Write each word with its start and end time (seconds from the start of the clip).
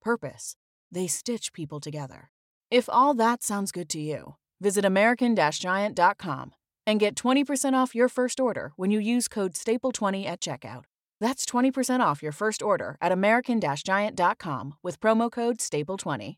purpose. 0.00 0.56
They 0.90 1.06
stitch 1.06 1.52
people 1.52 1.80
together. 1.80 2.30
If 2.70 2.88
all 2.88 3.14
that 3.14 3.42
sounds 3.42 3.72
good 3.72 3.88
to 3.90 4.00
you, 4.00 4.36
visit 4.60 4.84
American 4.84 5.34
Giant.com 5.34 6.52
and 6.86 7.00
get 7.00 7.14
20% 7.14 7.74
off 7.74 7.94
your 7.94 8.08
first 8.08 8.40
order 8.40 8.72
when 8.76 8.90
you 8.90 8.98
use 8.98 9.28
code 9.28 9.54
STAPLE20 9.54 10.26
at 10.26 10.40
checkout. 10.40 10.84
That's 11.20 11.44
20% 11.46 12.00
off 12.00 12.22
your 12.22 12.32
first 12.32 12.62
order 12.62 12.96
at 13.00 13.12
American 13.12 13.60
Giant.com 13.60 14.74
with 14.82 15.00
promo 15.00 15.30
code 15.30 15.58
STAPLE20. 15.58 16.36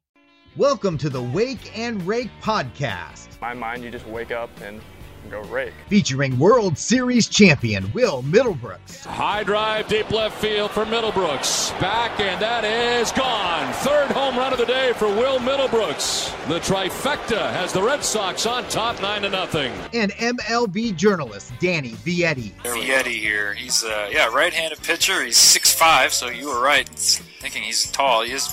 Welcome 0.57 0.99
to 0.99 1.09
the 1.09 1.23
Wake 1.23 1.79
and 1.79 2.05
Rake 2.07 2.31
podcast. 2.43 3.41
my 3.41 3.55
mind, 3.55 3.85
you 3.85 3.91
just 3.91 4.07
wake 4.07 4.33
up 4.33 4.51
and 4.61 4.81
go 5.29 5.43
rake. 5.43 5.75
Featuring 5.89 6.39
World 6.39 6.79
Series 6.79 7.29
champion 7.29 7.93
Will 7.93 8.23
Middlebrooks. 8.23 9.05
High 9.05 9.45
drive, 9.45 9.89
deep 9.89 10.11
left 10.11 10.41
field 10.41 10.71
for 10.71 10.85
Middlebrooks. 10.85 11.79
Back, 11.81 12.19
and 12.21 12.41
that 12.41 12.65
is 12.65 13.13
gone. 13.13 13.73
Third 13.75 14.11
home 14.11 14.37
run 14.37 14.53
of 14.53 14.59
the 14.59 14.67
day 14.67 14.93
for 14.95 15.09
Will 15.09 15.39
Middlebrooks. 15.39 16.31
The 16.49 16.61
trifecta 16.61 17.53
has 17.53 17.73
the 17.73 17.83
Red 17.83 18.03
Sox 18.03 18.47
on 18.47 18.65
top, 18.69 19.01
9 19.01 19.23
to 19.23 19.31
nothing. 19.31 19.73
And 19.93 20.13
MLB 20.13 20.97
journalist 20.97 21.53
Danny 21.61 21.93
Vietti. 21.93 22.53
Vietti 22.63 23.19
here. 23.19 23.55
He's 23.55 23.85
uh, 23.85 24.09
yeah, 24.11 24.27
right-handed 24.35 24.83
pitcher. 24.83 25.25
He's 25.25 25.37
6'5", 25.37 26.11
so 26.11 26.29
you 26.29 26.49
were 26.49 26.61
right. 26.61 26.89
Thinking 26.89 27.63
he's 27.63 27.91
tall. 27.91 28.23
He 28.23 28.33
is 28.33 28.49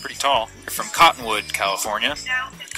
pretty 0.00 0.16
tall. 0.16 0.46
From 0.66 0.86
Cottonwood, 0.88 1.52
California. 1.52 2.14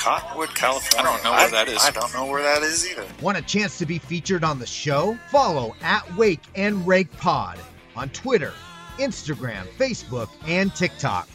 Cottonwood, 0.00 0.54
California. 0.54 1.10
I 1.10 1.12
don't 1.12 1.24
know 1.24 1.32
where 1.32 1.50
that 1.50 1.68
is. 1.68 1.84
I 1.84 1.90
don't 1.90 2.12
know 2.14 2.24
where 2.24 2.42
that 2.42 2.62
is 2.62 2.90
either. 2.90 3.04
Want 3.20 3.36
a 3.36 3.42
chance 3.42 3.76
to 3.78 3.86
be 3.86 3.98
featured 3.98 4.42
on 4.42 4.58
the 4.58 4.66
show? 4.66 5.14
Follow 5.28 5.76
at 5.82 6.16
Wake 6.16 6.40
and 6.54 6.86
Rake 6.86 7.14
Pod 7.18 7.58
on 7.94 8.08
Twitter, 8.08 8.54
Instagram, 8.98 9.66
Facebook, 9.76 10.30
and 10.46 10.74
TikTok. 10.74 11.28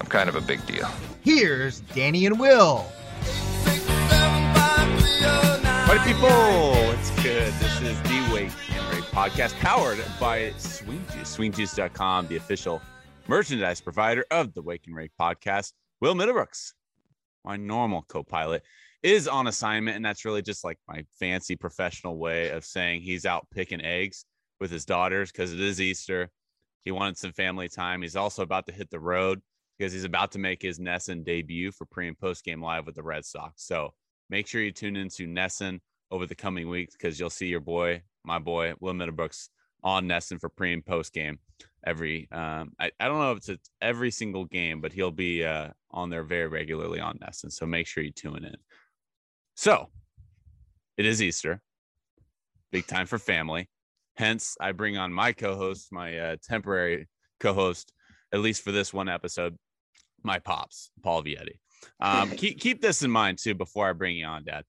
I'm 0.00 0.08
kind 0.08 0.28
of 0.28 0.34
a 0.34 0.40
big 0.40 0.66
deal. 0.66 0.88
Here's 1.22 1.80
Danny 1.80 2.26
and 2.26 2.40
Will. 2.40 2.86
Party 5.86 6.02
people, 6.12 6.28
it's 6.90 7.10
good. 7.22 7.52
This 7.54 7.80
is 7.82 8.02
the 8.02 8.30
Wake 8.34 8.50
and 8.74 8.94
Rake 8.94 9.04
podcast 9.12 9.54
powered 9.60 10.04
by 10.18 10.52
Swing 10.58 11.04
Juice. 11.12 11.36
SwingJuice.com, 11.36 12.26
the 12.26 12.36
official 12.36 12.82
merchandise 13.28 13.80
provider 13.80 14.24
of 14.32 14.54
the 14.54 14.62
Wake 14.62 14.88
and 14.88 14.96
Rake 14.96 15.12
podcast. 15.20 15.72
Will 16.00 16.14
Middlebrooks, 16.14 16.72
my 17.48 17.56
normal 17.56 18.04
co-pilot, 18.08 18.62
is 19.02 19.26
on 19.26 19.46
assignment, 19.46 19.96
and 19.96 20.04
that's 20.04 20.24
really 20.24 20.42
just 20.42 20.64
like 20.64 20.78
my 20.86 21.04
fancy 21.18 21.56
professional 21.56 22.18
way 22.18 22.50
of 22.50 22.64
saying 22.64 23.00
he's 23.00 23.24
out 23.24 23.46
picking 23.50 23.84
eggs 23.84 24.24
with 24.60 24.70
his 24.70 24.84
daughters 24.84 25.32
because 25.32 25.52
it 25.52 25.60
is 25.60 25.80
Easter. 25.80 26.30
He 26.84 26.90
wanted 26.90 27.16
some 27.16 27.32
family 27.32 27.68
time. 27.68 28.02
He's 28.02 28.16
also 28.16 28.42
about 28.42 28.66
to 28.66 28.72
hit 28.72 28.90
the 28.90 29.00
road 29.00 29.40
because 29.78 29.92
he's 29.92 30.04
about 30.04 30.32
to 30.32 30.38
make 30.38 30.60
his 30.60 30.78
NESN 30.78 31.24
debut 31.24 31.72
for 31.72 31.86
pre 31.86 32.06
and 32.06 32.18
post 32.18 32.44
game 32.44 32.62
live 32.62 32.86
with 32.86 32.96
the 32.96 33.02
Red 33.02 33.24
Sox. 33.24 33.64
So 33.64 33.94
make 34.30 34.46
sure 34.46 34.60
you 34.60 34.72
tune 34.72 34.96
into 34.96 35.26
NESN 35.26 35.80
over 36.10 36.26
the 36.26 36.34
coming 36.34 36.68
weeks 36.68 36.94
because 36.94 37.18
you'll 37.18 37.30
see 37.30 37.46
your 37.46 37.60
boy, 37.60 38.02
my 38.24 38.38
boy, 38.38 38.74
Will 38.80 38.94
Middlebrooks 38.94 39.48
on 39.82 40.06
NESN 40.06 40.40
for 40.40 40.48
pre 40.48 40.72
and 40.72 40.84
post 40.84 41.12
game 41.12 41.38
every 41.86 42.28
um 42.32 42.72
I, 42.78 42.90
I 42.98 43.06
don't 43.06 43.18
know 43.18 43.32
if 43.32 43.48
it's 43.48 43.70
every 43.80 44.10
single 44.10 44.44
game, 44.44 44.80
but 44.80 44.92
he'll 44.92 45.12
be 45.12 45.44
uh 45.44 45.68
on 45.90 46.10
there 46.10 46.22
very 46.22 46.46
regularly 46.46 47.00
on 47.00 47.18
Nest. 47.20 47.44
And 47.44 47.52
So 47.52 47.66
make 47.66 47.86
sure 47.86 48.02
you 48.02 48.12
tune 48.12 48.44
in. 48.44 48.56
So 49.54 49.88
it 50.96 51.06
is 51.06 51.22
Easter. 51.22 51.60
Big 52.70 52.86
time 52.86 53.06
for 53.06 53.18
family. 53.18 53.68
Hence, 54.16 54.56
I 54.60 54.72
bring 54.72 54.98
on 54.98 55.12
my 55.12 55.32
co-host, 55.32 55.92
my 55.92 56.18
uh, 56.18 56.36
temporary 56.42 57.08
co-host, 57.40 57.92
at 58.32 58.40
least 58.40 58.62
for 58.62 58.72
this 58.72 58.92
one 58.92 59.08
episode, 59.08 59.56
my 60.22 60.38
pops, 60.38 60.90
Paul 61.02 61.22
Vietti. 61.22 61.60
Um, 62.00 62.30
keep 62.30 62.58
keep 62.60 62.82
this 62.82 63.02
in 63.02 63.10
mind 63.10 63.38
too 63.38 63.54
before 63.54 63.88
I 63.88 63.92
bring 63.92 64.16
you 64.16 64.26
on, 64.26 64.44
Dad. 64.44 64.64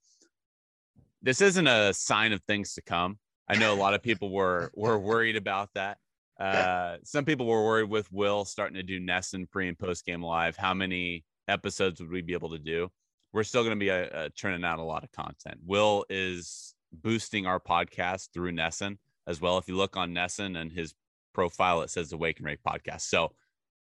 This 1.22 1.42
isn't 1.42 1.68
a 1.68 1.94
sign 1.94 2.32
of 2.32 2.42
things 2.44 2.76
to 2.76 2.82
come. 2.82 3.18
I 3.50 3.58
know 3.58 3.74
a 3.74 3.76
lot 3.76 3.96
of 3.96 4.04
people 4.04 4.32
were 4.32 4.72
were 4.76 5.00
worried 5.00 5.36
about 5.36 5.70
that. 5.74 5.98
Uh, 6.40 6.98
some 7.04 7.26
people 7.26 7.46
were 7.46 7.66
worried 7.66 7.90
with 7.90 8.12
Will 8.12 8.46
starting 8.46 8.76
to 8.76 8.84
do 8.84 9.00
NESN 9.00 9.50
pre 9.50 9.68
and 9.68 9.78
post 9.78 10.06
game 10.06 10.24
live. 10.24 10.56
How 10.56 10.74
many 10.74 11.26
episodes 11.48 12.00
would 12.00 12.10
we 12.10 12.22
be 12.22 12.34
able 12.34 12.52
to 12.52 12.60
do? 12.60 12.90
We're 13.34 13.44
still 13.44 13.64
going 13.64 13.78
to 13.78 13.80
be 13.80 13.92
uh, 13.92 14.06
uh, 14.06 14.30
turning 14.38 14.64
out 14.64 14.80
a 14.80 14.84
lot 14.84 15.04
of 15.04 15.12
content. 15.12 15.60
Will 15.66 16.06
is 16.10 16.74
boosting 16.92 17.46
our 17.46 17.60
podcast 17.60 18.30
through 18.34 18.54
NESN 18.54 18.98
as 19.28 19.42
well. 19.42 19.58
If 19.58 19.68
you 19.68 19.76
look 19.76 19.98
on 19.98 20.14
NESN 20.14 20.60
and 20.60 20.72
his 20.72 20.94
profile, 21.34 21.82
it 21.82 21.90
says 21.90 22.10
the 22.10 22.18
and 22.18 22.36
Rake 22.42 22.64
podcast. 22.66 23.02
So 23.02 23.34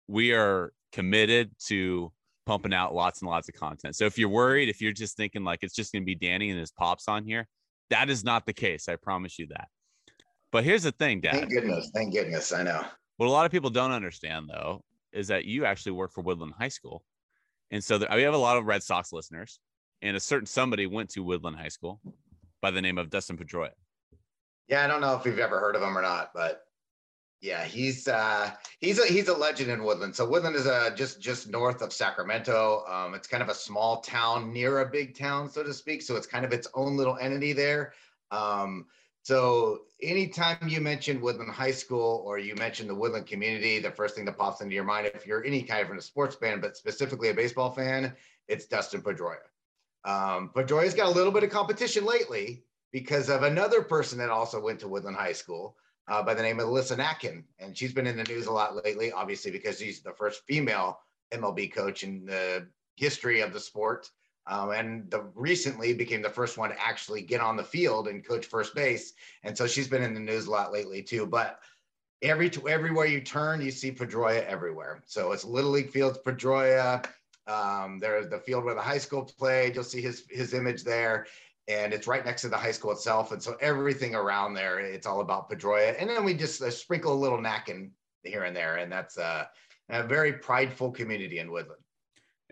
we 0.07 0.33
are 0.33 0.73
committed 0.91 1.51
to 1.67 2.11
pumping 2.45 2.73
out 2.73 2.93
lots 2.93 3.21
and 3.21 3.29
lots 3.29 3.49
of 3.49 3.55
content. 3.55 3.95
So 3.95 4.05
if 4.05 4.17
you're 4.17 4.29
worried, 4.29 4.69
if 4.69 4.81
you're 4.81 4.93
just 4.93 5.17
thinking 5.17 5.43
like 5.43 5.59
it's 5.63 5.75
just 5.75 5.91
going 5.91 6.03
to 6.03 6.05
be 6.05 6.15
Danny 6.15 6.49
and 6.49 6.59
his 6.59 6.71
pops 6.71 7.07
on 7.07 7.25
here, 7.25 7.47
that 7.89 8.09
is 8.09 8.23
not 8.23 8.45
the 8.45 8.53
case. 8.53 8.87
I 8.87 8.95
promise 8.95 9.39
you 9.39 9.47
that. 9.47 9.67
But 10.53 10.63
here's 10.63 10.83
the 10.83 10.91
thing, 10.91 11.19
Dad. 11.19 11.33
Thank 11.33 11.49
goodness. 11.49 11.89
Thank 11.95 12.13
goodness. 12.13 12.53
I 12.53 12.61
know. 12.61 12.85
What 13.17 13.25
a 13.25 13.31
lot 13.31 13.47
of 13.47 13.51
people 13.51 13.71
don't 13.71 13.91
understand, 13.91 14.47
though, 14.47 14.83
is 15.11 15.27
that 15.29 15.45
you 15.45 15.65
actually 15.65 15.93
work 15.93 16.13
for 16.13 16.21
Woodland 16.21 16.53
High 16.57 16.67
School. 16.69 17.03
And 17.71 17.83
so 17.83 17.97
there, 17.97 18.07
we 18.13 18.21
have 18.21 18.35
a 18.35 18.37
lot 18.37 18.57
of 18.57 18.65
Red 18.65 18.83
Sox 18.83 19.11
listeners, 19.11 19.59
and 20.03 20.15
a 20.15 20.19
certain 20.19 20.45
somebody 20.45 20.85
went 20.85 21.09
to 21.09 21.23
Woodland 21.23 21.57
High 21.57 21.69
School 21.69 21.99
by 22.61 22.69
the 22.69 22.83
name 22.83 22.99
of 22.99 23.09
Dustin 23.09 23.35
Pedroia. 23.35 23.71
Yeah, 24.67 24.85
I 24.85 24.87
don't 24.87 25.01
know 25.01 25.15
if 25.15 25.25
you've 25.25 25.39
ever 25.39 25.59
heard 25.59 25.75
of 25.75 25.81
him 25.81 25.97
or 25.97 26.03
not, 26.03 26.29
but 26.35 26.61
yeah, 27.41 27.65
he's 27.65 28.07
uh, 28.07 28.51
he's 28.79 28.99
a 28.99 29.07
he's 29.07 29.29
a 29.29 29.35
legend 29.35 29.71
in 29.71 29.83
Woodland. 29.83 30.15
So 30.15 30.29
Woodland 30.29 30.55
is 30.55 30.67
uh, 30.67 30.91
just 30.95 31.19
just 31.19 31.49
north 31.49 31.81
of 31.81 31.91
Sacramento. 31.91 32.85
Um, 32.87 33.15
it's 33.15 33.27
kind 33.27 33.41
of 33.41 33.49
a 33.49 33.55
small 33.55 34.01
town 34.01 34.53
near 34.53 34.81
a 34.81 34.85
big 34.89 35.17
town, 35.17 35.49
so 35.49 35.63
to 35.63 35.73
speak. 35.73 36.03
So 36.03 36.15
it's 36.15 36.27
kind 36.27 36.45
of 36.45 36.53
its 36.53 36.67
own 36.75 36.95
little 36.95 37.17
entity 37.17 37.53
there. 37.53 37.93
Um, 38.29 38.85
so 39.23 39.81
anytime 40.01 40.67
you 40.67 40.81
mention 40.81 41.21
Woodland 41.21 41.51
High 41.51 41.71
School 41.71 42.23
or 42.25 42.37
you 42.37 42.55
mention 42.55 42.87
the 42.87 42.95
Woodland 42.95 43.25
community, 43.25 43.79
the 43.79 43.89
first 43.89 44.15
thing 44.15 44.25
that 44.25 44.37
pops 44.37 44.59
into 44.59 44.75
your 44.75 44.83
mind, 44.83 45.09
if 45.13 45.25
you're 45.25 45.45
any 45.45 45.63
kind 45.63 45.89
of 45.89 45.95
a 45.95 46.01
sports 46.01 46.35
fan, 46.35 46.59
but 46.59 46.75
specifically 46.75 47.29
a 47.29 47.33
baseball 47.33 47.71
fan, 47.71 48.13
it's 48.49 48.65
Dustin 48.65 49.01
Pedroia. 49.01 49.37
Um, 50.03 50.51
Pedroia's 50.53 50.93
got 50.93 51.07
a 51.07 51.11
little 51.11 51.31
bit 51.31 51.43
of 51.43 51.49
competition 51.49 52.05
lately 52.05 52.65
because 52.91 53.29
of 53.29 53.43
another 53.43 53.81
person 53.81 54.17
that 54.19 54.29
also 54.29 54.59
went 54.59 54.81
to 54.81 54.89
Woodland 54.89 55.15
High 55.15 55.31
School 55.31 55.77
uh, 56.09 56.21
by 56.21 56.33
the 56.33 56.43
name 56.43 56.59
of 56.59 56.67
Alyssa 56.67 56.97
Nakken. 56.97 57.43
And 57.59 57.77
she's 57.77 57.93
been 57.93 58.07
in 58.07 58.17
the 58.17 58.25
news 58.25 58.47
a 58.47 58.51
lot 58.51 58.83
lately, 58.83 59.13
obviously, 59.13 59.51
because 59.51 59.79
she's 59.79 60.01
the 60.01 60.11
first 60.11 60.43
female 60.45 60.99
MLB 61.33 61.73
coach 61.73 62.03
in 62.03 62.25
the 62.25 62.67
history 62.97 63.39
of 63.39 63.53
the 63.53 63.59
sport. 63.59 64.09
Um, 64.45 64.71
and 64.71 65.09
the 65.09 65.21
recently 65.35 65.93
became 65.93 66.21
the 66.21 66.29
first 66.29 66.57
one 66.57 66.69
to 66.69 66.81
actually 66.81 67.21
get 67.21 67.41
on 67.41 67.55
the 67.55 67.63
field 67.63 68.07
and 68.07 68.25
coach 68.25 68.45
first 68.45 68.75
base. 68.75 69.13
And 69.43 69.57
so 69.57 69.67
she's 69.67 69.87
been 69.87 70.03
in 70.03 70.13
the 70.13 70.19
news 70.19 70.47
a 70.47 70.51
lot 70.51 70.73
lately 70.73 71.01
too. 71.01 71.25
But 71.25 71.59
every 72.21 72.51
everywhere 72.67 73.05
you 73.05 73.21
turn, 73.21 73.61
you 73.61 73.71
see 73.71 73.91
Pedroia 73.91 74.45
everywhere. 74.45 75.01
So 75.05 75.31
it's 75.31 75.45
Little 75.45 75.71
League 75.71 75.91
fields, 75.91 76.19
Pedroia. 76.25 77.05
Um, 77.47 77.99
there's 77.99 78.29
the 78.29 78.39
field 78.39 78.63
where 78.63 78.75
the 78.75 78.81
high 78.81 78.97
school 78.97 79.23
played. 79.23 79.75
You'll 79.75 79.83
see 79.83 80.01
his 80.01 80.23
his 80.29 80.53
image 80.53 80.83
there, 80.83 81.27
and 81.67 81.93
it's 81.93 82.07
right 82.07 82.25
next 82.25 82.41
to 82.41 82.49
the 82.49 82.57
high 82.57 82.71
school 82.71 82.91
itself. 82.91 83.31
And 83.31 83.43
so 83.43 83.55
everything 83.61 84.15
around 84.15 84.53
there, 84.53 84.79
it's 84.79 85.05
all 85.05 85.21
about 85.21 85.49
Pedroia. 85.49 85.95
And 85.99 86.09
then 86.09 86.23
we 86.23 86.33
just 86.33 86.61
uh, 86.61 86.71
sprinkle 86.71 87.13
a 87.13 87.15
little 87.15 87.39
Nakken 87.39 87.91
here 88.23 88.43
and 88.43 88.55
there, 88.55 88.77
and 88.77 88.91
that's 88.91 89.17
uh, 89.17 89.45
a 89.89 90.03
very 90.03 90.33
prideful 90.33 90.91
community 90.91 91.39
in 91.39 91.51
Woodland. 91.51 91.82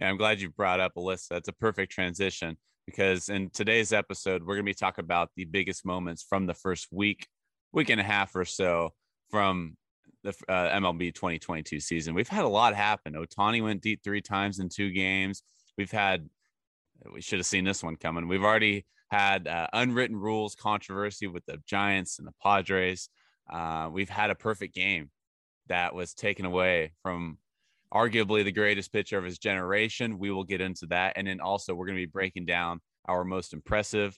And 0.02 0.10
I'm 0.10 0.18
glad 0.18 0.42
you 0.42 0.50
brought 0.50 0.80
up 0.80 0.96
Alyssa. 0.98 1.28
That's 1.30 1.48
a 1.48 1.54
perfect 1.54 1.92
transition 1.92 2.58
because 2.88 3.30
in 3.30 3.52
today's 3.52 3.94
episode, 3.94 4.42
we're 4.42 4.56
going 4.56 4.66
to 4.66 4.72
be 4.72 4.74
talking 4.74 5.06
about 5.06 5.30
the 5.36 5.46
biggest 5.46 5.86
moments 5.86 6.26
from 6.28 6.48
the 6.48 6.56
first 6.56 6.88
week, 6.92 7.28
week 7.72 7.92
and 7.92 8.02
a 8.02 8.04
half 8.04 8.36
or 8.36 8.44
so 8.44 8.94
from 9.30 9.78
the 10.24 10.32
uh, 10.50 10.72
MLB 10.80 11.14
2022 11.14 11.80
season. 11.80 12.16
We've 12.16 12.28
had 12.28 12.46
a 12.46 12.50
lot 12.50 12.74
happen. 12.74 13.14
Ohtani 13.14 13.64
went 13.64 13.84
deep 13.84 14.02
three 14.04 14.22
times 14.22 14.58
in 14.58 14.70
two 14.70 14.90
games. 14.90 15.44
We've 15.78 15.92
had, 15.92 16.28
we 17.14 17.22
should 17.22 17.38
have 17.38 17.46
seen 17.46 17.64
this 17.64 17.84
one 17.84 17.96
coming. 17.96 18.28
We've 18.28 18.44
already 18.44 18.88
had 19.12 19.48
uh, 19.48 19.68
unwritten 19.72 20.18
rules 20.18 20.56
controversy 20.56 21.28
with 21.28 21.46
the 21.46 21.62
Giants 21.68 22.18
and 22.18 22.28
the 22.28 22.34
Padres. 22.42 23.08
Uh, 23.48 23.90
we've 23.92 24.10
had 24.10 24.32
a 24.32 24.36
perfect 24.36 24.74
game 24.74 25.12
that 25.68 25.94
was 25.94 26.16
taken 26.16 26.46
away 26.46 26.94
from 27.04 27.38
arguably 27.94 28.44
the 28.44 28.52
greatest 28.52 28.92
pitcher 28.94 29.18
of 29.18 29.24
his 29.24 29.38
generation. 29.38 30.18
We 30.18 30.32
will 30.32 30.44
get 30.44 30.62
into 30.62 30.86
that. 30.88 31.14
And 31.16 31.28
then 31.28 31.42
also, 31.42 31.74
we're 31.74 31.86
going 31.86 31.98
to 31.98 32.06
be 32.06 32.12
breaking 32.12 32.46
down 32.46 32.80
our 33.06 33.24
most 33.24 33.54
impressive 33.54 34.18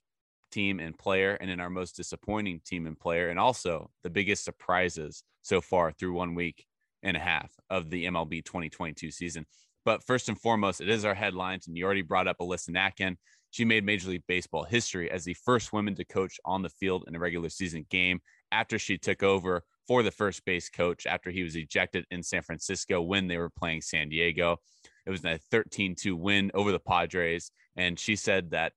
team 0.52 0.80
and 0.80 0.98
player, 0.98 1.36
and 1.36 1.50
then 1.50 1.60
our 1.60 1.70
most 1.70 1.96
disappointing 1.96 2.62
team 2.66 2.86
and 2.86 3.00
player, 3.00 3.30
and 3.30 3.40
also 3.40 3.90
the 4.04 4.10
biggest 4.10 4.44
surprises 4.44 5.24
so 5.42 5.62
far 5.62 5.92
through 5.92 6.14
one 6.14 6.36
week 6.36 6.66
and 7.02 7.18
a 7.18 7.20
half 7.20 7.52
of 7.70 7.90
the 7.90 8.06
MLB 8.06 8.46
2022 8.46 9.12
season. 9.12 9.46
But 9.86 10.04
first 10.06 10.30
and 10.30 10.40
foremost, 10.40 10.80
it 10.80 10.90
is 10.90 11.06
our 11.06 11.14
headlines. 11.16 11.68
And 11.68 11.78
you 11.78 11.86
already 11.86 12.02
brought 12.02 12.28
up 12.28 12.38
Alyssa 12.40 12.70
Nakken. 12.70 13.18
She 13.52 13.66
made 13.66 13.84
Major 13.84 14.10
League 14.10 14.24
Baseball 14.28 14.64
history 14.64 15.12
as 15.12 15.25
the 15.25 15.36
first 15.46 15.74
woman 15.74 15.96
to 15.96 16.06
coach 16.06 16.40
on 16.46 16.62
the 16.62 16.70
field 16.70 17.06
in 17.08 17.16
a 17.16 17.20
regular 17.20 17.50
season 17.50 17.86
game 17.90 18.20
after 18.52 18.80
she 18.80 18.98
took 18.98 19.24
over 19.24 19.64
for 19.88 20.03
the 20.03 20.12
first 20.12 20.45
base 20.45 20.69
coach 20.69 21.06
after 21.06 21.30
he 21.30 21.44
was 21.44 21.56
ejected 21.56 22.06
in 22.12 22.24
San 22.24 22.41
Francisco 22.41 23.01
when 23.01 23.27
they 23.27 23.38
were 23.38 23.50
playing 23.50 23.81
San 23.81 24.09
Diego. 24.09 24.57
It 25.06 25.12
was 25.12 25.25
a 25.25 25.39
13 25.51 25.95
2 25.95 26.15
win 26.15 26.51
over 26.53 26.71
the 26.71 26.80
Padres. 26.80 27.51
And 27.75 28.00
she 28.00 28.15
said 28.15 28.51
that 28.51 28.74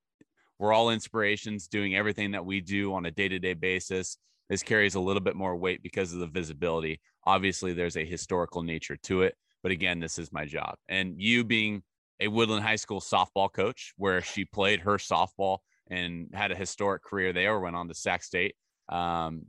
we're 0.58 0.72
all 0.72 0.90
inspirations 0.90 1.68
doing 1.68 1.94
everything 1.94 2.32
that 2.32 2.44
we 2.44 2.60
do 2.60 2.94
on 2.94 3.06
a 3.06 3.10
day 3.10 3.28
to 3.28 3.38
day 3.38 3.54
basis. 3.54 4.16
This 4.48 4.62
carries 4.62 4.94
a 4.94 5.00
little 5.00 5.20
bit 5.20 5.36
more 5.36 5.56
weight 5.56 5.82
because 5.82 6.12
of 6.12 6.20
the 6.20 6.26
visibility. 6.26 7.00
Obviously, 7.24 7.72
there's 7.72 7.96
a 7.96 8.04
historical 8.04 8.62
nature 8.62 8.96
to 9.04 9.22
it. 9.22 9.34
But 9.62 9.72
again, 9.72 9.98
this 10.00 10.18
is 10.18 10.32
my 10.32 10.44
job. 10.44 10.76
And 10.88 11.20
you 11.20 11.44
being 11.44 11.82
a 12.20 12.28
Woodland 12.28 12.62
High 12.62 12.76
School 12.76 13.00
softball 13.00 13.52
coach, 13.52 13.92
where 13.96 14.22
she 14.22 14.44
played 14.44 14.80
her 14.80 14.96
softball 14.96 15.58
and 15.88 16.30
had 16.32 16.52
a 16.52 16.56
historic 16.56 17.02
career 17.02 17.32
there, 17.32 17.58
went 17.58 17.76
on 17.76 17.88
to 17.88 17.94
Sac 17.94 18.22
State. 18.22 18.54
Um, 18.88 19.46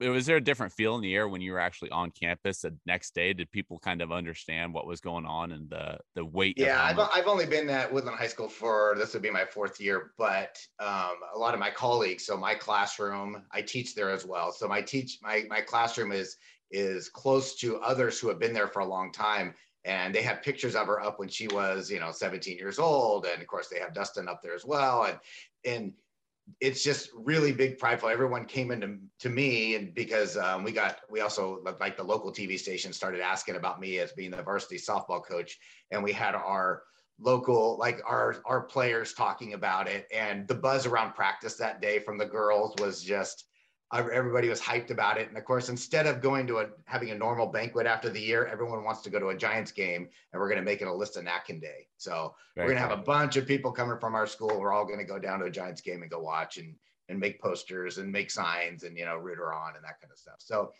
was 0.00 0.26
there 0.26 0.36
a 0.36 0.40
different 0.40 0.72
feel 0.72 0.96
in 0.96 1.02
the 1.02 1.14
air 1.14 1.28
when 1.28 1.40
you 1.40 1.52
were 1.52 1.60
actually 1.60 1.90
on 1.90 2.10
campus 2.10 2.60
the 2.60 2.76
next 2.84 3.14
day? 3.14 3.32
Did 3.32 3.50
people 3.50 3.78
kind 3.78 4.02
of 4.02 4.10
understand 4.10 4.74
what 4.74 4.86
was 4.86 5.00
going 5.00 5.24
on 5.24 5.52
and 5.52 5.70
the 5.70 5.98
the 6.14 6.24
weight? 6.24 6.58
Yeah, 6.58 6.82
I've, 6.82 6.98
I've 6.98 7.26
only 7.26 7.46
been 7.46 7.70
at 7.70 7.92
Woodland 7.92 8.18
High 8.18 8.26
School 8.26 8.48
for 8.48 8.94
this 8.98 9.12
would 9.14 9.22
be 9.22 9.30
my 9.30 9.44
fourth 9.44 9.80
year, 9.80 10.12
but 10.18 10.58
um, 10.80 11.16
a 11.34 11.38
lot 11.38 11.54
of 11.54 11.60
my 11.60 11.70
colleagues. 11.70 12.26
So 12.26 12.36
my 12.36 12.54
classroom, 12.54 13.42
I 13.52 13.62
teach 13.62 13.94
there 13.94 14.10
as 14.10 14.26
well. 14.26 14.52
So 14.52 14.66
my 14.66 14.82
teach 14.82 15.18
my 15.22 15.44
my 15.48 15.60
classroom 15.60 16.12
is 16.12 16.36
is 16.70 17.08
close 17.08 17.54
to 17.56 17.78
others 17.78 18.18
who 18.18 18.28
have 18.28 18.40
been 18.40 18.54
there 18.54 18.68
for 18.68 18.80
a 18.80 18.86
long 18.86 19.12
time, 19.12 19.54
and 19.84 20.12
they 20.12 20.22
have 20.22 20.42
pictures 20.42 20.74
of 20.74 20.88
her 20.88 21.00
up 21.00 21.20
when 21.20 21.28
she 21.28 21.46
was 21.48 21.90
you 21.90 22.00
know 22.00 22.10
17 22.10 22.56
years 22.56 22.80
old, 22.80 23.26
and 23.26 23.40
of 23.40 23.46
course 23.46 23.68
they 23.68 23.78
have 23.78 23.94
Dustin 23.94 24.28
up 24.28 24.42
there 24.42 24.54
as 24.54 24.64
well, 24.64 25.04
and 25.04 25.18
and 25.64 25.92
it's 26.60 26.82
just 26.82 27.10
really 27.14 27.52
big 27.52 27.78
prideful. 27.78 28.08
Everyone 28.08 28.44
came 28.44 28.70
into 28.70 28.98
to 29.20 29.28
me, 29.28 29.76
and 29.76 29.94
because 29.94 30.36
um, 30.36 30.64
we 30.64 30.72
got, 30.72 30.98
we 31.10 31.20
also 31.20 31.62
like 31.80 31.96
the 31.96 32.02
local 32.02 32.32
TV 32.32 32.58
station 32.58 32.92
started 32.92 33.20
asking 33.20 33.56
about 33.56 33.80
me 33.80 33.98
as 33.98 34.12
being 34.12 34.30
the 34.30 34.42
varsity 34.42 34.76
softball 34.76 35.24
coach, 35.24 35.58
and 35.90 36.02
we 36.02 36.12
had 36.12 36.34
our 36.34 36.82
local 37.18 37.78
like 37.78 38.00
our 38.06 38.36
our 38.44 38.62
players 38.62 39.14
talking 39.14 39.54
about 39.54 39.88
it, 39.88 40.06
and 40.14 40.46
the 40.48 40.54
buzz 40.54 40.86
around 40.86 41.14
practice 41.14 41.54
that 41.56 41.80
day 41.80 41.98
from 41.98 42.18
the 42.18 42.26
girls 42.26 42.74
was 42.78 43.02
just 43.02 43.44
everybody 43.92 44.48
was 44.48 44.60
hyped 44.60 44.90
about 44.90 45.18
it. 45.18 45.28
And 45.28 45.36
of 45.36 45.44
course, 45.44 45.68
instead 45.68 46.06
of 46.06 46.20
going 46.20 46.46
to 46.48 46.58
a 46.58 46.66
having 46.84 47.10
a 47.10 47.14
normal 47.14 47.46
banquet 47.46 47.86
after 47.86 48.08
the 48.08 48.20
year, 48.20 48.46
everyone 48.46 48.84
wants 48.84 49.02
to 49.02 49.10
go 49.10 49.18
to 49.18 49.28
a 49.28 49.36
Giants 49.36 49.72
game, 49.72 50.08
and 50.32 50.40
we're 50.40 50.48
going 50.48 50.58
to 50.58 50.64
make 50.64 50.82
it 50.82 50.88
Alyssa 50.88 51.24
Nakken 51.24 51.60
Day. 51.60 51.88
So 51.96 52.34
we're 52.56 52.64
going 52.64 52.76
to 52.76 52.82
have 52.82 52.90
a 52.90 52.96
bunch 52.96 53.36
of 53.36 53.46
people 53.46 53.72
coming 53.72 53.98
from 53.98 54.14
our 54.14 54.26
school. 54.26 54.58
We're 54.58 54.72
all 54.72 54.84
going 54.84 54.98
to 54.98 55.04
go 55.04 55.18
down 55.18 55.40
to 55.40 55.46
a 55.46 55.50
Giants 55.50 55.80
game 55.80 56.02
and 56.02 56.10
go 56.10 56.20
watch 56.20 56.56
and 56.56 56.74
and 57.08 57.20
make 57.20 57.40
posters 57.40 57.98
and 57.98 58.10
make 58.10 58.30
signs 58.30 58.82
and 58.82 58.96
you 58.96 59.04
know 59.04 59.16
root 59.16 59.38
her 59.38 59.52
on 59.52 59.76
and 59.76 59.84
that 59.84 60.00
kind 60.00 60.12
of 60.12 60.18
stuff. 60.18 60.36
So. 60.38 60.72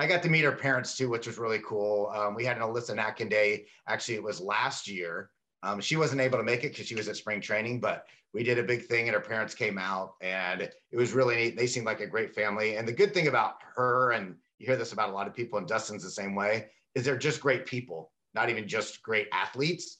I 0.00 0.06
got 0.06 0.22
to 0.22 0.28
meet 0.28 0.44
her 0.44 0.52
parents 0.52 0.96
too, 0.96 1.08
which 1.08 1.26
was 1.26 1.38
really 1.38 1.58
cool. 1.66 2.12
Um, 2.14 2.36
we 2.36 2.44
had 2.44 2.56
an 2.56 2.62
Alyssa 2.62 2.96
Nakken 2.96 3.28
Day. 3.28 3.66
Actually, 3.88 4.14
it 4.14 4.22
was 4.22 4.40
last 4.40 4.86
year. 4.86 5.30
Um, 5.64 5.80
she 5.80 5.96
wasn't 5.96 6.20
able 6.20 6.38
to 6.38 6.44
make 6.44 6.62
it 6.62 6.68
because 6.68 6.86
she 6.86 6.94
was 6.94 7.08
at 7.08 7.16
spring 7.16 7.40
training, 7.40 7.80
but 7.80 8.06
we 8.34 8.42
did 8.42 8.58
a 8.58 8.62
big 8.62 8.86
thing 8.86 9.08
and 9.08 9.14
her 9.14 9.20
parents 9.20 9.54
came 9.54 9.78
out 9.78 10.14
and 10.20 10.62
it 10.62 10.96
was 10.96 11.12
really 11.12 11.36
neat. 11.36 11.56
They 11.56 11.66
seemed 11.66 11.86
like 11.86 12.00
a 12.00 12.06
great 12.06 12.34
family. 12.34 12.76
And 12.76 12.86
the 12.86 12.92
good 12.92 13.14
thing 13.14 13.28
about 13.28 13.56
her, 13.74 14.12
and 14.12 14.36
you 14.58 14.66
hear 14.66 14.76
this 14.76 14.92
about 14.92 15.10
a 15.10 15.12
lot 15.12 15.26
of 15.26 15.34
people, 15.34 15.58
and 15.58 15.66
Dustin's 15.66 16.02
the 16.02 16.10
same 16.10 16.34
way, 16.34 16.66
is 16.94 17.04
they're 17.04 17.16
just 17.16 17.40
great 17.40 17.64
people, 17.66 18.12
not 18.34 18.50
even 18.50 18.68
just 18.68 19.02
great 19.02 19.28
athletes 19.32 19.98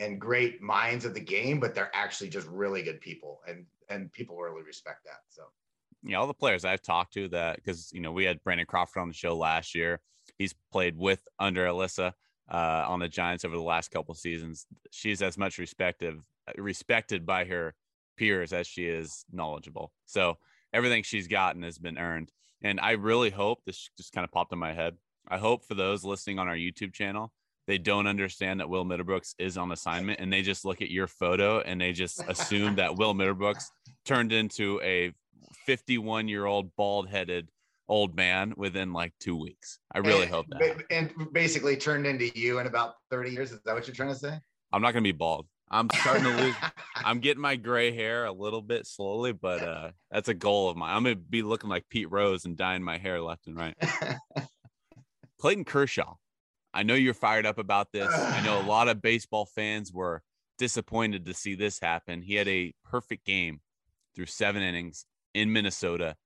and 0.00 0.20
great 0.20 0.60
minds 0.60 1.04
of 1.04 1.14
the 1.14 1.20
game, 1.20 1.60
but 1.60 1.74
they're 1.74 1.90
actually 1.94 2.28
just 2.28 2.46
really 2.48 2.82
good 2.82 3.00
people. 3.00 3.40
And 3.46 3.64
and 3.88 4.12
people 4.12 4.36
really 4.38 4.62
respect 4.62 5.04
that. 5.04 5.20
So 5.28 5.44
yeah, 6.02 6.16
all 6.16 6.26
the 6.26 6.34
players 6.34 6.64
I've 6.64 6.82
talked 6.82 7.14
to 7.14 7.28
that 7.28 7.56
because 7.56 7.92
you 7.92 8.00
know 8.00 8.12
we 8.12 8.24
had 8.24 8.42
Brandon 8.42 8.66
Crawford 8.66 9.00
on 9.00 9.08
the 9.08 9.14
show 9.14 9.36
last 9.36 9.74
year. 9.74 10.00
He's 10.38 10.54
played 10.70 10.96
with 10.96 11.20
under 11.38 11.66
Alyssa 11.66 12.12
uh, 12.50 12.84
on 12.88 13.00
the 13.00 13.08
Giants 13.08 13.44
over 13.44 13.56
the 13.56 13.62
last 13.62 13.90
couple 13.90 14.14
seasons. 14.14 14.66
She's 14.90 15.22
as 15.22 15.38
much 15.38 15.58
respected 15.58 16.14
respected 16.56 17.26
by 17.26 17.44
her 17.44 17.74
peers 18.16 18.52
as 18.52 18.66
she 18.66 18.86
is 18.86 19.24
knowledgeable. 19.32 19.92
So 20.06 20.38
everything 20.72 21.02
she's 21.02 21.28
gotten 21.28 21.62
has 21.62 21.78
been 21.78 21.98
earned. 21.98 22.30
And 22.62 22.78
I 22.80 22.92
really 22.92 23.30
hope 23.30 23.58
this 23.64 23.90
just 23.96 24.12
kind 24.12 24.24
of 24.24 24.30
popped 24.30 24.52
in 24.52 24.58
my 24.58 24.72
head. 24.72 24.96
I 25.28 25.38
hope 25.38 25.64
for 25.64 25.74
those 25.74 26.04
listening 26.04 26.38
on 26.38 26.48
our 26.48 26.56
YouTube 26.56 26.92
channel, 26.92 27.32
they 27.66 27.78
don't 27.78 28.06
understand 28.06 28.60
that 28.60 28.68
Will 28.68 28.84
Middlebrooks 28.84 29.34
is 29.38 29.56
on 29.56 29.72
assignment 29.72 30.20
and 30.20 30.32
they 30.32 30.42
just 30.42 30.64
look 30.64 30.82
at 30.82 30.90
your 30.90 31.06
photo 31.06 31.60
and 31.60 31.80
they 31.80 31.92
just 31.92 32.22
assume 32.28 32.76
that 32.76 32.96
Will 32.96 33.14
Middlebrooks 33.14 33.66
turned 34.04 34.32
into 34.32 34.80
a 34.82 35.12
51 35.66 36.28
year 36.28 36.46
old 36.46 36.74
bald 36.76 37.08
headed 37.08 37.48
old 37.88 38.16
man 38.16 38.54
within 38.56 38.92
like 38.92 39.12
two 39.20 39.36
weeks. 39.36 39.78
I 39.94 39.98
really 39.98 40.22
and, 40.22 40.30
hope 40.30 40.46
that. 40.50 40.84
And 40.90 41.12
basically 41.32 41.76
turned 41.76 42.06
into 42.06 42.36
you 42.38 42.58
in 42.58 42.66
about 42.66 42.94
30 43.10 43.30
years. 43.30 43.52
Is 43.52 43.60
that 43.64 43.74
what 43.74 43.86
you're 43.86 43.94
trying 43.94 44.10
to 44.10 44.14
say? 44.14 44.38
I'm 44.72 44.82
not 44.82 44.92
going 44.92 45.04
to 45.04 45.08
be 45.08 45.16
bald. 45.16 45.46
I'm 45.72 45.88
starting 45.94 46.24
to 46.24 46.36
lose. 46.36 46.54
I'm 46.96 47.20
getting 47.20 47.40
my 47.40 47.56
gray 47.56 47.94
hair 47.94 48.26
a 48.26 48.32
little 48.32 48.60
bit 48.60 48.86
slowly, 48.86 49.32
but 49.32 49.62
uh, 49.62 49.90
that's 50.10 50.28
a 50.28 50.34
goal 50.34 50.68
of 50.68 50.76
mine. 50.76 50.94
I'm 50.94 51.02
gonna 51.02 51.16
be 51.16 51.42
looking 51.42 51.70
like 51.70 51.88
Pete 51.88 52.10
Rose 52.10 52.44
and 52.44 52.56
dyeing 52.56 52.82
my 52.82 52.98
hair 52.98 53.20
left 53.20 53.46
and 53.46 53.56
right. 53.56 53.74
Clayton 55.40 55.64
Kershaw. 55.64 56.14
I 56.74 56.82
know 56.82 56.94
you're 56.94 57.14
fired 57.14 57.46
up 57.46 57.58
about 57.58 57.88
this. 57.92 58.12
I 58.12 58.44
know 58.44 58.60
a 58.60 58.62
lot 58.66 58.88
of 58.88 59.02
baseball 59.02 59.46
fans 59.46 59.92
were 59.92 60.22
disappointed 60.58 61.24
to 61.26 61.34
see 61.34 61.54
this 61.54 61.80
happen. 61.80 62.22
He 62.22 62.34
had 62.34 62.48
a 62.48 62.74
perfect 62.84 63.24
game 63.24 63.60
through 64.14 64.26
seven 64.26 64.62
innings 64.62 65.06
in 65.34 65.52
Minnesota, 65.52 66.16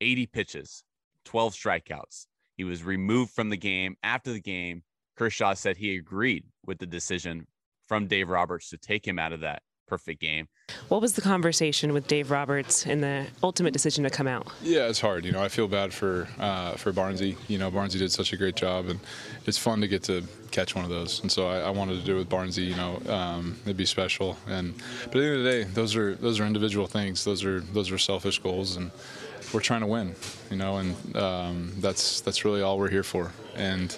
80 0.00 0.26
pitches, 0.26 0.82
12 1.26 1.52
strikeouts. 1.54 2.26
He 2.56 2.64
was 2.64 2.82
removed 2.82 3.32
from 3.32 3.50
the 3.50 3.56
game. 3.56 3.96
After 4.02 4.32
the 4.32 4.40
game, 4.40 4.82
Kershaw 5.16 5.54
said 5.54 5.76
he 5.76 5.96
agreed 5.96 6.44
with 6.64 6.78
the 6.78 6.86
decision 6.86 7.46
from 7.88 8.06
Dave 8.06 8.28
Roberts 8.28 8.70
to 8.70 8.78
take 8.78 9.06
him 9.06 9.18
out 9.18 9.32
of 9.32 9.40
that 9.40 9.62
perfect 9.88 10.20
game. 10.20 10.48
What 10.88 11.00
was 11.00 11.14
the 11.14 11.22
conversation 11.22 11.92
with 11.92 12.06
Dave 12.06 12.30
Roberts 12.30 12.86
and 12.86 13.02
the 13.02 13.26
ultimate 13.42 13.72
decision 13.72 14.04
to 14.04 14.10
come 14.10 14.28
out? 14.28 14.46
Yeah, 14.62 14.88
it's 14.88 15.00
hard. 15.00 15.24
You 15.24 15.32
know, 15.32 15.42
I 15.42 15.48
feel 15.48 15.66
bad 15.66 15.92
for 15.92 16.28
uh, 16.38 16.72
for 16.72 16.92
Barnsey. 16.92 17.36
You 17.48 17.58
know, 17.58 17.70
Barnsey 17.70 17.98
did 17.98 18.12
such 18.12 18.32
a 18.32 18.36
great 18.36 18.54
job, 18.54 18.88
and 18.88 19.00
it's 19.46 19.58
fun 19.58 19.80
to 19.80 19.88
get 19.88 20.02
to 20.04 20.22
catch 20.50 20.74
one 20.74 20.84
of 20.84 20.90
those. 20.90 21.20
And 21.20 21.32
so 21.32 21.48
I, 21.48 21.60
I 21.60 21.70
wanted 21.70 21.98
to 21.98 22.04
do 22.04 22.16
it 22.16 22.18
with 22.18 22.28
Barnsey. 22.28 22.66
You 22.66 22.76
know, 22.76 23.00
um, 23.12 23.56
it'd 23.64 23.76
be 23.76 23.86
special. 23.86 24.36
And 24.46 24.74
but 25.06 25.06
at 25.06 25.12
the 25.12 25.24
end 25.24 25.36
of 25.36 25.44
the 25.44 25.50
day, 25.50 25.62
those 25.64 25.96
are 25.96 26.14
those 26.14 26.38
are 26.38 26.46
individual 26.46 26.86
things. 26.86 27.24
Those 27.24 27.44
are 27.44 27.60
those 27.60 27.90
are 27.90 27.98
selfish 27.98 28.38
goals, 28.38 28.76
and 28.76 28.90
we're 29.52 29.60
trying 29.60 29.80
to 29.80 29.86
win. 29.86 30.14
You 30.50 30.58
know, 30.58 30.76
and 30.76 31.16
um, 31.16 31.72
that's 31.78 32.20
that's 32.20 32.44
really 32.44 32.60
all 32.60 32.78
we're 32.78 32.90
here 32.90 33.02
for. 33.02 33.32
And 33.56 33.96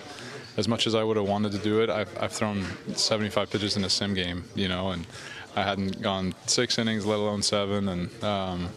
as 0.56 0.68
much 0.68 0.86
as 0.86 0.94
I 0.94 1.02
would 1.02 1.16
have 1.16 1.28
wanted 1.28 1.52
to 1.52 1.58
do 1.58 1.80
it, 1.80 1.90
I've, 1.90 2.10
I've 2.20 2.32
thrown 2.32 2.64
75 2.94 3.50
pitches 3.50 3.76
in 3.76 3.84
a 3.84 3.90
sim 3.90 4.14
game, 4.14 4.44
you 4.54 4.68
know, 4.68 4.90
and 4.90 5.06
I 5.56 5.62
hadn't 5.62 6.00
gone 6.02 6.34
six 6.46 6.78
innings, 6.78 7.06
let 7.06 7.18
alone 7.18 7.42
seven. 7.42 7.88
And 7.88 8.24
um, 8.24 8.68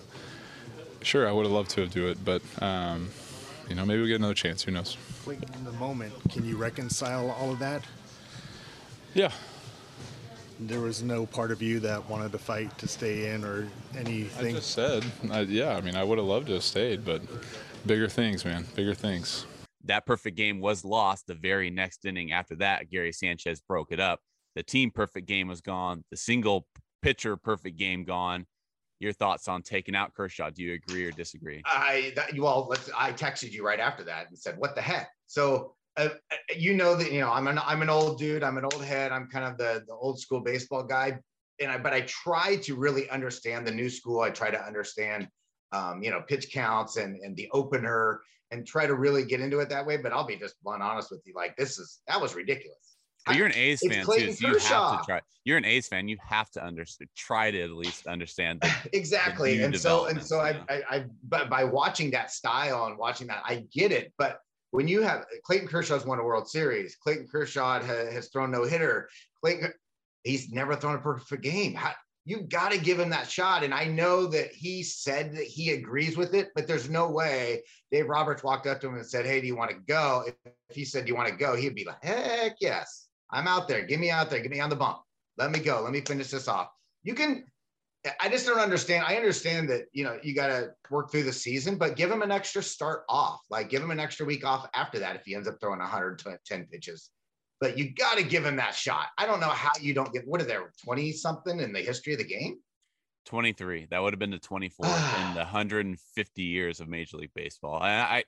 sure, 1.01 1.27
I 1.27 1.31
would 1.31 1.45
have 1.45 1.51
loved 1.51 1.71
to 1.71 1.81
have 1.81 1.91
do 1.91 2.07
it, 2.07 2.23
but 2.23 2.41
um, 2.61 3.09
you 3.69 3.75
know, 3.75 3.85
maybe 3.85 3.99
we'll 3.99 4.07
get 4.07 4.15
another 4.19 4.33
chance. 4.33 4.63
Who 4.63 4.71
knows? 4.71 4.97
In 5.27 5.63
the 5.63 5.71
moment, 5.73 6.13
can 6.29 6.45
you 6.45 6.57
reconcile 6.57 7.31
all 7.31 7.51
of 7.51 7.59
that? 7.59 7.83
Yeah. 9.13 9.31
There 10.59 10.79
was 10.79 11.01
no 11.01 11.25
part 11.25 11.51
of 11.51 11.61
you 11.61 11.79
that 11.81 12.07
wanted 12.09 12.31
to 12.31 12.37
fight 12.37 12.77
to 12.77 12.87
stay 12.87 13.33
in 13.33 13.43
or 13.43 13.67
anything. 13.97 14.55
I 14.55 14.59
just 14.59 14.71
said, 14.71 15.03
I, 15.31 15.41
yeah. 15.41 15.75
I 15.75 15.81
mean, 15.81 15.95
I 15.95 16.03
would 16.03 16.17
have 16.17 16.27
loved 16.27 16.47
to 16.47 16.53
have 16.53 16.63
stayed, 16.63 17.03
but 17.03 17.21
bigger 17.85 18.07
things, 18.07 18.45
man. 18.45 18.65
Bigger 18.75 18.93
things 18.93 19.45
that 19.85 20.05
perfect 20.05 20.37
game 20.37 20.59
was 20.59 20.85
lost 20.85 21.27
the 21.27 21.35
very 21.35 21.69
next 21.69 22.05
inning 22.05 22.31
after 22.31 22.55
that 22.55 22.89
gary 22.89 23.11
sanchez 23.11 23.61
broke 23.61 23.91
it 23.91 23.99
up. 23.99 24.19
The 24.55 24.63
team 24.63 24.91
perfect 24.91 25.27
game 25.27 25.47
was 25.47 25.61
gone. 25.61 26.03
The 26.11 26.17
single 26.17 26.67
pitcher 27.01 27.35
perfect 27.35 27.77
game 27.77 28.03
gone. 28.03 28.45
Your 28.99 29.13
thoughts 29.13 29.47
on 29.47 29.63
taking 29.63 29.95
out 29.95 30.13
kershaw? 30.13 30.49
Do 30.49 30.63
you 30.63 30.73
agree 30.73 31.05
or 31.05 31.11
disagree? 31.11 31.61
I 31.65 32.13
that, 32.15 32.37
well 32.37 32.71
i 32.97 33.11
texted 33.11 33.51
you 33.51 33.65
right 33.65 33.79
after 33.79 34.03
that 34.05 34.27
and 34.29 34.37
said 34.37 34.55
what 34.57 34.75
the 34.75 34.81
heck? 34.81 35.09
So 35.27 35.75
uh, 35.97 36.09
uh, 36.31 36.35
you 36.55 36.73
know 36.73 36.95
that 36.95 37.11
you 37.11 37.19
know 37.19 37.31
i'm 37.31 37.47
an 37.47 37.59
i'm 37.65 37.83
an 37.83 37.89
old 37.89 38.17
dude 38.17 38.41
i'm 38.41 38.57
an 38.57 38.63
old 38.63 38.83
head 38.83 39.11
i'm 39.11 39.27
kind 39.27 39.45
of 39.45 39.59
the 39.59 39.83
the 39.87 39.93
old 39.93 40.19
school 40.19 40.39
baseball 40.39 40.83
guy. 40.83 41.19
And 41.59 41.71
i 41.71 41.77
but 41.77 41.93
i 41.93 42.01
try 42.01 42.55
to 42.57 42.75
really 42.75 43.09
understand 43.09 43.67
the 43.67 43.71
new 43.71 43.89
school. 43.89 44.21
I 44.21 44.29
try 44.29 44.49
to 44.51 44.65
understand 44.65 45.27
um, 45.73 46.01
you 46.01 46.11
know 46.11 46.21
pitch 46.27 46.51
counts 46.51 46.97
and 46.97 47.17
and 47.17 47.35
the 47.35 47.49
opener 47.51 48.21
and 48.51 48.65
try 48.67 48.85
to 48.85 48.93
really 48.93 49.25
get 49.25 49.41
into 49.41 49.59
it 49.59 49.69
that 49.69 49.85
way. 49.85 49.97
But 49.97 50.13
I'll 50.13 50.25
be 50.25 50.35
just 50.35 50.61
blunt 50.63 50.81
honest 50.81 51.11
with 51.11 51.21
you. 51.25 51.33
Like 51.35 51.57
this 51.57 51.79
is 51.79 52.01
that 52.07 52.21
was 52.21 52.35
ridiculous. 52.35 52.95
But 53.25 53.37
you're 53.37 53.45
an 53.45 53.55
A's 53.55 53.81
It's 53.81 53.95
fan 53.95 54.05
too, 54.05 54.33
so 54.33 54.47
you 54.47 54.57
have 54.57 54.99
to 54.99 55.05
try. 55.05 55.21
You're 55.45 55.57
an 55.57 55.65
A's 55.65 55.87
fan. 55.87 56.07
You 56.07 56.17
have 56.21 56.49
to 56.51 56.63
understand. 56.63 57.09
Try 57.15 57.51
to 57.51 57.61
at 57.61 57.71
least 57.71 58.05
understand. 58.05 58.61
The, 58.61 58.71
exactly 58.93 59.57
new 59.57 59.65
and 59.65 59.79
so 59.79 60.05
and 60.05 60.21
so 60.23 60.39
I. 60.39 60.59
I 60.69 60.81
i 60.89 61.05
but 61.23 61.49
by 61.49 61.63
watching 61.63 62.11
that 62.11 62.31
style 62.31 62.85
and 62.85 62.97
watching 62.97 63.27
that 63.27 63.43
i 63.45 63.65
get 63.73 63.91
it 63.91 64.13
but 64.17 64.39
when 64.71 64.87
you 64.87 65.01
have 65.01 65.25
clayton 65.43 65.67
kershaw's 65.67 66.05
won 66.05 66.19
a 66.19 66.23
world 66.23 66.49
series 66.49 66.95
clayton 66.95 67.27
kershaw 67.27 67.79
has, 67.81 68.13
has 68.13 68.29
thrown 68.29 68.51
no 68.51 68.65
hitter 68.65 69.09
clayton 69.39 69.71
he's 70.23 70.51
never 70.51 70.75
thrown 70.75 70.95
a 70.95 70.99
perfect 70.99 71.43
game 71.43 71.73
How, 71.73 71.93
you 72.25 72.41
got 72.41 72.71
to 72.71 72.77
give 72.77 72.99
him 72.99 73.09
that 73.09 73.29
shot. 73.29 73.63
And 73.63 73.73
i 73.73 73.85
know 73.85 74.27
that 74.27 74.51
he 74.51 74.83
said 74.83 75.35
that 75.35 75.43
he 75.43 75.71
agrees 75.71 76.17
with 76.17 76.33
it 76.33 76.49
but 76.55 76.67
there's 76.67 76.89
no 76.89 77.09
way 77.09 77.63
dave 77.91 78.07
roberts 78.07 78.43
walked 78.43 78.67
up 78.67 78.81
to 78.81 78.87
him 78.87 78.95
and 78.95 79.05
said 79.05 79.25
hey 79.25 79.41
do 79.41 79.47
you 79.47 79.55
want 79.55 79.71
to 79.71 79.77
go? 79.87 80.23
If, 80.27 80.35
he 80.69 80.85
said 80.85 81.05
do 81.05 81.09
you 81.09 81.15
want 81.15 81.29
to 81.29 81.35
go? 81.35 81.55
He'd 81.55 81.75
be 81.75 81.85
like 81.85 82.03
heck 82.03 82.55
yes. 82.59 83.07
I'm 83.31 83.47
out 83.47 83.67
there. 83.67 83.83
Get 83.83 83.99
me 83.99 84.11
out 84.11 84.29
there. 84.29 84.39
Get 84.41 84.51
me 84.51 84.59
on 84.59 84.69
the 84.69 84.75
bump. 84.75 84.99
Let 85.37 85.51
me 85.51 85.59
go. 85.59 85.81
Let 85.81 85.91
me 85.91 86.01
finish 86.01 86.29
this 86.29 86.47
off. 86.47 86.69
You 87.03 87.13
can 87.13 87.45
I 88.19 88.27
just 88.27 88.45
don't 88.45 88.59
understand. 88.59 89.05
I 89.07 89.15
understand 89.15 89.69
that 89.69 89.85
you 89.93 90.03
know 90.03 90.17
you 90.21 90.35
got 90.35 90.47
to 90.47 90.71
work 90.89 91.09
through 91.09 91.23
the 91.23 91.33
season, 91.33 91.77
but 91.77 91.95
give 91.95 92.11
him 92.11 92.21
an 92.21 92.31
extra 92.31 92.61
start 92.61 93.03
off. 93.07 93.41
Like 93.49 93.69
give 93.69 93.81
him 93.81 93.91
an 93.91 93.99
extra 93.99 94.25
week 94.25 94.45
off 94.45 94.67
after 94.73 94.99
that 94.99 95.15
if 95.15 95.23
he 95.25 95.35
ends 95.35 95.47
up 95.47 95.55
throwing 95.61 95.79
110 95.79 96.65
pitches. 96.65 97.11
But 97.63 97.77
you 97.77 97.93
got 97.93 98.17
to 98.17 98.23
give 98.25 98.45
him 98.45 98.57
that 98.57 98.75
shot. 98.75 99.05
I 99.17 99.25
don't 99.25 99.39
know 99.39 99.47
how 99.47 99.71
you 99.79 99.93
don't 99.93 100.11
get. 100.11 100.27
What 100.27 100.41
are 100.41 100.43
there 100.43 100.73
20 100.83 101.13
something 101.13 101.61
in 101.61 101.71
the 101.71 101.79
history 101.79 102.11
of 102.11 102.19
the 102.19 102.25
game? 102.25 102.57
23. 103.25 103.87
That 103.89 104.03
would 104.03 104.11
have 104.11 104.19
been 104.19 104.31
the 104.31 104.37
24th 104.37 105.29
in 105.29 105.33
the 105.33 105.43
150 105.43 106.41
years 106.41 106.81
of 106.81 106.89
Major 106.89 107.15
League 107.15 107.31
Baseball. 107.33 107.79
I, 107.81 107.91
I 107.93 108.23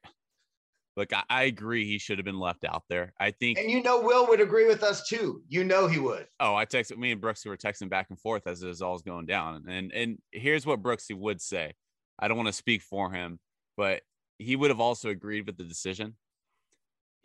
look. 0.96 1.12
I, 1.12 1.24
I 1.30 1.44
agree. 1.44 1.86
He 1.86 1.98
should 1.98 2.18
have 2.18 2.24
been 2.24 2.40
left 2.40 2.64
out 2.64 2.84
there. 2.88 3.12
I 3.20 3.32
think. 3.32 3.60
And 3.60 3.70
you 3.70 3.84
know, 3.84 4.00
Will 4.00 4.26
would 4.30 4.40
agree 4.40 4.68
with 4.68 4.84
us 4.84 5.06
too. 5.06 5.42
You 5.50 5.66
know, 5.66 5.88
he 5.88 6.00
would. 6.00 6.28
Oh, 6.40 6.56
I 6.56 6.66
texted 6.66 6.96
me 6.96 7.12
and 7.12 7.22
Brooksy 7.22 7.48
were 7.48 7.58
texting 7.58 7.90
back 7.90 8.08
and 8.12 8.18
forth 8.18 8.48
as 8.48 8.64
it 8.64 8.68
was 8.70 8.82
all 8.82 8.98
going 9.00 9.26
down. 9.26 9.66
And 9.68 9.92
and 9.92 10.18
here's 10.32 10.66
what 10.66 10.82
Brooksy 10.82 11.14
would 11.14 11.42
say. 11.42 11.74
I 12.18 12.30
don't 12.30 12.38
want 12.38 12.48
to 12.48 12.54
speak 12.54 12.84
for 12.84 13.12
him, 13.12 13.40
but 13.76 14.02
he 14.40 14.56
would 14.56 14.70
have 14.70 14.80
also 14.80 15.10
agreed 15.10 15.46
with 15.46 15.58
the 15.58 15.66
decision. 15.66 16.16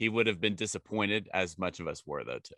He 0.01 0.09
would 0.09 0.27
have 0.27 0.41
been 0.41 0.55
disappointed 0.55 1.29
as 1.35 1.59
much 1.59 1.79
of 1.79 1.87
us 1.87 2.03
were 2.07 2.25
though 2.25 2.39
too. 2.39 2.55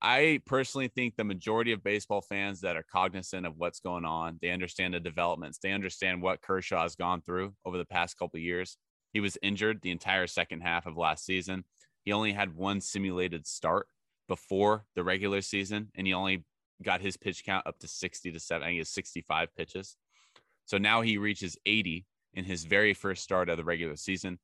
I 0.00 0.40
personally 0.46 0.88
think 0.88 1.16
the 1.16 1.24
majority 1.24 1.72
of 1.72 1.84
baseball 1.84 2.22
fans 2.22 2.62
that 2.62 2.76
are 2.76 2.84
cognizant 2.90 3.44
of 3.44 3.58
what's 3.58 3.78
going 3.78 4.06
on, 4.06 4.38
they 4.40 4.50
understand 4.50 4.94
the 4.94 5.00
developments, 5.00 5.58
they 5.58 5.72
understand 5.72 6.22
what 6.22 6.40
Kershaw 6.40 6.80
has 6.80 6.96
gone 6.96 7.20
through 7.20 7.52
over 7.66 7.76
the 7.76 7.84
past 7.84 8.18
couple 8.18 8.40
years. 8.40 8.78
He 9.12 9.20
was 9.20 9.36
injured 9.42 9.82
the 9.82 9.90
entire 9.90 10.26
second 10.26 10.62
half 10.62 10.86
of 10.86 10.96
last 10.96 11.26
season. 11.26 11.64
He 12.06 12.12
only 12.12 12.32
had 12.32 12.56
one 12.56 12.80
simulated 12.80 13.46
start 13.46 13.86
before 14.26 14.86
the 14.94 15.04
regular 15.04 15.42
season, 15.42 15.90
and 15.94 16.06
he 16.06 16.14
only 16.14 16.46
got 16.82 17.02
his 17.02 17.18
pitch 17.18 17.44
count 17.44 17.66
up 17.66 17.78
to 17.80 17.88
60 17.88 18.32
to 18.32 18.40
7. 18.40 18.62
I 18.62 18.70
think 18.70 18.80
it's 18.80 18.94
65 18.94 19.54
pitches. 19.54 19.96
So 20.64 20.78
now 20.78 21.02
he 21.02 21.18
reaches 21.18 21.58
80 21.66 22.06
in 22.32 22.44
his 22.44 22.64
very 22.64 22.94
first 22.94 23.24
start 23.24 23.50
of 23.50 23.58
the 23.58 23.64
regular 23.64 23.96
season. 23.96 24.38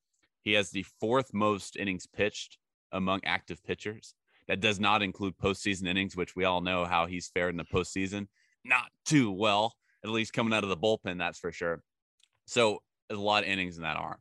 He 0.45 0.53
has 0.53 0.71
the 0.71 0.85
fourth 1.01 1.33
most 1.33 1.77
innings 1.77 2.07
pitched 2.07 2.59
among 2.93 3.23
active 3.25 3.65
pitchers. 3.65 4.15
That 4.47 4.61
does 4.61 4.79
not 4.79 5.03
include 5.03 5.39
postseason 5.39 5.89
innings, 5.89 6.17
which 6.17 6.37
we 6.37 6.45
all 6.45 6.61
know 6.61 6.85
how 6.85 7.07
he's 7.07 7.29
fared 7.29 7.55
in 7.55 7.57
the 7.57 7.65
postseason. 7.65 8.29
Not 8.63 8.91
too 9.07 9.33
well, 9.33 9.75
at 10.05 10.11
least 10.11 10.35
coming 10.35 10.53
out 10.53 10.63
of 10.63 10.69
the 10.69 10.77
bullpen, 10.77 11.19
that's 11.19 11.39
for 11.39 11.51
sure. 11.51 11.83
So 12.47 12.83
there's 13.09 13.19
a 13.19 13.23
lot 13.23 13.43
of 13.43 13.49
innings 13.49 13.79
in 13.79 13.83
that 13.85 13.97
arm, 13.97 14.19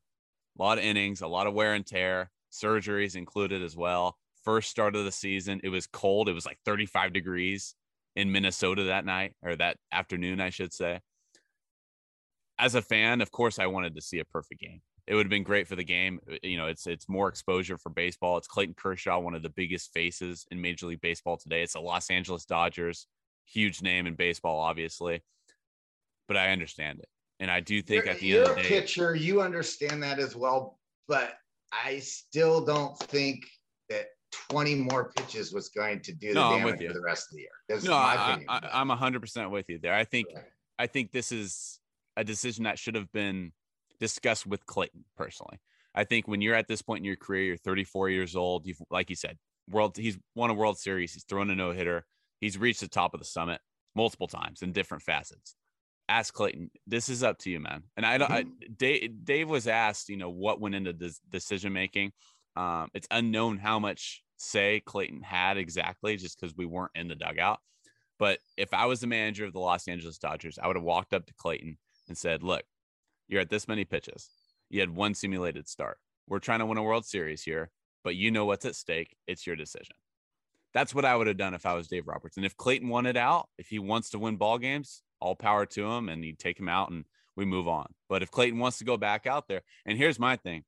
a 0.58 0.64
lot 0.64 0.78
of 0.78 0.86
innings, 0.86 1.22
a 1.22 1.28
lot 1.28 1.46
of 1.46 1.54
wear 1.54 1.74
and 1.74 1.86
tear, 1.86 2.32
surgeries 2.52 3.18
included 3.18 3.62
as 3.62 3.76
well. 3.76 4.18
First 4.44 4.70
start 4.70 4.96
of 4.96 5.04
the 5.04 5.12
season, 5.12 5.60
it 5.64 5.70
was 5.70 5.88
cold. 5.88 6.30
It 6.30 6.34
was 6.34 6.46
like 6.46 6.60
35 6.66 7.12
degrees 7.12 7.76
in 8.16 8.32
Minnesota 8.32 8.84
that 8.84 9.06
night 9.06 9.34
or 9.42 9.56
that 9.58 9.78
afternoon, 9.92 10.40
I 10.40 10.52
should 10.52 10.74
say. 10.74 11.02
As 12.58 12.76
a 12.76 12.82
fan, 12.82 13.20
of 13.20 13.32
course, 13.32 13.60
I 13.60 13.66
wanted 13.68 13.96
to 13.96 14.02
see 14.02 14.20
a 14.20 14.26
perfect 14.26 14.62
game. 14.62 14.82
It 15.06 15.16
would 15.16 15.26
have 15.26 15.30
been 15.30 15.44
great 15.44 15.68
for 15.68 15.76
the 15.76 15.84
game. 15.84 16.20
Uh, 16.32 16.36
you 16.44 16.58
know, 16.58 16.68
it's 16.68 16.88
it's 16.88 17.10
more 17.10 17.28
exposure 17.28 17.78
for 17.78 17.90
baseball. 17.90 18.38
It's 18.38 18.48
Clayton 18.48 18.76
Kershaw, 18.76 19.20
one 19.20 19.36
of 19.36 19.44
the 19.44 19.50
biggest 19.50 19.92
faces 19.94 20.46
in 20.52 20.62
Major 20.62 20.88
League 20.88 21.02
Baseball 21.02 21.38
today. 21.38 21.62
It's 21.62 21.74
the 21.74 21.82
Los 21.82 22.10
Angeles 22.10 22.46
Dodgers, 22.46 23.08
huge 23.46 23.82
name 23.82 24.08
in 24.08 24.16
baseball, 24.16 24.60
obviously. 24.60 25.22
But 26.28 26.38
I 26.38 26.52
understand 26.52 27.00
it, 27.00 27.10
and 27.40 27.52
I 27.52 27.60
do 27.60 27.82
think 27.82 28.06
You're, 28.06 28.14
at 28.14 28.20
the 28.20 28.26
you're 28.26 28.42
end 28.42 28.50
of 28.52 28.56
the 28.56 28.64
day, 28.64 28.70
pitcher. 28.70 29.14
You 29.14 29.42
understand 29.42 30.02
that 30.04 30.20
as 30.20 30.36
well, 30.38 30.80
but 31.08 31.34
I 31.74 32.00
still 32.00 32.64
don't 32.64 32.98
think 33.00 33.46
that 33.90 34.06
20 34.50 34.76
more 34.76 35.12
pitches 35.18 35.54
was 35.54 35.70
going 35.70 36.02
to 36.02 36.14
do 36.14 36.30
the 36.30 36.36
No, 36.36 36.58
damage 36.58 36.86
for 36.86 36.94
the 36.94 37.02
rest 37.02 37.28
of 37.32 37.36
the 37.36 37.42
year. 37.42 37.50
That's 37.68 37.84
no, 37.84 37.92
my 37.92 38.40
I, 38.48 38.70
I'm 38.72 38.90
hundred 38.90 39.20
percent 39.20 39.52
with 39.52 39.70
you 39.70 39.80
there. 39.80 39.94
I 39.94 40.06
think 40.06 40.28
I 40.80 40.88
think 40.88 41.12
this 41.12 41.32
is 41.32 41.80
a 42.16 42.24
decision 42.24 42.64
that 42.64 42.80
should 42.80 42.96
have 42.96 43.12
been 43.12 43.52
discussed 44.04 44.46
with 44.46 44.66
Clayton 44.66 45.06
personally. 45.16 45.62
I 45.96 46.04
think 46.04 46.28
when 46.28 46.42
you're 46.42 46.56
at 46.56 46.68
this 46.68 46.82
point 46.82 47.00
in 47.00 47.06
your 47.06 47.16
career, 47.16 47.44
you're 47.44 47.58
34 47.58 48.10
years 48.10 48.36
old. 48.36 48.68
You've, 48.68 48.82
like 48.92 49.10
you 49.10 49.16
said, 49.16 49.38
world. 49.70 49.96
He's 49.96 50.18
won 50.36 50.50
a 50.50 50.54
World 50.54 50.78
Series. 50.78 51.14
He's 51.14 51.24
thrown 51.24 51.50
a 51.50 51.56
no 51.56 51.72
hitter. 51.72 52.06
He's 52.42 52.58
reached 52.58 52.82
the 52.82 52.90
top 52.90 53.14
of 53.14 53.22
the 53.22 53.26
summit 53.26 53.62
multiple 53.96 54.28
times 54.28 54.62
in 54.62 54.74
different 54.74 55.04
facets. 55.04 55.56
Ask 56.10 56.34
Clayton. 56.34 56.70
This 56.86 57.08
is 57.08 57.24
up 57.24 57.38
to 57.40 57.50
you, 57.50 57.62
man. 57.62 57.84
And 57.96 58.06
I 58.06 58.18
don't. 58.18 58.30
I, 58.30 58.44
Dave, 58.76 59.24
Dave 59.24 59.48
was 59.48 59.70
asked, 59.70 60.10
you 60.10 60.18
know, 60.18 60.30
what 60.30 60.60
went 60.60 60.76
into 60.76 60.92
this 60.92 61.22
decision 61.30 61.72
making. 61.72 62.12
Um, 62.58 62.90
it's 62.94 63.08
unknown 63.10 63.58
how 63.58 63.80
much 63.80 64.22
say 64.36 64.82
Clayton 64.82 65.22
had 65.22 65.58
exactly, 65.58 66.18
just 66.18 66.38
because 66.38 66.58
we 66.58 66.66
weren't 66.66 66.92
in 66.94 67.08
the 67.08 67.16
dugout. 67.16 67.60
But 68.20 68.40
if 68.58 68.74
I 68.74 68.86
was 68.88 69.00
the 69.00 69.08
manager 69.08 69.46
of 69.46 69.54
the 69.54 69.60
Los 69.60 69.88
Angeles 69.88 70.18
Dodgers, 70.18 70.60
I 70.62 70.68
would 70.68 70.76
have 70.76 70.84
walked 70.84 71.14
up 71.14 71.26
to 71.28 71.34
Clayton 71.36 71.78
and 72.10 72.18
said, 72.18 72.44
"Look, 72.44 72.64
you're 73.28 73.42
at 73.42 73.50
this 73.50 73.68
many 73.68 73.86
pitches. 73.86 74.30
You 74.70 74.80
had 74.80 74.90
one 74.90 75.14
simulated 75.14 75.68
start. 75.68 75.98
We're 76.28 76.40
trying 76.40 76.60
to 76.60 76.66
win 76.66 76.78
a 76.78 76.84
World 76.84 77.06
Series 77.06 77.44
here, 77.44 77.70
but 78.04 78.16
you 78.16 78.32
know 78.32 78.46
what's 78.46 78.66
at 78.66 78.76
stake. 78.76 79.16
It's 79.28 79.46
your 79.46 79.56
decision." 79.56 79.96
That's 80.74 80.96
what 80.96 81.06
I 81.06 81.16
would 81.16 81.28
have 81.28 81.38
done 81.38 81.54
if 81.54 81.66
I 81.66 81.76
was 81.76 81.88
Dave 81.88 82.08
Roberts. 82.08 82.38
And 82.38 82.46
if 82.46 82.58
Clayton 82.58 82.90
wanted 82.90 83.16
out, 83.16 83.48
if 83.58 83.68
he 83.68 83.78
wants 83.78 84.10
to 84.10 84.20
win 84.20 84.38
ball 84.38 84.58
games, 84.58 85.04
all 85.20 85.36
power 85.36 85.66
to 85.68 85.86
him, 85.86 86.10
and 86.10 86.24
he'd 86.24 86.40
take 86.40 86.60
him 86.60 86.68
out 86.68 86.90
and 86.90 87.06
we 87.36 87.46
move 87.46 87.68
on. 87.68 87.94
But 88.10 88.24
if 88.24 88.32
Clayton 88.32 88.60
wants 88.60 88.80
to 88.80 88.84
go 88.84 88.98
back 88.98 89.28
out 89.28 89.48
there, 89.48 89.62
and 89.86 89.98
here's 89.98 90.20
my 90.20 90.36
thing 90.36 90.64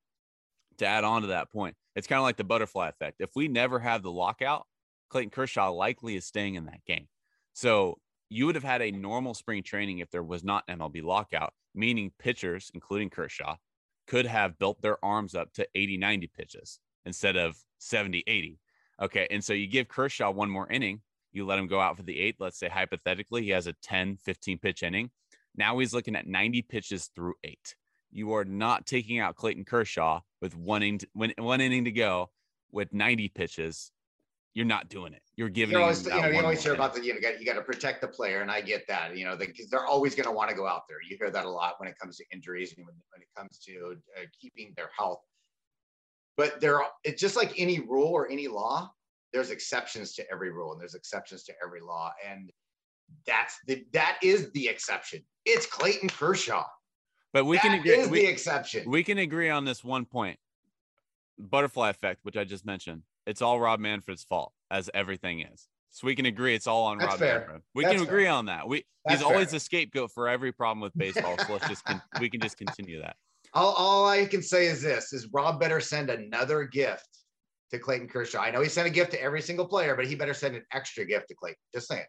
to 0.78 0.86
add 0.86 1.04
on 1.04 1.22
to 1.22 1.30
that 1.30 1.52
point, 1.52 1.76
it's 1.96 2.08
kind 2.08 2.20
of 2.20 2.24
like 2.24 2.38
the 2.38 2.44
butterfly 2.44 2.90
effect. 2.90 3.18
If 3.20 3.32
we 3.36 3.48
never 3.48 3.80
have 3.80 4.04
the 4.04 4.12
lockout, 4.12 4.66
Clayton 5.10 5.32
Kershaw 5.32 5.72
likely 5.72 6.16
is 6.16 6.26
staying 6.26 6.56
in 6.56 6.66
that 6.66 6.86
game. 6.86 7.08
So 7.54 7.98
you 8.30 8.46
would 8.46 8.56
have 8.56 8.64
had 8.64 8.82
a 8.82 8.92
normal 8.92 9.34
spring 9.34 9.64
training 9.64 10.00
if 10.00 10.10
there 10.10 10.24
was 10.24 10.44
not 10.44 10.68
MLB 10.68 11.04
lockout, 11.04 11.54
meaning 11.74 12.12
pitchers, 12.20 12.72
including 12.74 13.10
Kershaw, 13.10 13.56
could 14.08 14.26
have 14.26 14.58
built 14.58 14.82
their 14.82 15.04
arms 15.04 15.36
up 15.36 15.52
to 15.54 15.68
80, 15.76 15.98
90 15.98 16.28
pitches 16.36 16.80
instead 17.06 17.36
of 17.36 17.56
70, 17.80 18.24
80. 18.26 18.60
Okay. 19.02 19.28
And 19.30 19.44
so 19.44 19.54
you 19.54 19.68
give 19.68 19.88
Kershaw 19.88 20.32
one 20.32 20.50
more 20.50 20.70
inning, 20.72 21.02
you 21.36 21.46
let 21.46 21.60
him 21.60 21.68
go 21.68 21.80
out 21.80 21.98
for 21.98 22.04
the 22.04 22.20
eighth. 22.20 22.38
Let's 22.40 22.58
say 22.58 22.70
hypothetically, 22.70 23.44
he 23.44 23.50
has 23.50 23.68
a 23.68 23.74
10, 23.84 24.18
15 24.18 24.58
pitch 24.58 24.84
inning. 24.84 25.12
Now 25.56 25.78
he's 25.78 25.94
looking 25.94 26.16
at 26.16 26.28
90 26.28 26.62
pitches 26.64 27.10
through 27.16 27.34
eight. 27.44 27.76
You 28.12 28.34
are 28.34 28.46
not 28.46 28.86
taking 28.86 29.20
out 29.20 29.36
Clayton 29.36 29.66
Kershaw 29.66 30.22
with 30.42 30.56
one 30.56 30.82
inning, 30.82 31.00
to, 31.00 31.08
one, 31.14 31.34
one 31.38 31.62
inning 31.62 31.86
to 31.86 31.92
go 31.92 32.30
with 32.72 32.94
90 32.94 33.30
pitches. 33.30 33.92
You're 34.56 34.66
not 34.66 34.88
doing 34.88 35.14
it. 35.14 35.22
You're 35.36 35.50
giving. 35.50 35.74
you 35.74 35.78
him 35.80 35.84
always, 35.84 36.06
you 36.06 36.12
know, 36.12 36.28
you 36.30 36.40
always 36.42 36.64
hear 36.64 36.74
about 36.74 36.94
the, 36.96 37.04
you 37.04 37.14
know, 37.14 37.20
got- 37.20 37.40
you 37.42 37.46
got 37.46 37.56
to 37.56 37.62
protect 37.62 38.00
the 38.00 38.08
player, 38.08 38.42
and 38.42 38.50
I 38.50 38.62
get 38.62 38.88
that, 38.88 39.16
you 39.18 39.26
know, 39.26 39.36
because 39.36 39.68
they're 39.70 39.86
always 39.86 40.16
going 40.16 40.26
to 40.28 40.32
want 40.32 40.50
to 40.50 40.56
go 40.56 40.66
out 40.66 40.84
there. 40.88 40.98
You 41.08 41.18
hear 41.20 41.30
that 41.30 41.46
a 41.46 41.50
lot 41.50 41.76
when 41.78 41.90
it 41.90 42.00
comes 42.00 42.16
to 42.18 42.24
injuries 42.32 42.74
and 42.78 42.86
when, 42.86 42.96
when 43.12 43.22
it 43.22 43.28
comes 43.38 43.60
to 43.60 43.98
uh, 44.18 44.22
keeping 44.42 44.74
their 44.78 44.90
health. 44.98 45.20
But 46.38 46.62
there, 46.62 46.82
are- 46.82 46.90
it's 47.04 47.22
just 47.22 47.36
like 47.36 47.54
any 47.60 47.82
rule 47.82 48.08
or 48.08 48.32
any 48.32 48.48
law. 48.48 48.90
There's 49.34 49.50
exceptions 49.52 50.14
to 50.16 50.32
every 50.32 50.52
rule, 50.52 50.72
and 50.72 50.80
there's 50.80 50.96
exceptions 50.96 51.44
to 51.44 51.54
every 51.62 51.82
law, 51.82 52.14
and 52.26 52.50
that's 53.28 53.58
the 53.68 53.86
that 53.92 54.18
is 54.24 54.50
the 54.54 54.70
exception. 54.70 55.22
It's 55.44 55.66
Clayton 55.66 56.08
Kershaw. 56.08 56.64
But 57.34 57.44
we 57.44 57.58
can 57.58 57.72
That 57.72 57.80
agree. 57.82 57.92
is 57.92 58.08
we, 58.08 58.20
the 58.22 58.28
exception. 58.28 58.90
we 58.90 59.04
can 59.04 59.18
agree 59.18 59.50
on 59.50 59.66
this 59.66 59.84
one 59.84 60.06
point. 60.06 60.40
Butterfly 61.38 61.90
effect, 61.90 62.22
which 62.24 62.38
I 62.38 62.46
just 62.46 62.66
mentioned. 62.66 63.02
It's 63.26 63.42
all 63.42 63.60
Rob 63.60 63.80
Manfred's 63.80 64.24
fault, 64.24 64.54
as 64.70 64.90
everything 64.94 65.42
is. 65.42 65.68
So 65.92 66.08
we 66.08 66.16
can 66.16 66.26
agree 66.26 66.56
it's 66.56 66.68
all 66.68 66.84
on 66.84 66.98
That's 66.98 67.12
Rob 67.12 67.20
fair. 67.20 67.40
Manfred. 67.40 67.62
We 67.74 67.84
That's 67.84 67.96
can 67.96 68.06
fair. 68.06 68.14
agree 68.14 68.28
on 68.28 68.46
that. 68.48 68.68
We 68.68 68.84
That's 69.06 69.20
he's 69.22 69.26
always 69.26 69.50
fair. 69.50 69.58
a 69.58 69.60
scapegoat 69.60 70.12
for 70.12 70.28
every 70.28 70.52
problem 70.52 70.82
with 70.82 70.94
baseball. 70.98 71.38
So 71.38 71.54
let's 71.54 71.68
just 71.70 71.86
con- 71.86 72.02
we 72.20 72.30
can 72.30 72.42
just 72.42 72.58
continue 72.58 73.00
that. 73.02 73.16
All, 73.54 73.74
all 73.74 74.06
I 74.08 74.26
can 74.26 74.42
say 74.42 74.68
is 74.68 74.82
this: 74.82 75.14
is 75.14 75.30
Rob 75.32 75.60
better 75.60 75.80
send 75.80 76.10
another 76.10 76.66
gift 76.66 77.08
to 77.72 77.80
Clayton 77.80 78.10
Kershaw. 78.10 78.42
I 78.42 78.52
know 78.52 78.62
he 78.62 78.70
sent 78.70 78.88
a 78.88 78.92
gift 78.92 79.12
to 79.12 79.22
every 79.22 79.42
single 79.42 79.66
player, 79.66 79.96
but 79.96 80.06
he 80.06 80.16
better 80.16 80.34
send 80.34 80.56
an 80.56 80.64
extra 80.74 81.06
gift 81.06 81.30
to 81.30 81.36
Clayton. 81.36 81.58
Just 81.74 81.88
saying. 81.88 82.06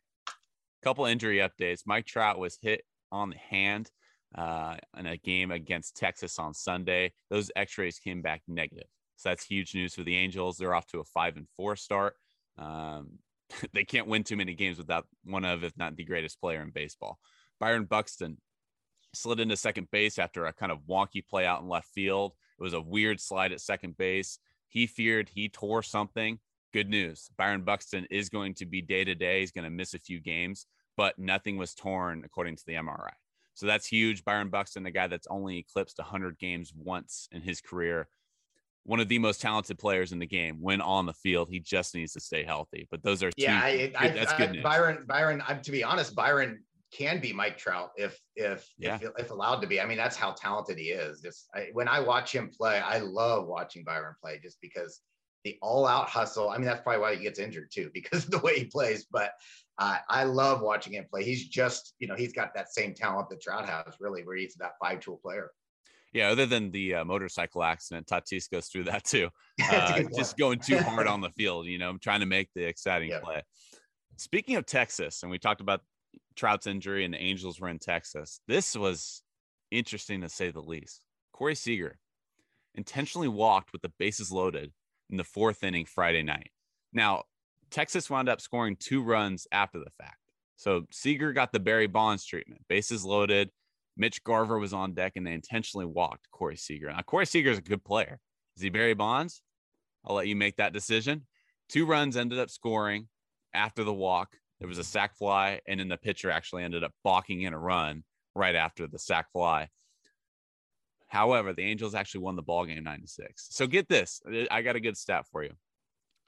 Couple 0.82 1.06
injury 1.06 1.38
updates. 1.38 1.80
Mike 1.86 2.06
Trout 2.06 2.38
was 2.38 2.58
hit 2.60 2.82
on 3.12 3.30
the 3.30 3.36
hand 3.36 3.90
uh, 4.36 4.76
in 4.98 5.06
a 5.06 5.16
game 5.16 5.50
against 5.50 5.96
Texas 5.96 6.38
on 6.38 6.52
Sunday. 6.54 7.12
Those 7.30 7.50
X-rays 7.56 7.98
came 7.98 8.20
back 8.22 8.42
negative, 8.46 8.86
so 9.16 9.28
that's 9.28 9.44
huge 9.44 9.74
news 9.74 9.94
for 9.94 10.02
the 10.02 10.16
Angels. 10.16 10.56
They're 10.56 10.74
off 10.74 10.86
to 10.88 11.00
a 11.00 11.04
five 11.04 11.36
and 11.36 11.48
four 11.56 11.76
start. 11.76 12.14
Um, 12.58 13.18
they 13.72 13.84
can't 13.84 14.06
win 14.06 14.24
too 14.24 14.36
many 14.36 14.54
games 14.54 14.78
without 14.78 15.06
one 15.24 15.44
of, 15.44 15.64
if 15.64 15.76
not 15.76 15.96
the 15.96 16.04
greatest 16.04 16.40
player 16.40 16.62
in 16.62 16.70
baseball. 16.70 17.18
Byron 17.58 17.84
Buxton 17.84 18.38
slid 19.14 19.40
into 19.40 19.56
second 19.56 19.90
base 19.90 20.18
after 20.18 20.46
a 20.46 20.52
kind 20.52 20.70
of 20.70 20.80
wonky 20.88 21.26
play 21.26 21.46
out 21.46 21.62
in 21.62 21.68
left 21.68 21.88
field. 21.88 22.32
It 22.58 22.62
was 22.62 22.74
a 22.74 22.80
weird 22.80 23.20
slide 23.20 23.52
at 23.52 23.60
second 23.60 23.96
base. 23.96 24.38
He 24.68 24.86
feared 24.86 25.28
he 25.28 25.48
tore 25.48 25.82
something. 25.82 26.38
Good 26.72 26.88
news. 26.88 27.30
Byron 27.38 27.62
Buxton 27.62 28.06
is 28.10 28.28
going 28.28 28.54
to 28.54 28.66
be 28.66 28.82
day 28.82 29.04
to 29.04 29.14
day. 29.14 29.40
He's 29.40 29.52
going 29.52 29.64
to 29.64 29.70
miss 29.70 29.94
a 29.94 29.98
few 29.98 30.20
games, 30.20 30.66
but 30.96 31.18
nothing 31.18 31.56
was 31.56 31.74
torn 31.74 32.22
according 32.24 32.56
to 32.56 32.62
the 32.66 32.74
MRI. 32.74 33.12
So 33.54 33.66
that's 33.66 33.86
huge. 33.86 34.24
Byron 34.24 34.50
Buxton, 34.50 34.82
the 34.82 34.90
guy 34.90 35.06
that's 35.06 35.26
only 35.28 35.56
eclipsed 35.58 35.98
100 35.98 36.38
games 36.38 36.74
once 36.76 37.28
in 37.32 37.40
his 37.40 37.62
career, 37.62 38.08
one 38.86 39.00
of 39.00 39.08
the 39.08 39.18
most 39.18 39.40
talented 39.40 39.78
players 39.78 40.12
in 40.12 40.18
the 40.18 40.26
game. 40.26 40.58
When 40.60 40.80
on 40.80 41.06
the 41.06 41.12
field, 41.12 41.48
he 41.50 41.60
just 41.60 41.94
needs 41.94 42.12
to 42.12 42.20
stay 42.20 42.44
healthy. 42.44 42.86
But 42.90 43.02
those 43.02 43.22
are 43.22 43.30
two, 43.30 43.42
yeah, 43.42 43.60
I, 43.62 43.76
good, 43.76 44.14
that's 44.14 44.32
I, 44.32 44.38
good 44.38 44.52
news. 44.52 44.62
Byron, 44.62 45.04
Byron. 45.06 45.42
I, 45.46 45.54
to 45.54 45.70
be 45.70 45.82
honest, 45.84 46.14
Byron 46.14 46.62
can 46.92 47.20
be 47.20 47.32
Mike 47.32 47.58
Trout 47.58 47.90
if 47.96 48.18
if 48.36 48.66
Yeah. 48.78 48.98
if, 49.02 49.10
if 49.18 49.30
allowed 49.30 49.60
to 49.60 49.66
be. 49.66 49.80
I 49.80 49.86
mean, 49.86 49.98
that's 49.98 50.16
how 50.16 50.32
talented 50.32 50.78
he 50.78 50.90
is. 50.90 51.20
Just 51.20 51.48
I, 51.54 51.68
when 51.72 51.88
I 51.88 52.00
watch 52.00 52.32
him 52.34 52.48
play, 52.48 52.78
I 52.78 52.98
love 52.98 53.48
watching 53.48 53.84
Byron 53.84 54.14
play 54.22 54.38
just 54.42 54.60
because 54.60 55.00
the 55.44 55.58
all-out 55.62 56.08
hustle. 56.08 56.50
I 56.50 56.56
mean, 56.56 56.66
that's 56.66 56.82
probably 56.82 57.00
why 57.00 57.14
he 57.14 57.22
gets 57.22 57.38
injured 57.38 57.70
too, 57.72 57.90
because 57.94 58.24
of 58.24 58.30
the 58.30 58.38
way 58.38 58.58
he 58.60 58.64
plays. 58.66 59.06
But 59.10 59.32
uh, 59.78 59.98
I 60.08 60.24
love 60.24 60.60
watching 60.60 60.94
him 60.94 61.06
play. 61.10 61.24
He's 61.24 61.46
just, 61.48 61.94
you 61.98 62.06
know, 62.06 62.14
he's 62.14 62.32
got 62.32 62.54
that 62.54 62.72
same 62.72 62.94
talent 62.94 63.28
that 63.30 63.40
Trout 63.40 63.68
has, 63.68 63.94
really, 64.00 64.22
where 64.24 64.36
he's 64.36 64.54
that 64.54 64.72
five-tool 64.80 65.20
player. 65.22 65.50
Yeah, 66.16 66.30
other 66.30 66.46
than 66.46 66.70
the 66.70 66.94
uh, 66.94 67.04
motorcycle 67.04 67.62
accident, 67.62 68.06
Tatis 68.06 68.50
goes 68.50 68.68
through 68.68 68.84
that 68.84 69.04
too. 69.04 69.28
Uh, 69.70 70.02
just 70.14 70.36
going 70.36 70.58
too 70.58 70.78
hard 70.78 71.06
on 71.08 71.20
the 71.20 71.30
field, 71.30 71.66
you 71.66 71.78
know, 71.78 71.96
trying 71.96 72.20
to 72.20 72.26
make 72.26 72.48
the 72.54 72.62
exciting 72.62 73.10
play. 73.22 73.42
Speaking 74.16 74.56
of 74.56 74.64
Texas, 74.64 75.22
and 75.22 75.30
we 75.30 75.38
talked 75.38 75.60
about 75.60 75.80
Trout's 76.36 76.66
injury 76.66 77.04
and 77.04 77.12
the 77.12 77.22
Angels 77.22 77.58
were 77.58 77.68
in 77.68 77.78
Texas. 77.78 78.40
This 78.46 78.76
was 78.76 79.22
interesting 79.70 80.20
to 80.20 80.28
say 80.28 80.50
the 80.50 80.60
least. 80.60 81.04
Corey 81.32 81.54
Seager 81.54 81.98
intentionally 82.74 83.28
walked 83.28 83.72
with 83.72 83.82
the 83.82 83.92
bases 83.98 84.30
loaded 84.30 84.72
in 85.10 85.16
the 85.16 85.24
fourth 85.24 85.64
inning 85.64 85.84
Friday 85.84 86.22
night. 86.22 86.50
Now, 86.92 87.24
Texas 87.70 88.08
wound 88.08 88.28
up 88.28 88.40
scoring 88.40 88.76
two 88.76 89.02
runs 89.02 89.46
after 89.52 89.78
the 89.78 89.90
fact. 89.98 90.18
So 90.56 90.84
Seager 90.90 91.32
got 91.32 91.52
the 91.52 91.60
Barry 91.60 91.86
Bonds 91.86 92.24
treatment, 92.24 92.62
bases 92.68 93.04
loaded. 93.04 93.50
Mitch 93.96 94.22
Garver 94.24 94.58
was 94.58 94.72
on 94.72 94.94
deck 94.94 95.12
and 95.16 95.26
they 95.26 95.32
intentionally 95.32 95.86
walked 95.86 96.30
Corey 96.30 96.56
Seager. 96.56 96.90
Now, 96.90 97.00
Corey 97.02 97.26
Seager 97.26 97.50
is 97.50 97.58
a 97.58 97.62
good 97.62 97.84
player. 97.84 98.18
Is 98.56 98.62
he 98.62 98.68
Barry 98.68 98.94
Bonds? 98.94 99.42
I'll 100.04 100.14
let 100.14 100.28
you 100.28 100.36
make 100.36 100.56
that 100.56 100.72
decision. 100.72 101.26
Two 101.68 101.86
runs 101.86 102.16
ended 102.16 102.38
up 102.38 102.50
scoring 102.50 103.08
after 103.54 103.84
the 103.84 103.92
walk. 103.92 104.36
There 104.60 104.68
was 104.68 104.78
a 104.78 104.84
sac 104.84 105.16
fly, 105.16 105.60
and 105.66 105.80
then 105.80 105.88
the 105.88 105.96
pitcher 105.96 106.30
actually 106.30 106.62
ended 106.62 106.84
up 106.84 106.92
balking 107.04 107.42
in 107.42 107.52
a 107.52 107.58
run 107.58 108.04
right 108.34 108.54
after 108.54 108.86
the 108.86 108.98
sac 108.98 109.30
fly. 109.32 109.68
However, 111.08 111.52
the 111.52 111.62
Angels 111.62 111.94
actually 111.94 112.22
won 112.22 112.36
the 112.36 112.42
ball 112.42 112.64
game 112.64 112.84
nine 112.84 113.00
to 113.00 113.08
six. 113.08 113.48
So 113.50 113.66
get 113.66 113.88
this. 113.88 114.20
I 114.50 114.62
got 114.62 114.76
a 114.76 114.80
good 114.80 114.96
stat 114.96 115.24
for 115.30 115.42
you. 115.42 115.52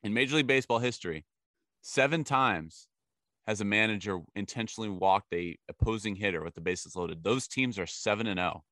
In 0.03 0.15
Major 0.15 0.37
League 0.37 0.47
Baseball 0.47 0.79
history, 0.79 1.25
seven 1.83 2.25
times 2.25 2.89
has 3.49 3.63
a 3.63 3.65
manager 3.65 4.21
intentionally 4.37 4.91
walked 4.91 5.33
a 5.33 5.59
opposing 5.71 6.15
hitter 6.15 6.45
with 6.45 6.55
the 6.55 6.61
bases 6.61 6.95
loaded. 6.95 7.25
Those 7.25 7.49
teams 7.49 7.79
are 7.79 7.87
seven 7.87 8.27
and 8.27 8.39
zero 8.39 8.63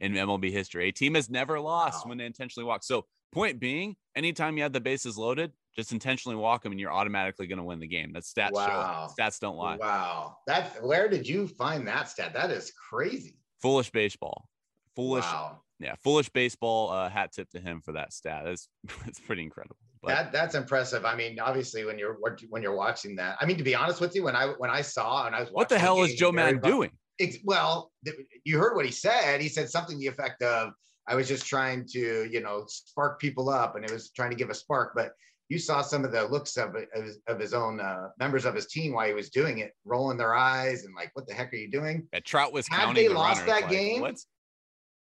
in 0.00 0.14
MLB 0.14 0.50
history. 0.50 0.88
A 0.88 0.92
team 0.92 1.14
has 1.14 1.30
never 1.30 1.60
lost 1.60 2.04
when 2.08 2.18
they 2.18 2.26
intentionally 2.26 2.66
walk. 2.66 2.82
So 2.82 3.04
point 3.30 3.60
being, 3.60 3.94
anytime 4.16 4.56
you 4.56 4.64
have 4.64 4.72
the 4.72 4.80
bases 4.80 5.16
loaded, 5.16 5.52
just 5.76 5.92
intentionally 5.92 6.34
walk 6.34 6.64
them, 6.64 6.72
and 6.72 6.80
you're 6.80 6.92
automatically 6.92 7.46
going 7.46 7.58
to 7.60 7.64
win 7.64 7.78
the 7.78 7.86
game. 7.86 8.10
That's 8.12 8.30
stats 8.32 8.50
Wow. 8.50 9.14
show. 9.16 9.22
Stats 9.22 9.38
don't 9.38 9.56
lie. 9.56 9.76
Wow, 9.76 10.38
that 10.48 10.82
where 10.84 11.08
did 11.08 11.28
you 11.28 11.46
find 11.46 11.86
that 11.86 12.08
stat? 12.08 12.34
That 12.34 12.50
is 12.50 12.72
crazy. 12.72 13.38
Foolish 13.60 13.92
baseball. 13.92 14.48
Foolish. 14.96 15.24
Wow. 15.24 15.60
Yeah, 15.78 15.94
foolish 16.02 16.28
baseball. 16.28 16.90
Uh, 16.90 17.08
hat 17.08 17.32
tip 17.32 17.48
to 17.50 17.60
him 17.60 17.80
for 17.80 17.92
that 17.92 18.12
stat. 18.12 18.42
That's 18.46 18.68
it's 19.06 19.20
pretty 19.20 19.42
incredible. 19.42 19.76
But 20.02 20.08
that 20.08 20.32
that's 20.32 20.54
impressive. 20.56 21.04
I 21.04 21.14
mean, 21.14 21.38
obviously, 21.38 21.84
when 21.84 21.98
you're 21.98 22.18
when 22.48 22.62
you're 22.62 22.74
watching 22.74 23.14
that, 23.16 23.36
I 23.40 23.46
mean, 23.46 23.56
to 23.56 23.62
be 23.62 23.74
honest 23.74 24.00
with 24.00 24.14
you, 24.16 24.24
when 24.24 24.34
I 24.34 24.46
when 24.58 24.70
I 24.70 24.82
saw 24.82 25.26
and 25.26 25.34
I 25.34 25.40
was 25.40 25.50
what 25.50 25.68
the 25.68 25.78
hell 25.78 26.02
is 26.02 26.08
game, 26.08 26.16
Joe 26.16 26.32
Barry 26.32 26.54
Maddon 26.54 26.70
doing? 26.70 26.90
Ex- 27.20 27.38
well, 27.44 27.92
th- 28.04 28.16
you 28.44 28.58
heard 28.58 28.74
what 28.74 28.84
he 28.84 28.90
said. 28.90 29.40
He 29.40 29.48
said 29.48 29.68
something 29.68 29.96
to 29.96 30.00
the 30.00 30.08
effect 30.08 30.42
of, 30.42 30.72
"I 31.06 31.14
was 31.14 31.28
just 31.28 31.46
trying 31.46 31.86
to, 31.92 32.28
you 32.28 32.40
know, 32.40 32.64
spark 32.66 33.20
people 33.20 33.48
up, 33.48 33.76
and 33.76 33.84
it 33.84 33.92
was 33.92 34.10
trying 34.10 34.30
to 34.30 34.36
give 34.36 34.50
a 34.50 34.54
spark." 34.54 34.92
But 34.96 35.12
you 35.48 35.58
saw 35.58 35.82
some 35.82 36.04
of 36.04 36.10
the 36.10 36.24
looks 36.24 36.56
of 36.56 36.74
of 36.74 37.04
his, 37.04 37.20
of 37.28 37.38
his 37.38 37.54
own 37.54 37.78
uh, 37.78 38.08
members 38.18 38.44
of 38.44 38.56
his 38.56 38.66
team 38.66 38.94
while 38.94 39.06
he 39.06 39.14
was 39.14 39.30
doing 39.30 39.58
it, 39.58 39.72
rolling 39.84 40.18
their 40.18 40.34
eyes 40.34 40.84
and 40.84 40.96
like, 40.96 41.10
"What 41.14 41.28
the 41.28 41.34
heck 41.34 41.52
are 41.52 41.56
you 41.56 41.70
doing?" 41.70 42.08
That 42.12 42.24
Trout 42.24 42.52
was 42.52 42.66
Had 42.66 42.96
they 42.96 43.06
the 43.06 43.14
lost 43.14 43.42
runners, 43.42 43.54
that 43.54 43.62
like, 43.62 43.70
game, 43.70 44.00
what? 44.00 44.16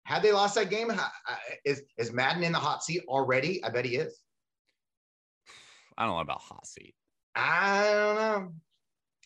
Had 0.06 0.24
they 0.24 0.32
lost 0.32 0.56
that 0.56 0.72
game, 0.72 0.92
is 1.66 1.84
is 2.00 2.12
Maddon 2.12 2.44
in 2.44 2.54
the 2.54 2.58
hot 2.58 2.84
seat 2.84 3.04
already? 3.08 3.64
I 3.64 3.70
bet 3.70 3.86
he 3.86 3.98
is. 3.98 4.24
I 5.98 6.06
don't 6.06 6.16
know 6.16 6.20
about 6.22 6.42
hot 6.42 6.66
seat. 6.68 6.96
I 7.36 7.84
don't 7.92 8.16
know. 8.16 8.54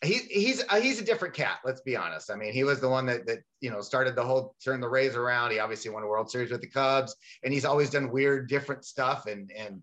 He's 0.03 0.25
he's 0.25 0.63
uh, 0.67 0.81
he's 0.81 0.99
a 0.99 1.03
different 1.03 1.35
cat. 1.35 1.59
Let's 1.63 1.81
be 1.81 1.95
honest. 1.95 2.31
I 2.31 2.35
mean, 2.35 2.53
he 2.53 2.63
was 2.63 2.79
the 2.79 2.89
one 2.89 3.05
that 3.05 3.27
that 3.27 3.39
you 3.59 3.69
know 3.69 3.81
started 3.81 4.15
the 4.15 4.23
whole 4.23 4.55
turn 4.63 4.81
the 4.81 4.89
Rays 4.89 5.15
around. 5.15 5.51
He 5.51 5.59
obviously 5.59 5.91
won 5.91 6.01
a 6.01 6.07
World 6.07 6.31
Series 6.31 6.49
with 6.51 6.61
the 6.61 6.67
Cubs, 6.67 7.15
and 7.43 7.53
he's 7.53 7.65
always 7.65 7.91
done 7.91 8.09
weird, 8.09 8.49
different 8.49 8.83
stuff. 8.83 9.27
And 9.27 9.51
and 9.55 9.81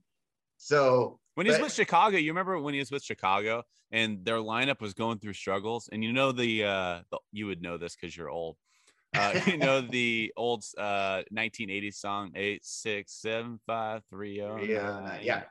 so 0.57 1.21
When 1.35 1.47
he 1.47 1.51
was 1.51 1.59
but- 1.59 1.65
with 1.67 1.73
Chicago, 1.75 2.17
you 2.17 2.33
remember 2.33 2.59
when 2.59 2.75
he 2.75 2.81
was 2.81 2.91
with 2.91 3.05
Chicago 3.05 3.63
and 3.93 4.25
their 4.25 4.39
lineup 4.39 4.81
was 4.81 4.93
going 4.93 5.19
through 5.19 5.35
struggles, 5.35 5.89
and 5.93 6.03
you 6.03 6.13
know 6.13 6.33
the 6.33 6.65
uh, 6.65 7.01
the, 7.11 7.19
you 7.31 7.47
would 7.47 7.63
know 7.63 7.79
this 7.79 7.95
because 7.95 8.17
you're 8.17 8.29
old. 8.31 8.57
Uh, 9.15 9.39
you 9.47 9.57
know 9.57 9.81
the 9.81 10.33
old 10.37 10.65
uh 10.77 11.23
1980 11.31 11.91
song 11.93 12.33
eight 12.35 12.65
six 12.65 13.13
seven 13.15 13.61
five 13.67 14.03
three 14.11 14.43
oh 14.43 14.57
Yeah, 14.57 15.17
yeah. 15.23 15.45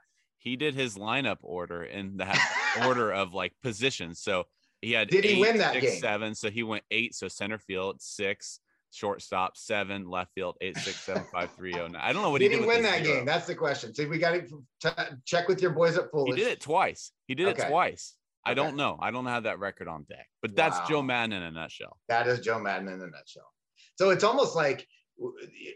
He 0.48 0.56
did 0.56 0.76
his 0.76 0.96
lineup 0.98 1.38
order 1.42 1.84
in 1.84 2.18
that 2.18 2.40
order 2.86 3.12
of 3.12 3.34
like 3.34 3.54
positions. 3.62 4.22
So 4.22 4.46
he 4.82 4.92
had 4.94 5.10
Did 5.10 5.26
he 5.26 5.40
win 5.42 5.58
that 5.58 5.74
six, 5.74 5.86
game? 5.86 6.00
seven. 6.00 6.36
So 6.36 6.50
he 6.50 6.64
went 6.64 6.84
eight. 6.92 7.16
So 7.16 7.28
center 7.28 7.58
field 7.58 8.02
six, 8.02 8.60
shortstop 8.92 9.58
seven, 9.58 10.10
left 10.10 10.32
field 10.36 10.56
eight 10.62 10.78
six 10.78 10.98
seven 11.02 11.24
five 11.32 11.50
three 11.58 11.74
oh 11.76 11.88
nine. 11.88 12.02
I 12.02 12.14
don't 12.14 12.22
know 12.22 12.30
what 12.30 12.40
did 12.40 12.52
he 12.52 12.58
he 12.58 12.62
did. 12.62 12.68
with 12.68 12.76
win 12.78 12.84
that 12.84 13.04
zero. 13.04 13.18
game? 13.18 13.26
That's 13.26 13.48
the 13.48 13.56
question. 13.56 13.94
See, 13.94 14.06
we 14.06 14.18
got 14.20 14.32
to 14.32 14.42
t- 14.82 15.04
check 15.26 15.48
with 15.48 15.62
your 15.62 15.72
boys 15.72 15.98
at 15.98 16.10
Foolish. 16.12 16.38
He 16.38 16.44
did 16.44 16.52
it 16.54 16.62
twice. 16.62 17.12
He 17.28 17.36
did 17.36 17.48
Okay. 17.50 17.64
it 17.66 17.70
twice. 17.70 18.14
I 18.46 18.54
don't 18.54 18.78
know. 18.78 18.98
I 19.02 19.12
don't 19.12 19.26
have 19.26 19.44
that 19.44 19.60
record 19.60 19.90
on 19.90 20.04
deck, 20.08 20.26
but 20.42 20.56
that's 20.56 20.80
Joe 20.88 21.02
Maddon 21.02 21.34
in 21.34 21.44
a 21.44 21.52
nutshell. 21.52 21.98
That 22.08 22.28
is 22.28 22.40
Joe 22.40 22.60
Maddon 22.60 22.88
in 22.88 23.02
a 23.02 23.08
nutshell. 23.08 23.52
So 23.98 24.12
it's 24.12 24.24
almost 24.24 24.56
like 24.56 24.88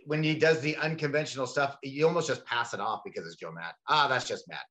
when 0.05 0.23
he 0.23 0.35
does 0.35 0.59
the 0.61 0.75
unconventional 0.77 1.47
stuff, 1.47 1.77
you 1.83 2.07
almost 2.07 2.27
just 2.27 2.45
pass 2.45 2.73
it 2.73 2.79
off 2.79 3.01
because 3.03 3.25
it's 3.25 3.35
Joe 3.35 3.51
Maddon. 3.51 3.73
Ah, 3.87 4.07
that's 4.07 4.27
just 4.27 4.47
Maddon. 4.47 4.63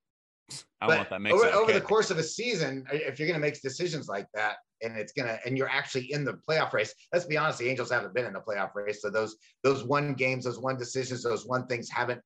I 0.81 0.87
but 0.87 1.01
if 1.01 1.11
that 1.11 1.21
makes 1.21 1.35
over, 1.35 1.47
over 1.47 1.73
the 1.73 1.81
course 1.81 2.11
of 2.11 2.19
a 2.19 2.23
season, 2.23 2.85
if 2.91 3.19
you're 3.19 3.29
going 3.29 3.41
to 3.41 3.47
make 3.47 3.61
decisions 3.61 4.09
like 4.09 4.27
that, 4.35 4.57
and 4.83 4.97
it's 4.97 5.13
gonna, 5.13 5.39
and 5.45 5.59
you're 5.59 5.69
actually 5.69 6.11
in 6.13 6.25
the 6.25 6.39
playoff 6.49 6.73
race. 6.73 6.95
Let's 7.13 7.27
be 7.27 7.37
honest, 7.37 7.59
the 7.59 7.69
Angels 7.69 7.91
haven't 7.91 8.15
been 8.15 8.25
in 8.25 8.33
the 8.33 8.41
playoff 8.41 8.75
race, 8.75 9.03
so 9.03 9.11
those 9.11 9.37
those 9.63 9.85
one 9.85 10.15
games, 10.15 10.45
those 10.45 10.59
one 10.59 10.79
decisions, 10.79 11.23
those 11.23 11.47
one 11.47 11.67
things 11.67 11.91
haven't, 11.91 12.21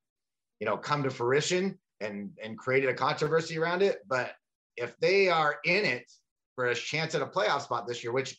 you 0.60 0.66
know, 0.66 0.76
come 0.76 1.02
to 1.02 1.10
fruition 1.10 1.78
and 2.00 2.30
and 2.42 2.56
created 2.56 2.90
a 2.90 2.94
controversy 2.94 3.58
around 3.58 3.82
it. 3.82 3.98
But 4.06 4.32
if 4.76 4.96
they 4.98 5.28
are 5.28 5.56
in 5.64 5.84
it 5.84 6.10
for 6.54 6.66
a 6.66 6.74
chance 6.74 7.14
at 7.14 7.22
a 7.22 7.26
playoff 7.26 7.62
spot 7.62 7.88
this 7.88 8.04
year, 8.04 8.12
which 8.12 8.38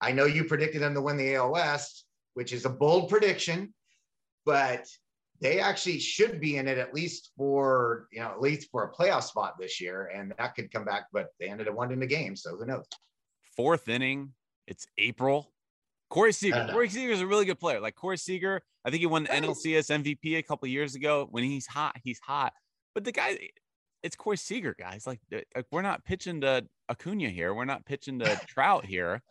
I 0.00 0.12
know 0.12 0.26
you 0.26 0.44
predicted 0.44 0.82
them 0.82 0.94
to 0.94 1.00
win 1.00 1.16
the 1.16 1.34
AL 1.34 1.52
West, 1.52 2.04
which 2.34 2.52
is 2.52 2.64
a 2.64 2.70
bold 2.70 3.08
prediction, 3.08 3.72
but 4.44 4.86
they 5.40 5.60
actually 5.60 5.98
should 5.98 6.40
be 6.40 6.56
in 6.56 6.68
it 6.68 6.78
at 6.78 6.94
least 6.94 7.32
for 7.36 8.08
you 8.12 8.20
know 8.20 8.30
at 8.30 8.40
least 8.40 8.70
for 8.70 8.84
a 8.84 8.92
playoff 8.92 9.24
spot 9.24 9.54
this 9.58 9.80
year, 9.80 10.10
and 10.14 10.32
that 10.38 10.54
could 10.54 10.70
come 10.72 10.84
back. 10.84 11.06
But 11.12 11.28
they 11.40 11.48
ended 11.48 11.68
up 11.68 11.74
winning 11.74 12.00
the 12.00 12.06
game, 12.06 12.36
so 12.36 12.56
who 12.56 12.66
knows? 12.66 12.84
Fourth 13.56 13.88
inning. 13.88 14.32
It's 14.66 14.86
April. 14.98 15.52
Corey 16.10 16.32
Seager. 16.32 16.68
Corey 16.70 16.88
Seager 16.88 17.12
is 17.12 17.20
a 17.20 17.26
really 17.26 17.44
good 17.44 17.58
player. 17.58 17.80
Like 17.80 17.96
Corey 17.96 18.18
Seager, 18.18 18.62
I 18.84 18.90
think 18.90 19.00
he 19.00 19.06
won 19.06 19.24
the 19.24 19.30
NLCS 19.30 19.90
MVP 19.90 20.38
a 20.38 20.42
couple 20.42 20.68
years 20.68 20.94
ago. 20.94 21.26
When 21.30 21.42
he's 21.42 21.66
hot, 21.66 21.96
he's 22.02 22.20
hot. 22.20 22.52
But 22.94 23.04
the 23.04 23.12
guy, 23.12 23.36
it's 24.02 24.14
Corey 24.14 24.36
Seager, 24.36 24.76
guys. 24.78 25.06
Like, 25.06 25.20
like 25.30 25.66
we're 25.72 25.82
not 25.82 26.04
pitching 26.04 26.40
to 26.42 26.66
Acuna 26.88 27.30
here. 27.30 27.52
We're 27.52 27.64
not 27.64 27.84
pitching 27.84 28.20
to 28.20 28.40
Trout 28.46 28.86
here. 28.86 29.22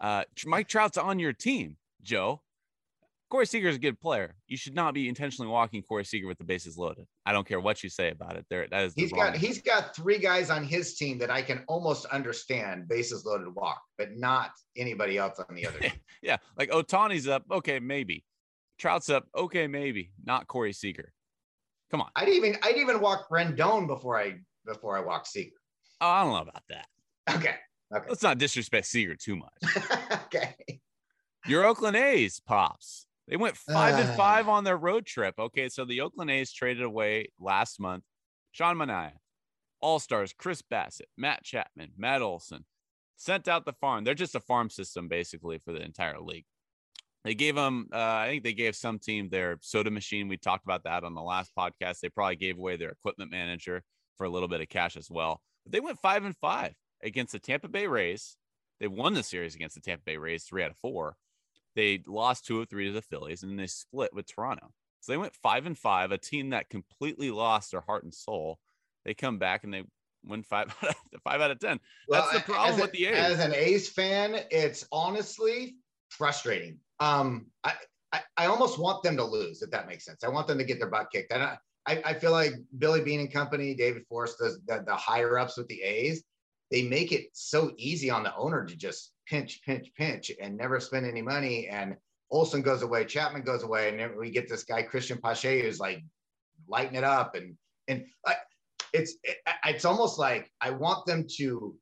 Uh, 0.00 0.24
Mike 0.46 0.68
Trout's 0.68 0.96
on 0.96 1.18
your 1.18 1.32
team, 1.32 1.76
Joe. 2.02 2.42
Corey 3.30 3.46
Seager 3.46 3.68
is 3.68 3.76
a 3.76 3.80
good 3.80 4.00
player. 4.00 4.34
You 4.46 4.56
should 4.56 4.74
not 4.74 4.94
be 4.94 5.08
intentionally 5.08 5.50
walking 5.50 5.82
Corey 5.82 6.04
Seager 6.04 6.26
with 6.26 6.38
the 6.38 6.44
bases 6.44 6.78
loaded. 6.78 7.06
I 7.26 7.32
don't 7.32 7.46
care 7.46 7.60
what 7.60 7.82
you 7.82 7.90
say 7.90 8.10
about 8.10 8.36
it. 8.36 8.46
There, 8.48 8.66
that 8.70 8.84
is 8.84 8.94
the 8.94 9.02
He's 9.02 9.12
wrong. 9.12 9.32
got 9.32 9.36
he's 9.36 9.60
got 9.60 9.94
three 9.94 10.18
guys 10.18 10.48
on 10.48 10.64
his 10.64 10.96
team 10.96 11.18
that 11.18 11.30
I 11.30 11.42
can 11.42 11.62
almost 11.68 12.06
understand 12.06 12.88
bases 12.88 13.26
loaded 13.26 13.54
walk, 13.54 13.82
but 13.98 14.16
not 14.16 14.52
anybody 14.76 15.18
else 15.18 15.38
on 15.46 15.54
the 15.54 15.66
other. 15.66 15.78
team. 15.80 15.92
yeah, 16.22 16.38
like 16.56 16.70
Ohtani's 16.70 17.28
up. 17.28 17.44
Okay, 17.50 17.80
maybe. 17.80 18.24
Trout's 18.78 19.10
up. 19.10 19.26
Okay, 19.36 19.66
maybe. 19.66 20.12
Not 20.24 20.46
Corey 20.46 20.72
Seager. 20.72 21.12
Come 21.90 22.00
on. 22.00 22.08
I'd 22.16 22.28
even 22.28 22.56
I'd 22.62 22.76
even 22.76 23.00
walk 23.00 23.28
Rendon 23.30 23.86
before 23.86 24.18
I 24.18 24.36
before 24.66 24.96
I 24.96 25.00
walk 25.00 25.26
Seager. 25.26 25.56
Oh, 26.00 26.08
I 26.08 26.22
don't 26.22 26.32
know 26.32 26.42
about 26.42 26.62
that. 26.68 26.86
Okay. 27.28 27.56
Okay. 27.94 28.06
Let's 28.08 28.22
not 28.22 28.38
disrespect 28.38 28.86
Seager 28.86 29.16
too 29.16 29.36
much. 29.36 29.80
okay. 30.26 30.54
Your 31.46 31.64
Oakland 31.64 31.96
A's 31.96 32.40
pops. 32.40 33.06
They 33.28 33.36
went 33.36 33.56
five 33.56 33.94
and 33.98 34.10
Ah. 34.10 34.16
five 34.16 34.48
on 34.48 34.64
their 34.64 34.76
road 34.78 35.04
trip. 35.06 35.34
Okay, 35.38 35.68
so 35.68 35.84
the 35.84 36.00
Oakland 36.00 36.30
A's 36.30 36.52
traded 36.52 36.82
away 36.82 37.28
last 37.38 37.78
month. 37.78 38.04
Sean 38.52 38.76
Manaea, 38.76 39.12
All 39.80 39.98
Stars, 40.00 40.32
Chris 40.32 40.62
Bassitt, 40.62 41.08
Matt 41.16 41.44
Chapman, 41.44 41.92
Matt 41.96 42.22
Olson, 42.22 42.64
sent 43.16 43.46
out 43.46 43.64
the 43.66 43.72
farm. 43.74 44.04
They're 44.04 44.14
just 44.14 44.34
a 44.34 44.40
farm 44.40 44.70
system 44.70 45.08
basically 45.08 45.58
for 45.58 45.72
the 45.72 45.82
entire 45.82 46.18
league. 46.20 46.46
They 47.24 47.34
gave 47.34 47.54
them, 47.56 47.88
uh, 47.92 47.96
I 47.98 48.28
think 48.28 48.44
they 48.44 48.54
gave 48.54 48.74
some 48.74 48.98
team 48.98 49.28
their 49.28 49.58
soda 49.60 49.90
machine. 49.90 50.28
We 50.28 50.38
talked 50.38 50.64
about 50.64 50.84
that 50.84 51.04
on 51.04 51.14
the 51.14 51.20
last 51.22 51.52
podcast. 51.56 52.00
They 52.00 52.08
probably 52.08 52.36
gave 52.36 52.56
away 52.56 52.76
their 52.76 52.90
equipment 52.90 53.30
manager 53.30 53.82
for 54.16 54.24
a 54.24 54.30
little 54.30 54.48
bit 54.48 54.60
of 54.62 54.68
cash 54.68 54.96
as 54.96 55.10
well. 55.10 55.42
But 55.64 55.72
they 55.72 55.80
went 55.80 55.98
five 56.00 56.24
and 56.24 56.36
five 56.38 56.74
against 57.02 57.32
the 57.32 57.38
Tampa 57.38 57.68
Bay 57.68 57.86
Rays. 57.86 58.36
They 58.80 58.86
won 58.88 59.12
the 59.14 59.22
series 59.22 59.54
against 59.54 59.74
the 59.74 59.82
Tampa 59.82 60.04
Bay 60.04 60.16
Rays, 60.16 60.44
three 60.44 60.62
out 60.62 60.70
of 60.70 60.78
four. 60.78 61.16
They 61.78 62.02
lost 62.08 62.44
two 62.44 62.60
of 62.60 62.68
three 62.68 62.86
to 62.86 62.92
the 62.92 63.00
Phillies, 63.00 63.44
and 63.44 63.56
they 63.56 63.68
split 63.68 64.12
with 64.12 64.26
Toronto. 64.26 64.72
So 64.98 65.12
they 65.12 65.16
went 65.16 65.36
five 65.36 65.64
and 65.64 65.78
five, 65.78 66.10
a 66.10 66.18
team 66.18 66.50
that 66.50 66.68
completely 66.68 67.30
lost 67.30 67.70
their 67.70 67.82
heart 67.82 68.02
and 68.02 68.12
soul. 68.12 68.58
They 69.04 69.14
come 69.14 69.38
back 69.38 69.62
and 69.62 69.72
they 69.72 69.84
win 70.24 70.42
five 70.42 70.74
out 70.82 70.88
of 70.88 71.22
five 71.22 71.40
out 71.40 71.52
of 71.52 71.60
ten. 71.60 71.78
That's 72.08 72.32
the 72.32 72.40
problem 72.40 72.80
a- 72.80 72.82
with 72.82 72.90
the 72.90 73.06
A's. 73.06 73.16
As 73.16 73.38
an 73.38 73.54
A's 73.54 73.88
fan, 73.88 74.40
it's 74.50 74.88
honestly 74.90 75.76
frustrating. 76.08 76.80
Um, 76.98 77.46
I, 77.62 77.74
I, 78.12 78.22
I 78.36 78.46
almost 78.46 78.80
want 78.80 79.04
them 79.04 79.16
to 79.16 79.24
lose, 79.24 79.62
if 79.62 79.70
that 79.70 79.86
makes 79.86 80.04
sense. 80.04 80.24
I 80.24 80.28
want 80.30 80.48
them 80.48 80.58
to 80.58 80.64
get 80.64 80.80
their 80.80 80.90
butt 80.90 81.12
kicked. 81.12 81.32
And 81.32 81.44
I, 81.44 81.58
I, 81.86 82.02
I 82.06 82.14
feel 82.14 82.32
like 82.32 82.54
Billy 82.78 83.02
Beane 83.02 83.20
and 83.20 83.32
company, 83.32 83.72
David 83.76 84.02
Forst, 84.08 84.38
the, 84.38 84.58
the, 84.66 84.82
the 84.84 84.96
higher 84.96 85.38
ups 85.38 85.56
with 85.56 85.68
the 85.68 85.80
A's, 85.82 86.24
they 86.72 86.82
make 86.82 87.12
it 87.12 87.28
so 87.34 87.70
easy 87.76 88.10
on 88.10 88.24
the 88.24 88.34
owner 88.34 88.64
to 88.64 88.74
just 88.74 89.12
pinch, 89.28 89.60
pinch, 89.64 89.92
pinch 89.96 90.30
and 90.40 90.56
never 90.56 90.80
spend 90.80 91.06
any 91.06 91.22
money. 91.22 91.68
And 91.68 91.96
Olson 92.30 92.62
goes 92.62 92.82
away, 92.82 93.04
Chapman 93.04 93.42
goes 93.42 93.62
away, 93.62 93.88
and 93.88 93.98
then 93.98 94.16
we 94.16 94.30
get 94.30 94.48
this 94.48 94.64
guy 94.64 94.82
Cristian 94.82 95.22
Pache 95.22 95.62
who's 95.62 95.80
like 95.80 96.02
lighting 96.68 96.96
it 96.96 97.04
up, 97.04 97.34
and 97.34 97.56
and 97.88 98.04
uh, 98.26 98.30
I, 98.30 98.34
it's 98.92 99.14
it, 99.22 99.38
it's 99.66 99.84
almost 99.84 100.18
like 100.18 100.50
I 100.60 100.70
want 100.70 101.06
them 101.06 101.26
to 101.36 101.74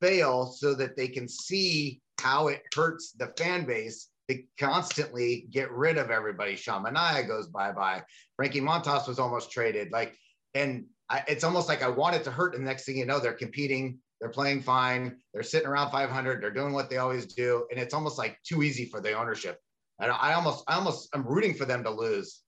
fail 0.00 0.46
so 0.46 0.74
that 0.74 0.96
they 0.96 1.08
can 1.08 1.28
see 1.28 2.00
how 2.18 2.48
it 2.48 2.62
hurts 2.74 3.12
the 3.12 3.32
fan 3.38 3.64
base 3.64 4.08
to 4.28 4.42
constantly 4.58 5.46
get 5.50 5.70
rid 5.70 5.98
of 5.98 6.10
everybody. 6.10 6.56
Sean 6.56 6.84
Manaea 6.84 7.26
goes 7.26 7.48
bye 7.48 7.72
bye. 7.72 8.02
Frankie 8.36 8.60
Montas 8.60 9.06
was 9.06 9.18
almost 9.18 9.50
traded. 9.50 9.92
Like, 9.92 10.16
and 10.54 10.86
I, 11.08 11.22
it's 11.28 11.44
almost 11.44 11.68
like 11.68 11.82
I 11.82 11.88
want 11.88 12.16
it 12.16 12.24
to 12.24 12.30
hurt. 12.30 12.54
And 12.54 12.64
the 12.64 12.68
next 12.68 12.84
thing 12.84 12.96
you 12.96 13.06
know, 13.06 13.20
they're 13.20 13.32
competing, 13.32 13.98
they're 14.22 14.30
playing 14.30 14.62
fine, 14.62 15.16
they're 15.34 15.42
sitting 15.42 15.66
around 15.66 15.90
500, 15.90 16.40
they're 16.40 16.52
doing 16.52 16.72
what 16.72 16.88
they 16.88 16.98
always 16.98 17.26
do, 17.26 17.66
and 17.72 17.80
it's 17.80 17.92
almost 17.92 18.18
like 18.18 18.38
too 18.44 18.62
easy 18.62 18.86
for 18.86 19.00
the 19.00 19.12
ownership. 19.14 19.58
And 19.98 20.12
I 20.12 20.34
almost, 20.34 20.62
I 20.68 20.76
almost, 20.76 21.08
I'm 21.12 21.26
rooting 21.26 21.54
for 21.54 21.64
them 21.64 21.82
to 21.82 21.90
lose. 21.90 22.42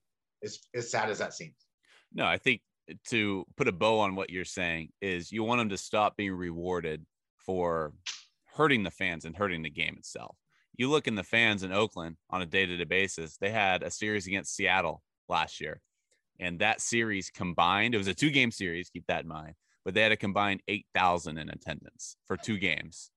As, 0.45 0.61
as 0.75 0.91
sad 0.91 1.11
as 1.11 1.19
that 1.19 1.33
seems. 1.33 1.55
No, 2.13 2.27
I 2.27 2.39
think 2.39 2.61
to 3.09 3.45
put 3.57 3.67
a 3.67 3.73
bow 3.73 3.99
on 3.99 4.15
what 4.15 4.31
you're 4.31 4.45
saying 4.45 4.91
is 5.01 5.33
you 5.33 5.43
want 5.43 5.59
them 5.59 5.71
to 5.71 5.79
stop 5.79 6.17
being 6.17 6.33
rewarded 6.33 7.05
for 7.39 7.93
hurting 8.55 8.83
the 8.85 8.91
fans 8.91 9.25
and 9.25 9.35
hurting 9.35 9.63
the 9.63 9.71
game 9.71 9.97
itself. 9.99 10.37
You 10.77 10.91
look 10.91 11.09
in 11.09 11.15
the 11.15 11.25
fans 11.25 11.63
in 11.65 11.73
Oakland 11.73 12.17
on 12.31 12.43
a 12.43 12.47
day 12.47 12.67
to 12.67 12.77
day 12.77 12.85
basis, 12.85 13.37
they 13.39 13.51
had 13.51 13.83
a 13.83 13.91
series 13.91 14.27
against 14.27 14.55
Seattle 14.55 15.03
last 15.29 15.61
year. 15.61 15.81
And 16.39 16.59
that 16.61 16.81
series 16.81 17.31
combined, 17.31 17.95
it 17.95 17.99
was 17.99 18.09
a 18.09 18.15
two 18.15 18.31
game 18.31 18.51
series, 18.51 18.91
keep 18.91 19.07
that 19.07 19.23
in 19.23 19.29
mind, 19.29 19.55
but 19.85 19.95
they 19.95 20.03
had 20.03 20.13
a 20.13 20.17
combined 20.17 20.63
8,000 20.69 21.39
in 21.39 21.49
attendance 21.51 22.17
for 22.27 22.37
two 22.37 22.59
games. 22.59 23.11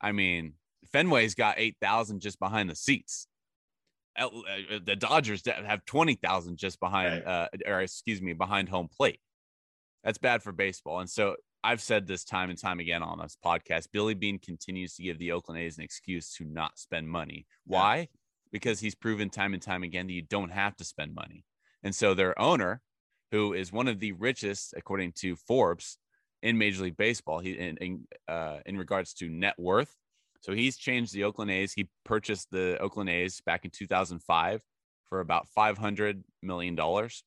I 0.00 0.12
mean, 0.12 0.54
Fenway's 0.94 1.34
got 1.34 1.58
8,000 1.58 2.20
just 2.20 2.38
behind 2.38 2.70
the 2.70 2.76
seats. 2.76 3.26
Uh, 4.18 4.28
The 4.84 4.96
Dodgers 4.96 5.42
have 5.46 5.84
20,000 5.84 6.56
just 6.56 6.80
behind, 6.80 7.24
uh, 7.24 7.48
or 7.66 7.80
excuse 7.80 8.22
me, 8.22 8.32
behind 8.32 8.68
home 8.68 8.88
plate. 8.88 9.20
That's 10.04 10.18
bad 10.18 10.42
for 10.42 10.52
baseball. 10.52 11.00
And 11.00 11.10
so 11.10 11.36
I've 11.62 11.80
said 11.80 12.06
this 12.06 12.24
time 12.24 12.50
and 12.50 12.58
time 12.58 12.80
again 12.80 13.02
on 13.02 13.18
this 13.18 13.36
podcast. 13.44 13.88
Billy 13.92 14.14
Beane 14.14 14.38
continues 14.38 14.94
to 14.94 15.02
give 15.02 15.18
the 15.18 15.32
Oakland 15.32 15.60
A's 15.60 15.78
an 15.78 15.84
excuse 15.84 16.32
to 16.34 16.44
not 16.44 16.78
spend 16.78 17.08
money. 17.08 17.46
Why? 17.64 18.08
Because 18.52 18.80
he's 18.80 18.94
proven 18.94 19.28
time 19.28 19.54
and 19.54 19.62
time 19.62 19.82
again 19.82 20.06
that 20.06 20.12
you 20.12 20.22
don't 20.22 20.50
have 20.50 20.76
to 20.76 20.84
spend 20.84 21.14
money. 21.14 21.44
And 21.82 21.94
so 21.94 22.14
their 22.14 22.38
owner, 22.40 22.80
who 23.30 23.52
is 23.52 23.72
one 23.72 23.88
of 23.88 24.00
the 24.00 24.12
richest, 24.12 24.74
according 24.76 25.12
to 25.12 25.36
Forbes, 25.36 25.98
in 26.42 26.58
Major 26.58 26.84
League 26.84 26.96
Baseball, 26.96 27.40
he 27.40 27.52
in 27.52 27.76
in, 27.78 28.06
uh, 28.28 28.58
in 28.66 28.78
regards 28.78 29.12
to 29.14 29.28
net 29.28 29.54
worth. 29.58 29.94
So 30.40 30.52
he's 30.52 30.76
changed 30.76 31.12
the 31.12 31.24
Oakland 31.24 31.50
A's. 31.50 31.72
He 31.72 31.88
purchased 32.04 32.48
the 32.50 32.78
Oakland 32.78 33.10
A's 33.10 33.40
back 33.40 33.64
in 33.64 33.70
2005 33.70 34.60
for 35.06 35.20
about 35.20 35.48
500 35.48 36.22
million 36.42 36.74
dollars. 36.74 37.24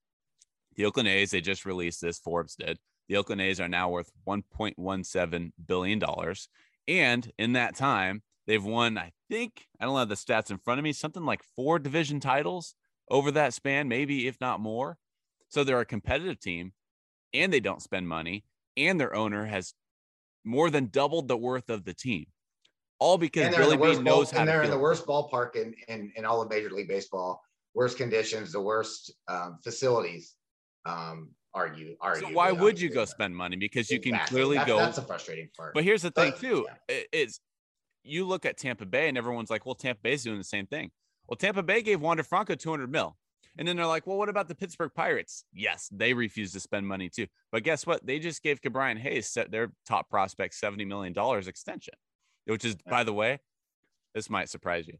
The 0.75 0.85
Oakland 0.85 1.09
A's, 1.09 1.31
they 1.31 1.41
just 1.41 1.65
released 1.65 2.01
this. 2.01 2.19
Forbes 2.19 2.55
did. 2.55 2.79
The 3.09 3.17
Oakland 3.17 3.41
A's 3.41 3.59
are 3.59 3.67
now 3.67 3.89
worth 3.89 4.09
1.17 4.25 5.51
billion 5.67 5.99
dollars, 5.99 6.47
and 6.87 7.29
in 7.37 7.53
that 7.53 7.75
time, 7.75 8.23
they've 8.47 8.63
won. 8.63 8.97
I 8.97 9.11
think 9.29 9.65
I 9.79 9.85
don't 9.85 9.97
have 9.97 10.09
the 10.09 10.15
stats 10.15 10.51
in 10.51 10.57
front 10.57 10.79
of 10.79 10.83
me. 10.83 10.93
Something 10.93 11.25
like 11.25 11.43
four 11.55 11.79
division 11.79 12.21
titles 12.21 12.75
over 13.09 13.31
that 13.31 13.53
span, 13.53 13.89
maybe 13.89 14.27
if 14.27 14.39
not 14.39 14.61
more. 14.61 14.97
So 15.51 15.65
they're 15.65 15.81
a 15.81 15.85
competitive 15.85 16.39
team, 16.39 16.71
and 17.33 17.51
they 17.51 17.59
don't 17.59 17.81
spend 17.81 18.07
money, 18.07 18.45
and 18.77 18.99
their 18.99 19.13
owner 19.13 19.45
has 19.45 19.73
more 20.45 20.69
than 20.69 20.87
doubled 20.87 21.27
the 21.27 21.35
worth 21.35 21.69
of 21.69 21.83
the 21.83 21.93
team, 21.93 22.25
all 22.99 23.17
because 23.17 23.53
they're 23.53 23.61
in 23.61 23.67
Billy 23.67 23.75
the 23.75 23.81
worst 23.81 24.03
ball- 24.03 24.25
how 24.25 24.39
and 24.39 24.49
they're 24.49 24.63
in 24.63 24.69
the 24.71 24.79
worst 24.79 25.05
ballpark 25.05 25.55
in, 25.57 25.75
in 25.89 26.11
in 26.15 26.25
all 26.25 26.41
of 26.41 26.49
Major 26.49 26.71
League 26.71 26.87
Baseball. 26.87 27.41
Worst 27.73 27.97
conditions, 27.97 28.51
the 28.51 28.61
worst 28.61 29.13
um, 29.27 29.57
facilities. 29.63 30.35
Um, 30.85 31.29
you 31.75 31.97
argue. 31.99 32.27
So 32.27 32.33
why 32.33 32.51
would 32.53 32.79
you 32.79 32.89
go 32.89 33.03
spend 33.03 33.35
money? 33.35 33.57
Because 33.57 33.89
you 33.91 33.99
can 33.99 34.17
clearly 34.27 34.55
that's, 34.55 34.67
go. 34.67 34.77
That's 34.77 34.97
a 34.97 35.01
frustrating 35.01 35.49
part. 35.55 35.73
But 35.73 35.83
here's 35.83 36.01
the 36.01 36.11
thing, 36.11 36.31
But- 36.31 36.39
too, 36.39 36.67
i- 36.89 37.05
is 37.11 37.41
you 38.03 38.25
look 38.25 38.45
at 38.45 38.57
Tampa 38.57 38.85
Bay 38.85 39.09
and 39.09 39.17
everyone's 39.17 39.49
like, 39.49 39.65
well, 39.65 39.75
Tampa 39.75 40.01
Bay's 40.01 40.23
doing 40.23 40.37
the 40.37 40.43
same 40.45 40.65
thing. 40.65 40.91
Well, 41.27 41.35
Tampa 41.35 41.61
Bay 41.61 41.81
gave 41.81 41.99
Wander 42.01 42.23
Franco 42.23 42.55
200 42.55 42.89
mil. 42.89 43.17
And 43.57 43.67
then 43.67 43.75
they're 43.75 43.85
like, 43.85 44.07
well, 44.07 44.17
what 44.17 44.29
about 44.29 44.47
the 44.47 44.55
Pittsburgh 44.55 44.91
Pirates? 44.95 45.43
Yes, 45.53 45.89
they 45.91 46.13
refuse 46.13 46.53
to 46.53 46.59
spend 46.59 46.87
money 46.87 47.09
too. 47.09 47.27
But 47.51 47.63
guess 47.63 47.85
what? 47.85 48.05
They 48.05 48.19
just 48.19 48.41
gave 48.41 48.61
Ke'Bryan 48.61 48.97
Hayes 48.97 49.27
set 49.27 49.51
their 49.51 49.71
top 49.85 50.09
prospect 50.09 50.55
$70 50.61 50.87
million 50.87 51.13
extension, 51.47 51.93
which 52.45 52.63
is, 52.63 52.75
by 52.89 53.03
the 53.03 53.13
way, 53.13 53.39
this 54.15 54.29
might 54.29 54.49
surprise 54.49 54.87
you. 54.87 54.97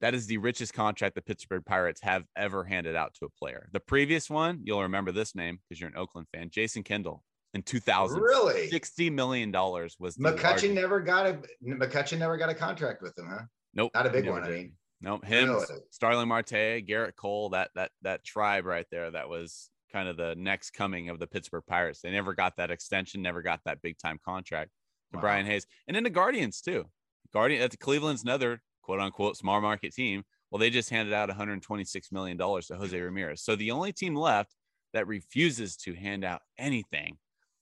That 0.00 0.14
is 0.14 0.26
the 0.26 0.36
richest 0.36 0.74
contract 0.74 1.14
the 1.14 1.22
Pittsburgh 1.22 1.64
Pirates 1.64 2.02
have 2.02 2.24
ever 2.36 2.64
handed 2.64 2.96
out 2.96 3.14
to 3.14 3.24
a 3.24 3.30
player. 3.30 3.68
The 3.72 3.80
previous 3.80 4.28
one, 4.28 4.60
you'll 4.62 4.82
remember 4.82 5.10
this 5.10 5.34
name 5.34 5.58
because 5.68 5.80
you're 5.80 5.88
an 5.88 5.96
Oakland 5.96 6.26
fan, 6.34 6.50
Jason 6.50 6.82
Kendall 6.82 7.24
in 7.54 7.62
2000. 7.62 8.20
Really? 8.20 8.68
$60 8.68 9.10
million 9.10 9.50
was 9.50 9.96
the 10.16 10.22
McCutchen 10.22 10.42
largest- 10.42 10.72
never 10.74 11.00
got 11.00 11.26
a 11.26 11.38
McCutchen 11.66 12.18
never 12.18 12.36
got 12.36 12.50
a 12.50 12.54
contract 12.54 13.00
with 13.00 13.14
them, 13.14 13.28
huh? 13.30 13.44
Nope. 13.72 13.92
Not 13.94 14.06
a 14.06 14.10
big 14.10 14.28
one. 14.28 14.44
I 14.44 14.48
mean, 14.48 14.72
Nope. 15.00 15.24
Him, 15.24 15.50
Really? 15.50 15.64
Starling 15.90 16.28
Marte, 16.28 16.50
Gerrit 16.86 17.16
Cole, 17.16 17.50
that 17.50 17.70
that 17.74 17.90
that 18.02 18.24
tribe 18.24 18.64
right 18.64 18.86
there, 18.90 19.10
that 19.10 19.28
was 19.28 19.70
kind 19.92 20.08
of 20.08 20.16
the 20.16 20.34
next 20.36 20.70
coming 20.70 21.08
of 21.10 21.18
the 21.18 21.26
Pittsburgh 21.26 21.64
Pirates. 21.66 22.00
They 22.00 22.10
never 22.10 22.34
got 22.34 22.56
that 22.56 22.70
extension, 22.70 23.22
never 23.22 23.42
got 23.42 23.60
that 23.64 23.82
big 23.82 23.98
time 23.98 24.18
contract 24.24 24.70
to 25.12 25.16
Wow. 25.18 25.20
Brian 25.22 25.46
Hayes. 25.46 25.66
And 25.86 25.94
then 25.94 26.04
the 26.04 26.10
Guardians 26.10 26.60
too. 26.60 26.86
Guardian 27.32 27.60
that's 27.60 27.76
Cleveland's 27.76 28.22
another 28.22 28.62
quote 28.82 29.00
unquote 29.00 29.36
small 29.36 29.60
market 29.60 29.92
team. 29.94 30.24
Well, 30.50 30.58
they 30.60 30.70
just 30.70 30.90
handed 30.90 31.12
out 31.12 31.28
126 31.28 32.12
million 32.12 32.36
dollars 32.36 32.68
to 32.68 32.76
Jose 32.76 32.98
Ramirez. 32.98 33.42
So 33.42 33.56
the 33.56 33.72
only 33.72 33.92
team 33.92 34.14
left 34.14 34.54
that 34.92 35.06
refuses 35.06 35.76
to 35.78 35.92
hand 35.94 36.24
out 36.24 36.40
anything 36.56 37.18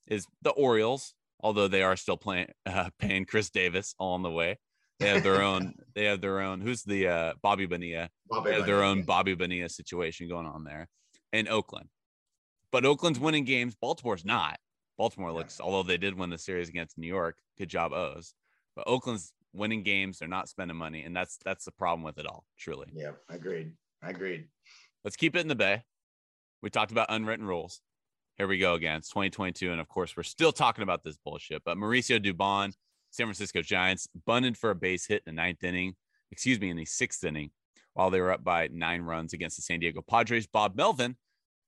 is 0.06 0.26
the 0.42 0.50
Orioles, 0.50 1.14
although 1.40 1.66
they 1.66 1.82
are 1.82 1.96
still 1.96 2.16
playing 2.18 2.48
uh, 2.66 2.90
paying 2.98 3.24
Chris 3.24 3.50
Davis 3.50 3.94
all 3.98 4.14
on 4.14 4.22
the 4.22 4.30
way. 4.30 4.58
They 5.00 5.08
have 5.08 5.22
their 5.22 5.42
own. 5.42 5.74
They 5.94 6.04
have 6.04 6.20
their 6.20 6.40
own. 6.40 6.60
Who's 6.60 6.82
the 6.82 7.08
uh, 7.08 7.32
Bobby 7.42 7.66
Bonilla? 7.66 8.08
Bobby 8.28 8.50
They 8.50 8.56
have 8.56 8.66
their 8.66 8.82
own. 8.82 9.02
Bobby 9.02 9.34
Bonilla 9.34 9.68
situation 9.68 10.28
going 10.28 10.46
on 10.46 10.64
there, 10.64 10.88
in 11.32 11.48
Oakland. 11.48 11.88
But 12.70 12.84
Oakland's 12.84 13.20
winning 13.20 13.44
games. 13.44 13.74
Baltimore's 13.80 14.24
not. 14.24 14.58
Baltimore 14.96 15.32
looks, 15.32 15.60
although 15.60 15.82
they 15.82 15.96
did 15.96 16.16
win 16.16 16.30
the 16.30 16.38
series 16.38 16.68
against 16.68 16.98
New 16.98 17.08
York. 17.08 17.36
Good 17.58 17.68
job, 17.68 17.92
O's. 17.92 18.34
But 18.76 18.86
Oakland's 18.86 19.32
winning 19.52 19.82
games. 19.82 20.18
They're 20.18 20.28
not 20.28 20.48
spending 20.48 20.76
money, 20.76 21.02
and 21.02 21.14
that's 21.14 21.38
that's 21.44 21.64
the 21.64 21.72
problem 21.72 22.02
with 22.04 22.18
it 22.18 22.26
all. 22.26 22.44
Truly. 22.58 22.86
Yeah, 22.92 23.12
agreed. 23.28 23.72
Agreed. 24.02 24.46
Let's 25.02 25.16
keep 25.16 25.34
it 25.36 25.40
in 25.40 25.48
the 25.48 25.54
Bay. 25.54 25.82
We 26.62 26.70
talked 26.70 26.92
about 26.92 27.06
unwritten 27.10 27.46
rules. 27.46 27.80
Here 28.36 28.48
we 28.48 28.58
go 28.58 28.74
again. 28.74 28.96
It's 28.96 29.08
2022. 29.10 29.70
And 29.70 29.80
of 29.80 29.88
course, 29.88 30.16
we're 30.16 30.22
still 30.22 30.52
talking 30.52 30.82
about 30.82 31.04
this 31.04 31.16
bullshit. 31.24 31.62
But 31.64 31.76
Mauricio 31.76 32.18
Dubon, 32.18 32.72
San 33.14 33.26
Francisco 33.26 33.62
Giants, 33.62 34.08
bunted 34.26 34.58
for 34.58 34.70
a 34.70 34.74
base 34.74 35.06
hit 35.06 35.22
in 35.24 35.36
the 35.36 35.40
ninth 35.40 35.62
inning, 35.62 35.94
excuse 36.32 36.58
me, 36.58 36.70
in 36.70 36.76
the 36.76 36.84
sixth 36.84 37.22
inning, 37.22 37.50
while 37.92 38.10
they 38.10 38.20
were 38.20 38.32
up 38.32 38.42
by 38.42 38.68
nine 38.72 39.02
runs 39.02 39.32
against 39.32 39.54
the 39.54 39.62
San 39.62 39.78
Diego 39.78 40.02
Padres. 40.02 40.48
Bob 40.48 40.74
Melvin 40.74 41.16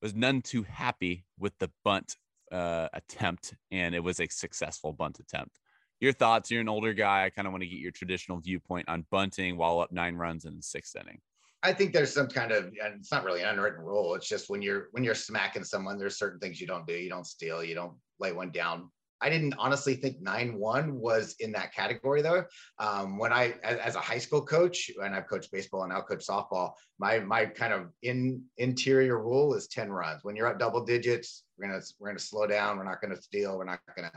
was 0.01 0.13
none 0.13 0.41
too 0.41 0.63
happy 0.63 1.23
with 1.39 1.57
the 1.59 1.71
bunt 1.85 2.17
uh, 2.51 2.89
attempt, 2.91 3.55
and 3.71 3.95
it 3.95 4.03
was 4.03 4.19
a 4.19 4.27
successful 4.27 4.91
bunt 4.91 5.19
attempt. 5.19 5.57
Your 6.01 6.11
thoughts? 6.11 6.51
You're 6.51 6.59
an 6.59 6.67
older 6.67 6.93
guy. 6.93 7.23
I 7.23 7.29
kind 7.29 7.47
of 7.47 7.53
want 7.53 7.63
to 7.63 7.69
get 7.69 7.79
your 7.79 7.91
traditional 7.91 8.41
viewpoint 8.41 8.89
on 8.89 9.05
bunting 9.09 9.55
while 9.55 9.79
up 9.79 9.93
nine 9.93 10.17
runs 10.17 10.43
in 10.43 10.57
the 10.57 10.61
sixth 10.61 10.97
inning. 10.97 11.19
I 11.63 11.71
think 11.71 11.93
there's 11.93 12.13
some 12.13 12.27
kind 12.27 12.51
of, 12.51 12.65
and 12.65 12.99
it's 12.99 13.11
not 13.11 13.23
really 13.23 13.41
an 13.41 13.47
unwritten 13.47 13.85
rule. 13.85 14.15
It's 14.15 14.27
just 14.27 14.49
when 14.49 14.61
you're 14.61 14.89
when 14.91 15.05
you're 15.05 15.15
smacking 15.15 15.63
someone, 15.63 15.97
there's 15.97 16.19
certain 16.19 16.39
things 16.39 16.59
you 16.59 16.67
don't 16.67 16.85
do. 16.85 16.93
You 16.93 17.09
don't 17.09 17.25
steal. 17.25 17.63
You 17.63 17.73
don't 17.73 17.93
lay 18.19 18.33
one 18.33 18.51
down. 18.51 18.91
I 19.21 19.29
didn't 19.29 19.55
honestly 19.57 19.95
think 19.95 20.21
nine 20.21 20.57
one 20.57 20.99
was 20.99 21.35
in 21.39 21.51
that 21.53 21.73
category 21.73 22.21
though. 22.21 22.45
Um, 22.79 23.17
when 23.17 23.33
I, 23.33 23.55
as, 23.63 23.77
as, 23.79 23.95
a 23.95 23.99
high 23.99 24.17
school 24.19 24.41
coach, 24.41 24.91
and 25.01 25.15
I've 25.15 25.27
coached 25.27 25.51
baseball 25.51 25.83
and 25.83 25.91
now 25.91 26.01
coach 26.01 26.25
softball, 26.25 26.73
my 26.99 27.19
my 27.19 27.45
kind 27.45 27.73
of 27.73 27.89
in 28.03 28.43
interior 28.57 29.19
rule 29.19 29.53
is 29.55 29.67
ten 29.67 29.91
runs. 29.91 30.23
When 30.23 30.35
you're 30.35 30.47
at 30.47 30.59
double 30.59 30.85
digits, 30.85 31.43
we're 31.57 31.67
gonna 31.67 31.81
we're 31.99 32.09
gonna 32.09 32.19
slow 32.19 32.47
down. 32.47 32.77
We're 32.77 32.83
not 32.83 33.01
gonna 33.01 33.21
steal. 33.21 33.57
We're 33.57 33.65
not 33.65 33.79
gonna. 33.95 34.11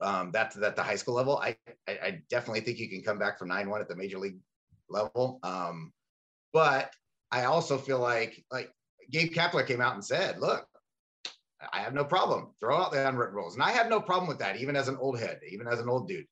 Um, 0.00 0.30
that's 0.32 0.56
at 0.56 0.76
the 0.76 0.82
high 0.82 0.96
school 0.96 1.14
level. 1.14 1.38
I, 1.38 1.56
I, 1.86 1.92
I 1.92 2.22
definitely 2.28 2.62
think 2.62 2.78
you 2.78 2.88
can 2.88 3.02
come 3.02 3.18
back 3.18 3.38
from 3.38 3.48
nine 3.48 3.68
one 3.68 3.80
at 3.80 3.88
the 3.88 3.96
major 3.96 4.18
league 4.18 4.38
level. 4.88 5.38
Um, 5.42 5.92
but 6.52 6.92
I 7.30 7.44
also 7.44 7.78
feel 7.78 7.98
like 7.98 8.44
like 8.50 8.70
Gabe 9.10 9.32
Kapler 9.32 9.66
came 9.66 9.80
out 9.80 9.94
and 9.94 10.04
said, 10.04 10.40
look, 10.40 10.66
I 11.72 11.80
have 11.80 11.94
no 11.94 12.04
problem. 12.04 12.50
Throw 12.60 12.76
out 12.76 12.92
the 12.92 13.08
unwritten 13.08 13.34
rules. 13.34 13.54
And 13.54 13.62
I 13.62 13.70
have 13.70 13.88
no 13.88 14.00
problem 14.00 14.28
with 14.28 14.38
that, 14.38 14.56
even 14.56 14.76
as 14.76 14.88
an 14.88 14.96
old 15.00 15.18
head, 15.18 15.40
even 15.48 15.66
as 15.66 15.80
an 15.80 15.88
old 15.88 16.08
dude. 16.08 16.26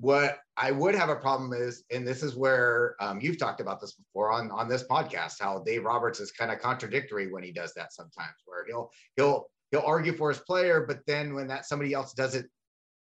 What 0.00 0.38
I 0.56 0.72
would 0.72 0.94
have 0.94 1.08
a 1.08 1.16
problem 1.16 1.52
is, 1.52 1.84
and 1.92 2.06
this 2.06 2.22
is 2.22 2.34
where 2.34 2.96
um, 3.00 3.20
you've 3.20 3.38
talked 3.38 3.60
about 3.60 3.80
this 3.80 3.92
before 3.92 4.32
on, 4.32 4.50
on 4.50 4.68
this 4.68 4.84
podcast, 4.84 5.34
how 5.40 5.60
Dave 5.60 5.84
Roberts 5.84 6.18
is 6.18 6.32
kind 6.32 6.50
of 6.50 6.58
contradictory 6.58 7.30
when 7.30 7.44
he 7.44 7.52
does 7.52 7.72
that 7.74 7.92
sometimes, 7.92 8.34
where 8.44 8.66
he'll 8.66 8.90
he'll 9.16 9.46
he'll 9.70 9.82
argue 9.86 10.12
for 10.12 10.30
his 10.30 10.40
player, 10.40 10.84
but 10.86 11.00
then 11.06 11.34
when 11.34 11.46
that 11.46 11.66
somebody 11.66 11.92
else 11.92 12.12
does 12.12 12.34
it 12.34 12.46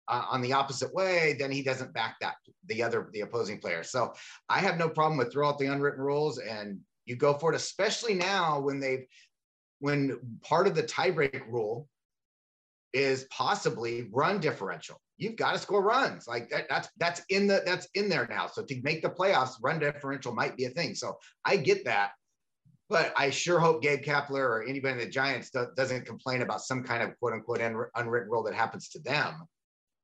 uh, 0.08 0.24
on 0.30 0.40
the 0.40 0.52
opposite 0.52 0.92
way, 0.92 1.36
then 1.38 1.52
he 1.52 1.62
doesn't 1.62 1.94
back 1.94 2.16
that 2.20 2.34
the 2.66 2.82
other 2.82 3.08
the 3.12 3.20
opposing 3.20 3.58
player. 3.58 3.84
So 3.84 4.12
I 4.48 4.58
have 4.58 4.76
no 4.76 4.88
problem 4.88 5.16
with 5.16 5.32
throw 5.32 5.48
out 5.48 5.58
the 5.58 5.66
unwritten 5.66 6.00
rules 6.00 6.38
and 6.38 6.80
you 7.06 7.16
go 7.16 7.34
for 7.34 7.52
it, 7.52 7.56
especially 7.56 8.14
now 8.14 8.60
when 8.60 8.80
they've 8.80 9.04
when 9.80 10.18
part 10.42 10.66
of 10.66 10.74
the 10.74 10.82
tiebreak 10.82 11.46
rule 11.48 11.88
is 12.92 13.24
possibly 13.30 14.08
run 14.12 14.40
differential. 14.40 15.00
You've 15.16 15.36
got 15.36 15.52
to 15.52 15.58
score 15.58 15.82
runs 15.82 16.26
like 16.26 16.48
that. 16.50 16.66
That's 16.68 16.88
that's 16.96 17.22
in 17.28 17.46
the 17.46 17.62
that's 17.66 17.88
in 17.94 18.08
there 18.08 18.26
now. 18.28 18.46
So 18.46 18.62
to 18.64 18.82
make 18.82 19.02
the 19.02 19.10
playoffs, 19.10 19.54
run 19.62 19.78
differential 19.78 20.34
might 20.34 20.56
be 20.56 20.64
a 20.64 20.70
thing. 20.70 20.94
So 20.94 21.18
I 21.44 21.56
get 21.56 21.84
that, 21.84 22.12
but 22.88 23.12
I 23.16 23.30
sure 23.30 23.60
hope 23.60 23.82
Gabe 23.82 24.02
Kapler 24.02 24.38
or 24.38 24.64
anybody 24.66 24.94
in 24.94 24.98
the 24.98 25.10
Giants 25.10 25.50
do, 25.50 25.66
doesn't 25.76 26.06
complain 26.06 26.42
about 26.42 26.62
some 26.62 26.82
kind 26.82 27.02
of 27.02 27.18
quote 27.18 27.34
unquote 27.34 27.60
unwritten 27.60 28.30
rule 28.30 28.42
that 28.44 28.54
happens 28.54 28.88
to 28.90 28.98
them 29.00 29.46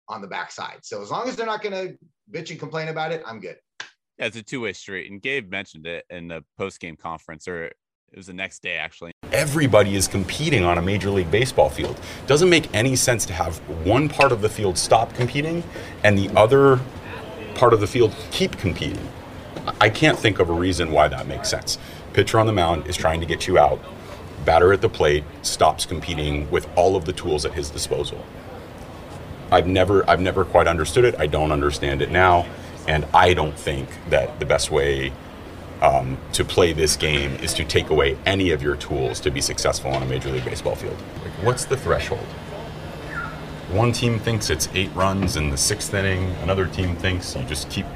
on 0.09 0.21
the 0.21 0.29
backside. 0.29 0.81
So 0.83 1.03
as 1.03 1.11
long 1.11 1.29
as 1.29 1.37
they're 1.37 1.47
not 1.47 1.63
going 1.63 1.73
to 1.73 1.99
bitch 2.31 2.51
and 2.51 2.61
complain 2.61 2.89
about 2.89 3.11
it, 3.11 3.23
I'm 3.27 3.41
good. 3.41 3.57
Yeah, 4.19 4.27
it's 4.27 4.37
a 4.37 4.43
two 4.43 4.61
way 4.61 4.73
street. 4.73 5.11
And 5.11 5.21
Gabe 5.21 5.51
mentioned 5.51 5.87
it 5.87 6.05
in 6.11 6.29
the 6.29 6.45
post 6.57 6.81
game 6.81 6.97
conference, 6.97 7.49
or 7.49 7.73
it 8.17 8.21
was 8.21 8.27
the 8.27 8.33
next 8.33 8.63
day 8.63 8.79
actually. 8.79 9.13
Everybody 9.31 9.95
is 9.95 10.09
competing 10.09 10.65
on 10.65 10.79
a 10.79 10.83
Major 10.83 11.11
League 11.11 11.31
Baseball 11.31 11.69
field. 11.69 12.01
Doesn't 12.27 12.49
make 12.49 12.75
any 12.75 12.97
sense 12.97 13.27
to 13.27 13.35
have 13.35 13.59
one 13.87 14.09
part 14.09 14.33
of 14.33 14.41
the 14.41 14.49
field 14.49 14.79
stop 14.79 15.13
competing 15.13 15.63
and 16.03 16.19
the 16.19 16.31
other 16.35 16.81
part 17.55 17.75
of 17.75 17.81
the 17.81 17.87
field 17.87 18.15
keep 18.31 18.57
competing. 18.57 19.07
I 19.83 19.91
can't 19.91 20.19
think 20.19 20.39
of 20.39 20.49
a 20.49 20.53
reason 20.55 20.93
why 20.93 21.09
that 21.09 21.27
makes 21.27 21.51
sense. 21.51 21.77
Pitcher 22.15 22.41
on 22.41 22.47
the 22.47 22.55
mound 22.55 22.87
is 22.87 22.97
trying 22.97 23.21
to 23.21 23.27
get 23.27 23.47
you 23.47 23.59
out. 23.59 23.79
Batter 24.47 24.73
at 24.73 24.81
the 24.81 24.89
plate 24.89 25.25
stops 25.43 25.85
competing 25.85 26.51
with 26.51 26.67
all 26.75 26.97
of 26.97 27.05
the 27.05 27.13
tools 27.13 27.45
at 27.45 27.53
his 27.53 27.69
disposal. 27.69 28.25
I've 29.53 29.67
never 29.67 30.09
I've 30.09 30.21
never 30.23 30.47
quite 30.47 30.67
understood 30.67 31.05
it. 31.05 31.15
I 31.19 31.27
don't 31.27 31.53
understand 31.53 32.01
it 32.01 32.11
now, 32.11 32.47
and 32.89 33.05
I 33.13 33.35
don't 33.35 33.59
think 33.59 33.91
that 34.09 34.39
the 34.41 34.47
best 34.47 34.71
way 34.71 35.13
um, 35.83 36.19
to 36.33 36.45
play 36.45 36.73
this 36.73 36.97
game 36.97 37.33
is 37.37 37.53
to 37.55 37.65
take 37.65 37.91
away 37.91 38.17
any 38.25 38.51
of 38.51 38.63
your 38.63 38.77
tools 38.77 39.21
to 39.21 39.31
be 39.31 39.41
successful 39.41 39.91
on 39.91 40.03
a 40.03 40.07
major 40.07 40.31
league 40.31 40.45
baseball 40.45 40.75
field. 40.75 40.97
Like, 41.23 41.33
what's 41.45 41.65
the 41.65 41.77
threshold? 41.77 42.27
One 43.71 43.93
team 43.93 44.19
thinks 44.19 44.49
it's 44.49 44.69
eight 44.75 44.95
runs 44.95 45.37
in 45.37 45.51
the 45.51 45.57
sixth 45.57 45.93
inning. 45.93 46.31
Another 46.43 46.67
team 46.67 46.97
thinks 46.97 47.35
you 47.35 47.43
just 47.45 47.69
keep 47.69 47.87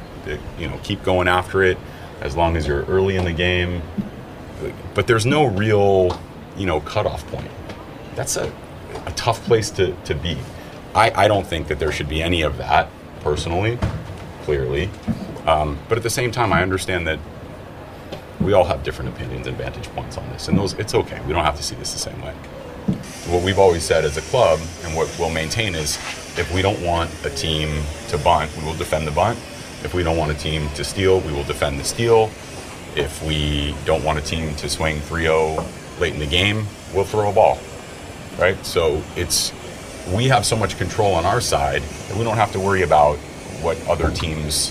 you 0.58 0.68
know 0.68 0.78
keep 0.82 1.02
going 1.02 1.28
after 1.28 1.62
it 1.62 1.78
as 2.20 2.36
long 2.36 2.56
as 2.56 2.66
you're 2.66 2.84
early 2.84 3.16
in 3.16 3.24
the 3.24 3.32
game. 3.32 3.82
But 4.94 5.06
there's 5.06 5.24
no 5.24 5.46
real 5.46 6.20
you 6.56 6.66
know 6.66 6.80
cutoff 6.80 7.26
point. 7.28 7.50
That's 8.14 8.36
a, 8.36 8.52
a 9.06 9.12
tough 9.12 9.42
place 9.44 9.70
to, 9.72 9.94
to 10.04 10.14
be. 10.14 10.36
I, 10.94 11.24
I 11.24 11.28
don't 11.28 11.46
think 11.46 11.68
that 11.68 11.78
there 11.78 11.92
should 11.92 12.08
be 12.08 12.22
any 12.22 12.42
of 12.42 12.58
that 12.58 12.88
personally, 13.20 13.78
clearly. 14.42 14.90
Um, 15.46 15.78
but 15.88 15.96
at 15.96 16.02
the 16.02 16.10
same 16.10 16.32
time, 16.32 16.52
I 16.52 16.62
understand 16.62 17.06
that 17.06 17.18
we 18.40 18.53
all 18.55 18.64
have 18.64 18.83
different 18.83 19.14
opinions 19.14 19.46
and 19.46 19.57
vantage 19.57 19.88
points 19.88 20.16
on 20.16 20.29
this, 20.31 20.48
and 20.48 20.59
those 20.59 20.72
it's 20.74 20.94
okay. 20.94 21.20
We 21.26 21.33
don't 21.33 21.44
have 21.44 21.57
to 21.57 21.62
see 21.62 21.74
this 21.76 21.92
the 21.92 21.98
same 21.98 22.20
way. 22.22 22.33
What 23.29 23.44
we've 23.44 23.59
always 23.59 23.85
said 23.85 24.05
as 24.05 24.16
a 24.16 24.22
club, 24.22 24.59
and 24.83 24.96
what 24.96 25.14
we'll 25.18 25.31
maintain 25.31 25.74
is, 25.74 25.96
if 26.38 26.50
we 26.55 26.62
don't 26.62 26.81
want 26.83 27.11
a 27.24 27.31
team 27.31 27.83
to 28.09 28.18
bunt, 28.18 28.50
we 28.57 28.64
will 28.64 28.74
defend 28.74 29.07
the 29.07 29.12
bunt. 29.12 29.38
If 29.83 29.94
we 29.94 30.03
don't 30.03 30.16
want 30.16 30.33
a 30.33 30.35
team 30.35 30.68
to 30.70 30.85
steal, 30.85 31.20
we 31.20 31.33
will 31.33 31.44
defend 31.44 31.79
the 31.79 31.85
steal. 31.85 32.31
If 32.96 33.22
we 33.24 33.74
don't 33.85 34.03
want 34.03 34.18
a 34.18 34.22
team 34.22 34.55
to 34.57 34.68
swing 34.68 34.98
3-0 35.00 36.00
late 36.00 36.14
in 36.14 36.18
the 36.18 36.26
game, 36.26 36.66
we'll 36.94 37.05
throw 37.05 37.31
a 37.31 37.33
ball. 37.33 37.59
Right? 38.38 38.64
So 38.64 39.03
it's 39.16 39.53
we 40.14 40.26
have 40.29 40.46
so 40.46 40.57
much 40.57 40.79
control 40.79 41.14
on 41.14 41.24
our 41.24 41.40
side 41.40 41.83
that 41.83 42.16
we 42.16 42.24
don't 42.24 42.37
have 42.37 42.53
to 42.53 42.61
worry 42.61 42.83
about 42.83 43.18
what 43.62 43.76
other 43.87 44.11
teams 44.11 44.70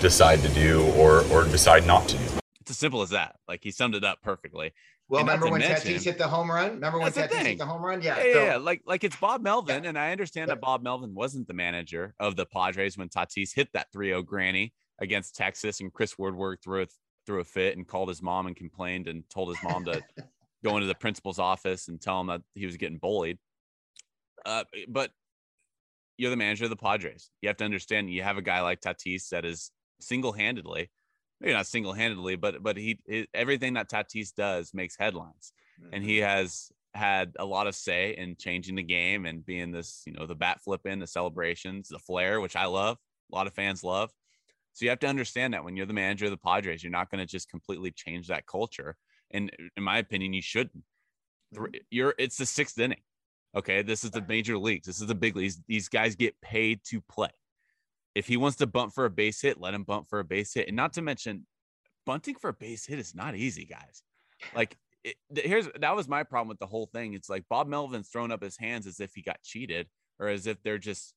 decide 0.00 0.40
to 0.40 0.48
do 0.50 0.86
or 0.92 1.24
or 1.32 1.44
decide 1.44 1.86
not 1.86 2.08
to 2.08 2.16
do. 2.16 2.47
It's 2.68 2.76
as 2.76 2.78
simple 2.80 3.00
as 3.00 3.10
that. 3.10 3.36
Like 3.48 3.60
he 3.62 3.70
summed 3.70 3.94
it 3.94 4.04
up 4.04 4.20
perfectly. 4.20 4.74
Well, 5.08 5.20
and 5.20 5.28
remember 5.28 5.50
when 5.50 5.62
mention, 5.62 5.94
Tatis 5.94 6.04
hit 6.04 6.18
the 6.18 6.28
home 6.28 6.50
run? 6.50 6.72
Remember 6.74 6.98
when 6.98 7.10
Tatis 7.10 7.32
hit 7.32 7.56
the 7.56 7.64
home 7.64 7.82
run? 7.82 8.02
Yeah, 8.02 8.18
yeah, 8.18 8.32
so, 8.34 8.44
yeah, 8.44 8.56
Like, 8.58 8.82
like 8.84 9.04
it's 9.04 9.16
Bob 9.16 9.40
Melvin, 9.40 9.84
yeah. 9.84 9.88
and 9.88 9.98
I 9.98 10.12
understand 10.12 10.50
that 10.50 10.60
Bob 10.60 10.82
Melvin 10.82 11.14
wasn't 11.14 11.48
the 11.48 11.54
manager 11.54 12.14
of 12.20 12.36
the 12.36 12.44
Padres 12.44 12.98
when 12.98 13.08
Tatis 13.08 13.54
hit 13.54 13.70
that 13.72 13.86
3-0 13.96 14.26
granny 14.26 14.74
against 15.00 15.34
Texas, 15.34 15.80
and 15.80 15.90
Chris 15.90 16.18
Woodward 16.18 16.58
threw 16.62 16.82
a, 16.82 16.86
threw 17.24 17.40
a 17.40 17.44
fit 17.44 17.78
and 17.78 17.88
called 17.88 18.10
his 18.10 18.20
mom 18.20 18.48
and 18.48 18.54
complained 18.54 19.08
and 19.08 19.24
told 19.30 19.48
his 19.48 19.56
mom 19.62 19.86
to 19.86 20.02
go 20.62 20.76
into 20.76 20.86
the 20.86 20.94
principal's 20.94 21.38
office 21.38 21.88
and 21.88 22.02
tell 22.02 22.20
him 22.20 22.26
that 22.26 22.42
he 22.54 22.66
was 22.66 22.76
getting 22.76 22.98
bullied. 22.98 23.38
Uh, 24.44 24.64
but 24.88 25.10
you're 26.18 26.30
the 26.30 26.36
manager 26.36 26.64
of 26.64 26.70
the 26.70 26.76
Padres. 26.76 27.30
You 27.40 27.48
have 27.48 27.56
to 27.58 27.64
understand 27.64 28.10
you 28.10 28.22
have 28.22 28.36
a 28.36 28.42
guy 28.42 28.60
like 28.60 28.82
Tatis 28.82 29.30
that 29.30 29.46
is 29.46 29.70
single-handedly, 30.00 30.90
maybe 31.40 31.52
not 31.52 31.66
single-handedly, 31.66 32.36
but 32.36 32.62
but 32.62 32.76
he, 32.76 32.98
he 33.06 33.28
everything 33.34 33.74
that 33.74 33.88
Tatis 33.88 34.34
does 34.34 34.72
makes 34.74 34.96
headlines, 34.98 35.52
mm-hmm. 35.80 35.94
and 35.94 36.04
he 36.04 36.18
has 36.18 36.70
had 36.94 37.34
a 37.38 37.44
lot 37.44 37.66
of 37.66 37.74
say 37.74 38.16
in 38.16 38.36
changing 38.36 38.74
the 38.74 38.82
game 38.82 39.26
and 39.26 39.44
being 39.44 39.70
this, 39.70 40.02
you 40.06 40.12
know, 40.12 40.26
the 40.26 40.34
bat 40.34 40.60
flip 40.62 40.86
in, 40.86 40.98
the 40.98 41.06
celebrations, 41.06 41.88
the 41.88 41.98
flair, 41.98 42.40
which 42.40 42.56
I 42.56 42.64
love, 42.66 42.96
a 43.30 43.34
lot 43.34 43.46
of 43.46 43.54
fans 43.54 43.84
love. 43.84 44.10
So 44.72 44.84
you 44.84 44.90
have 44.90 44.98
to 45.00 45.06
understand 45.06 45.54
that 45.54 45.64
when 45.64 45.76
you're 45.76 45.86
the 45.86 45.92
manager 45.92 46.26
of 46.26 46.30
the 46.30 46.36
Padres, 46.36 46.82
you're 46.82 46.90
not 46.90 47.10
going 47.10 47.20
to 47.20 47.26
just 47.26 47.50
completely 47.50 47.90
change 47.90 48.28
that 48.28 48.46
culture. 48.46 48.96
And 49.30 49.50
in 49.76 49.82
my 49.82 49.98
opinion, 49.98 50.32
you 50.32 50.42
shouldn't. 50.42 50.84
Mm-hmm. 51.54 51.74
You're 51.90 52.14
it's 52.18 52.36
the 52.36 52.46
sixth 52.46 52.78
inning. 52.78 53.00
Okay, 53.56 53.82
this 53.82 54.04
is 54.04 54.10
the 54.10 54.24
major 54.28 54.58
leagues. 54.58 54.86
This 54.86 55.00
is 55.00 55.06
the 55.06 55.14
big 55.14 55.36
leagues. 55.36 55.58
These 55.66 55.88
guys 55.88 56.16
get 56.16 56.40
paid 56.40 56.80
to 56.84 57.00
play. 57.00 57.30
If 58.18 58.26
he 58.26 58.36
wants 58.36 58.56
to 58.56 58.66
bunt 58.66 58.92
for 58.92 59.04
a 59.04 59.10
base 59.10 59.40
hit, 59.40 59.60
let 59.60 59.74
him 59.74 59.84
bunt 59.84 60.08
for 60.08 60.18
a 60.18 60.24
base 60.24 60.52
hit. 60.52 60.66
And 60.66 60.76
not 60.76 60.92
to 60.94 61.02
mention, 61.02 61.46
bunting 62.04 62.34
for 62.34 62.50
a 62.50 62.52
base 62.52 62.84
hit 62.84 62.98
is 62.98 63.14
not 63.14 63.36
easy, 63.36 63.64
guys. 63.64 64.02
Like 64.56 64.76
it, 65.04 65.14
here's 65.36 65.68
that 65.78 65.94
was 65.94 66.08
my 66.08 66.24
problem 66.24 66.48
with 66.48 66.58
the 66.58 66.66
whole 66.66 66.86
thing. 66.86 67.14
It's 67.14 67.30
like 67.30 67.44
Bob 67.48 67.68
Melvin's 67.68 68.08
throwing 68.08 68.32
up 68.32 68.42
his 68.42 68.56
hands 68.56 68.88
as 68.88 68.98
if 68.98 69.14
he 69.14 69.22
got 69.22 69.40
cheated 69.44 69.86
or 70.18 70.26
as 70.26 70.48
if 70.48 70.60
they're 70.64 70.78
just 70.78 71.14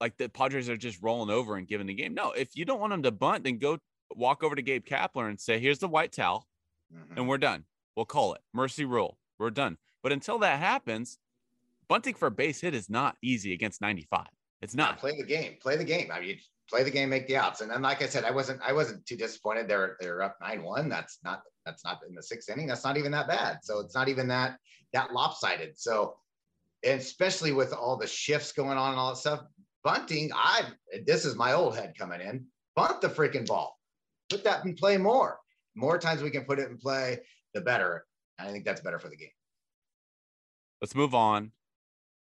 like 0.00 0.16
the 0.16 0.30
Padres 0.30 0.70
are 0.70 0.78
just 0.78 1.02
rolling 1.02 1.28
over 1.28 1.56
and 1.56 1.68
giving 1.68 1.86
the 1.86 1.92
game. 1.92 2.14
No, 2.14 2.32
if 2.32 2.56
you 2.56 2.64
don't 2.64 2.80
want 2.80 2.94
him 2.94 3.02
to 3.02 3.12
bunt, 3.12 3.44
then 3.44 3.58
go 3.58 3.76
walk 4.16 4.42
over 4.42 4.54
to 4.54 4.62
Gabe 4.62 4.86
Kapler 4.86 5.28
and 5.28 5.38
say, 5.38 5.58
"Here's 5.58 5.78
the 5.78 5.88
white 5.88 6.12
towel, 6.12 6.46
mm-hmm. 6.90 7.18
and 7.18 7.28
we're 7.28 7.36
done. 7.36 7.64
We'll 7.96 8.06
call 8.06 8.32
it 8.32 8.40
mercy 8.54 8.86
rule. 8.86 9.18
We're 9.38 9.50
done." 9.50 9.76
But 10.02 10.12
until 10.12 10.38
that 10.38 10.58
happens, 10.58 11.18
bunting 11.86 12.14
for 12.14 12.28
a 12.28 12.30
base 12.30 12.62
hit 12.62 12.74
is 12.74 12.88
not 12.88 13.18
easy 13.20 13.52
against 13.52 13.82
95. 13.82 14.26
It's 14.62 14.74
not. 14.74 14.98
play 14.98 15.16
the 15.16 15.24
game. 15.24 15.56
Play 15.60 15.76
the 15.76 15.84
game. 15.84 16.10
I 16.12 16.20
mean, 16.20 16.38
play 16.68 16.82
the 16.84 16.90
game, 16.90 17.08
make 17.08 17.26
the 17.26 17.36
outs. 17.36 17.60
And 17.60 17.70
then, 17.70 17.82
like 17.82 18.02
I 18.02 18.06
said, 18.06 18.24
I 18.24 18.30
wasn't 18.30 18.60
I 18.62 18.72
wasn't 18.72 19.04
too 19.06 19.16
disappointed. 19.16 19.68
They're 19.68 19.96
they're 20.00 20.22
up 20.22 20.36
nine 20.40 20.62
one. 20.62 20.88
That's 20.88 21.18
not 21.24 21.42
that's 21.64 21.84
not 21.84 22.00
in 22.08 22.14
the 22.14 22.22
sixth 22.22 22.48
inning. 22.50 22.66
That's 22.66 22.84
not 22.84 22.96
even 22.96 23.12
that 23.12 23.28
bad. 23.28 23.58
So 23.62 23.80
it's 23.80 23.94
not 23.94 24.08
even 24.08 24.28
that 24.28 24.56
that 24.92 25.12
lopsided. 25.12 25.78
So 25.78 26.16
especially 26.84 27.52
with 27.52 27.72
all 27.72 27.96
the 27.96 28.06
shifts 28.06 28.52
going 28.52 28.78
on 28.78 28.90
and 28.90 28.98
all 28.98 29.10
that 29.10 29.18
stuff, 29.18 29.40
bunting. 29.84 30.30
I 30.34 30.64
this 31.06 31.24
is 31.24 31.36
my 31.36 31.52
old 31.52 31.76
head 31.76 31.94
coming 31.98 32.20
in. 32.20 32.46
Bunt 32.76 33.00
the 33.00 33.08
freaking 33.08 33.46
ball. 33.46 33.76
Put 34.28 34.44
that 34.44 34.64
in 34.64 34.74
play 34.74 34.96
more. 34.96 35.38
More 35.74 35.98
times 35.98 36.22
we 36.22 36.30
can 36.30 36.44
put 36.44 36.58
it 36.58 36.68
in 36.68 36.78
play, 36.78 37.20
the 37.54 37.60
better. 37.60 38.04
And 38.38 38.48
I 38.48 38.52
think 38.52 38.64
that's 38.64 38.80
better 38.80 38.98
for 38.98 39.08
the 39.08 39.16
game. 39.16 39.28
let's 40.80 40.94
move 40.94 41.14
on. 41.14 41.52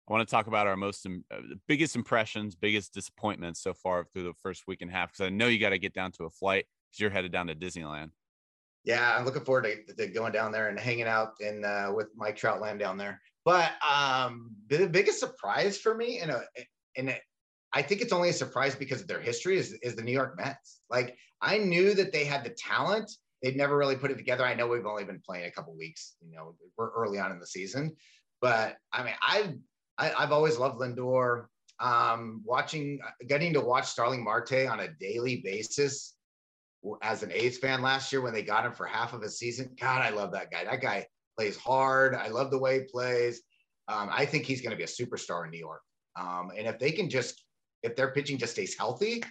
I 0.10 0.14
want 0.14 0.28
to 0.28 0.32
talk 0.32 0.48
about 0.48 0.66
our 0.66 0.76
most 0.76 1.06
uh, 1.06 1.38
biggest 1.68 1.96
impressions, 1.96 2.56
biggest 2.56 2.94
disappointments 2.94 3.62
so 3.62 3.74
far 3.74 4.06
through 4.06 4.24
the 4.24 4.34
first 4.42 4.64
week 4.68 4.82
and 4.82 4.90
a 4.90 4.94
half. 4.94 5.12
Because 5.12 5.28
I 5.28 5.30
know 5.30 5.48
you 5.48 5.60
got 5.60 5.70
to 5.70 5.78
get 5.78 5.94
down 5.94 6.12
to 6.14 6.24
a 6.24 6.30
flight 6.32 6.66
because 6.90 7.00
you're 7.00 7.12
headed 7.12 7.32
down 7.32 7.48
to 7.48 7.56
Disneyland. 7.56 8.10
Yeah, 8.84 9.16
I'm 9.16 9.26
looking 9.26 9.44
forward 9.44 9.68
to, 9.88 9.94
to 9.94 10.08
going 10.08 10.32
down 10.32 10.52
there 10.52 10.70
and 10.70 10.80
hanging 10.80 11.06
out 11.06 11.34
in 11.40 11.64
uh, 11.64 11.92
with 11.94 12.08
Mike 12.16 12.38
Troutland 12.38 12.80
down 12.80 12.98
there. 12.98 13.22
But 13.46 13.72
um, 13.88 14.52
the 14.68 14.88
biggest 14.88 15.20
surprise 15.20 15.78
for 15.78 15.94
me, 15.94 16.20
and 16.20 16.34
and 16.98 17.16
I 17.74 17.82
think 17.84 18.02
it's 18.02 18.14
only 18.14 18.30
a 18.30 18.34
surprise 18.34 18.76
because 18.76 19.02
of 19.02 19.08
their 19.08 19.22
history, 19.22 19.58
is, 19.58 19.74
is 19.84 19.96
the 19.96 20.02
New 20.02 20.12
York 20.12 20.36
Mets. 20.38 20.80
Like 20.90 21.18
I 21.42 21.60
knew 21.60 21.94
that 21.94 22.12
they 22.12 22.26
had 22.26 22.44
the 22.44 22.56
talent. 22.58 23.12
They'd 23.44 23.56
never 23.56 23.78
really 23.78 23.96
put 23.96 24.12
it 24.12 24.18
together. 24.18 24.44
I 24.44 24.56
know 24.56 24.68
we've 24.68 24.88
only 24.88 25.04
been 25.04 25.22
playing 25.24 25.46
a 25.46 25.52
couple 25.52 25.76
weeks. 25.78 26.16
You 26.22 26.36
know, 26.36 26.56
we're 26.78 26.90
early 26.90 27.20
on 27.20 27.32
in 27.32 27.40
the 27.40 27.48
season, 27.48 27.96
but 28.42 28.78
I 28.92 29.04
mean, 29.04 29.14
I, 29.22 29.54
i 30.00 30.22
have 30.22 30.32
always 30.32 30.58
loved 30.58 30.80
Lindor. 30.80 31.46
Um, 31.82 32.42
watching, 32.46 33.00
getting 33.28 33.54
to 33.54 33.62
watch 33.62 33.86
Starling 33.86 34.22
Marte 34.22 34.68
on 34.68 34.82
a 34.82 34.90
daily 35.00 35.38
basis 35.38 36.16
as 37.02 37.24
an 37.24 37.32
A's 37.32 37.58
fan 37.58 37.82
last 37.82 38.12
year 38.12 38.22
when 38.22 38.34
they 38.34 38.42
got 38.42 38.66
him 38.66 38.74
for 38.74 38.86
half 38.86 39.14
of 39.14 39.22
a 39.22 39.30
season. 39.30 39.76
God, 39.80 40.02
I 40.02 40.10
love 40.10 40.32
that 40.34 40.52
guy. 40.52 40.66
That 40.66 40.82
guy 40.82 41.08
plays 41.38 41.56
hard. 41.56 42.16
I 42.16 42.28
love 42.28 42.52
the 42.52 42.60
way 42.60 42.80
he 42.80 42.86
plays. 42.86 43.42
Um, 43.88 44.10
I 44.12 44.26
think 44.26 44.46
he's 44.46 44.62
going 44.62 44.72
to 44.72 44.78
be 44.78 44.84
a 44.84 44.88
superstar 44.88 45.46
in 45.46 45.52
New 45.52 45.58
York. 45.58 45.82
Um, 46.20 46.52
and 46.58 46.68
if 46.68 46.80
they 46.80 46.92
can 46.92 47.10
just, 47.10 47.44
if 47.82 47.96
their 47.96 48.12
pitching 48.12 48.38
just 48.38 48.54
stays 48.54 48.78
healthy, 48.78 49.24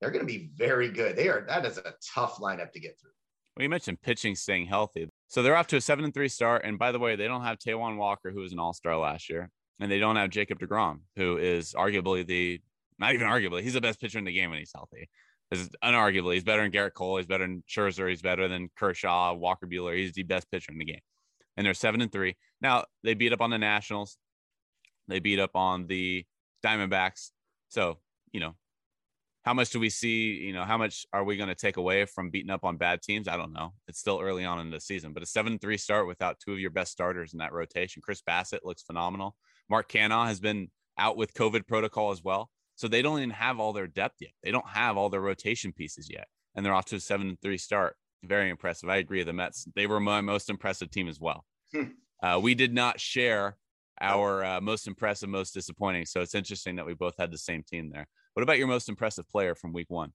they're 0.00 0.10
going 0.10 0.26
to 0.26 0.32
be 0.32 0.50
very 0.56 0.90
good. 0.90 1.16
They 1.16 1.28
are. 1.28 1.44
That 1.48 1.64
is 1.64 1.78
a 1.78 1.94
tough 2.14 2.38
lineup 2.38 2.72
to 2.72 2.80
get 2.80 2.98
through. 3.00 3.12
Well, 3.56 3.62
you 3.62 3.68
mentioned 3.68 4.02
pitching 4.02 4.34
staying 4.34 4.66
healthy. 4.66 5.08
So 5.28 5.42
they're 5.42 5.56
off 5.56 5.68
to 5.68 5.76
a 5.76 5.80
seven 5.80 6.04
and 6.04 6.12
three 6.12 6.28
start. 6.28 6.64
And 6.64 6.78
by 6.78 6.90
the 6.90 6.98
way, 6.98 7.14
they 7.14 7.28
don't 7.28 7.44
have 7.44 7.58
Taijuan 7.58 7.96
Walker, 7.96 8.32
who 8.32 8.40
was 8.40 8.52
an 8.52 8.58
all 8.58 8.72
star 8.72 8.96
last 8.98 9.30
year. 9.30 9.50
And 9.80 9.90
they 9.90 9.98
don't 9.98 10.16
have 10.16 10.30
Jacob 10.30 10.60
DeGrom, 10.60 11.00
who 11.16 11.36
is 11.36 11.72
arguably 11.72 12.26
the, 12.26 12.60
not 12.98 13.12
even 13.12 13.26
arguably, 13.26 13.62
he's 13.62 13.72
the 13.74 13.80
best 13.80 14.00
pitcher 14.00 14.18
in 14.18 14.24
the 14.24 14.32
game 14.32 14.50
when 14.50 14.60
he's 14.60 14.72
healthy 14.74 15.08
is 15.54 15.70
unarguably 15.82 16.34
he's 16.34 16.44
better 16.44 16.62
than 16.62 16.72
Gerrit 16.72 16.94
Cole. 16.94 17.16
He's 17.16 17.26
better 17.26 17.46
than 17.46 17.62
Scherzer. 17.68 18.08
He's 18.08 18.22
better 18.22 18.48
than 18.48 18.70
Kershaw, 18.76 19.34
Walker 19.34 19.66
Buehler. 19.66 19.96
He's 19.96 20.12
the 20.12 20.22
best 20.22 20.50
pitcher 20.50 20.72
in 20.72 20.78
the 20.78 20.84
game. 20.84 21.00
And 21.56 21.66
they're 21.66 21.74
seven 21.74 22.00
and 22.00 22.10
three. 22.10 22.36
Now 22.60 22.84
they 23.02 23.14
beat 23.14 23.32
up 23.32 23.40
on 23.40 23.50
the 23.50 23.58
Nationals. 23.58 24.18
They 25.08 25.20
beat 25.20 25.38
up 25.38 25.54
on 25.54 25.86
the 25.86 26.24
Diamondbacks. 26.64 27.30
So, 27.68 27.98
you 28.32 28.40
know, 28.40 28.54
how 29.44 29.54
much 29.54 29.70
do 29.70 29.78
we 29.78 29.90
see? 29.90 30.34
You 30.34 30.54
know, 30.54 30.64
how 30.64 30.78
much 30.78 31.06
are 31.12 31.22
we 31.22 31.36
going 31.36 31.50
to 31.50 31.54
take 31.54 31.76
away 31.76 32.06
from 32.06 32.30
beating 32.30 32.50
up 32.50 32.64
on 32.64 32.78
bad 32.78 33.02
teams? 33.02 33.28
I 33.28 33.36
don't 33.36 33.52
know. 33.52 33.74
It's 33.86 34.00
still 34.00 34.20
early 34.20 34.44
on 34.44 34.58
in 34.60 34.70
the 34.70 34.80
season, 34.80 35.12
but 35.12 35.22
a 35.22 35.26
7 35.26 35.58
3 35.58 35.76
start 35.76 36.06
without 36.06 36.40
two 36.40 36.52
of 36.52 36.58
your 36.58 36.70
best 36.70 36.92
starters 36.92 37.34
in 37.34 37.38
that 37.38 37.52
rotation. 37.52 38.02
Chris 38.02 38.22
Bassitt 38.22 38.64
looks 38.64 38.82
phenomenal. 38.82 39.36
Mark 39.68 39.88
Canha 39.90 40.26
has 40.26 40.40
been 40.40 40.70
out 40.98 41.16
with 41.16 41.34
COVID 41.34 41.66
protocol 41.66 42.10
as 42.10 42.22
well. 42.22 42.50
So 42.76 42.88
they 42.88 43.02
don't 43.02 43.18
even 43.18 43.30
have 43.30 43.60
all 43.60 43.72
their 43.72 43.86
depth 43.86 44.16
yet. 44.20 44.32
They 44.42 44.50
don't 44.50 44.66
have 44.66 44.96
all 44.96 45.08
their 45.08 45.20
rotation 45.20 45.72
pieces 45.72 46.08
yet. 46.10 46.26
And 46.54 46.64
they're 46.64 46.74
off 46.74 46.86
to 46.86 46.96
a 46.96 47.00
7 47.00 47.28
and 47.28 47.40
3 47.40 47.56
start. 47.56 47.96
Very 48.24 48.50
impressive. 48.50 48.88
I 48.88 48.96
agree. 48.96 49.22
The 49.22 49.32
Mets, 49.32 49.66
they 49.74 49.86
were 49.86 50.00
my 50.00 50.20
most 50.20 50.50
impressive 50.50 50.90
team 50.90 51.08
as 51.08 51.20
well. 51.20 51.44
Hmm. 51.72 51.82
Uh, 52.22 52.40
we 52.42 52.54
did 52.54 52.72
not 52.72 53.00
share 53.00 53.56
our 54.00 54.44
uh, 54.44 54.60
most 54.60 54.86
impressive, 54.86 55.28
most 55.28 55.54
disappointing. 55.54 56.06
So 56.06 56.20
it's 56.20 56.34
interesting 56.34 56.76
that 56.76 56.86
we 56.86 56.94
both 56.94 57.14
had 57.18 57.30
the 57.30 57.38
same 57.38 57.62
team 57.62 57.90
there. 57.90 58.08
What 58.34 58.42
about 58.42 58.58
your 58.58 58.66
most 58.66 58.88
impressive 58.88 59.28
player 59.28 59.54
from 59.54 59.72
week 59.72 59.90
one? 59.90 60.12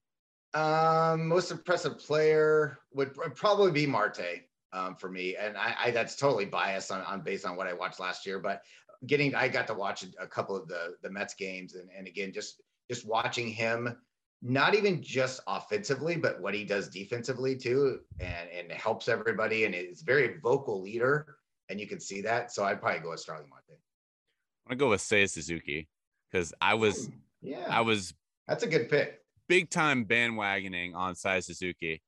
Um, 0.52 1.28
most 1.28 1.50
impressive 1.50 1.98
player 1.98 2.78
would 2.92 3.14
probably 3.36 3.70
be 3.70 3.86
Marte 3.86 4.42
um, 4.72 4.96
for 4.96 5.08
me, 5.08 5.36
and 5.36 5.56
I, 5.56 5.74
I, 5.84 5.90
that's 5.92 6.16
totally 6.16 6.44
biased 6.44 6.90
on, 6.90 7.02
on 7.02 7.22
based 7.22 7.46
on 7.46 7.56
what 7.56 7.68
I 7.68 7.72
watched 7.72 8.00
last 8.00 8.26
year. 8.26 8.40
But 8.40 8.62
getting 9.06 9.34
I 9.34 9.48
got 9.48 9.66
to 9.68 9.74
watch 9.74 10.04
a 10.18 10.26
couple 10.26 10.56
of 10.56 10.68
the 10.68 10.96
the 11.02 11.10
Mets 11.10 11.34
games 11.34 11.74
and, 11.74 11.88
and 11.96 12.06
again 12.06 12.32
just 12.32 12.60
just 12.90 13.06
watching 13.06 13.48
him 13.48 13.96
not 14.42 14.74
even 14.74 15.02
just 15.02 15.40
offensively 15.46 16.16
but 16.16 16.40
what 16.40 16.54
he 16.54 16.64
does 16.64 16.88
defensively 16.88 17.56
too 17.56 18.00
and 18.20 18.48
and 18.50 18.72
helps 18.72 19.08
everybody 19.08 19.64
and 19.64 19.74
is 19.74 20.02
very 20.02 20.38
vocal 20.42 20.82
leader 20.82 21.36
and 21.70 21.80
you 21.80 21.86
can 21.86 22.00
see 22.00 22.20
that. 22.22 22.52
So 22.52 22.64
I'd 22.64 22.80
probably 22.80 23.00
go 23.00 23.10
with 23.10 23.20
Starling 23.20 23.48
Marte. 23.48 23.62
I'm 23.70 24.76
gonna 24.76 24.78
go 24.78 24.90
with 24.90 25.00
Seiya 25.00 25.30
Suzuki 25.30 25.88
because 26.30 26.52
I 26.60 26.74
was 26.74 27.06
hmm, 27.06 27.14
yeah. 27.40 27.66
I 27.70 27.80
was 27.80 28.12
that's 28.46 28.64
a 28.64 28.66
good 28.66 28.90
pick. 28.90 29.20
big 29.48 29.70
time 29.70 30.04
bandwagoning 30.04 30.94
on 30.94 31.14
Seiya 31.14 31.42
Suzuki 31.42 32.02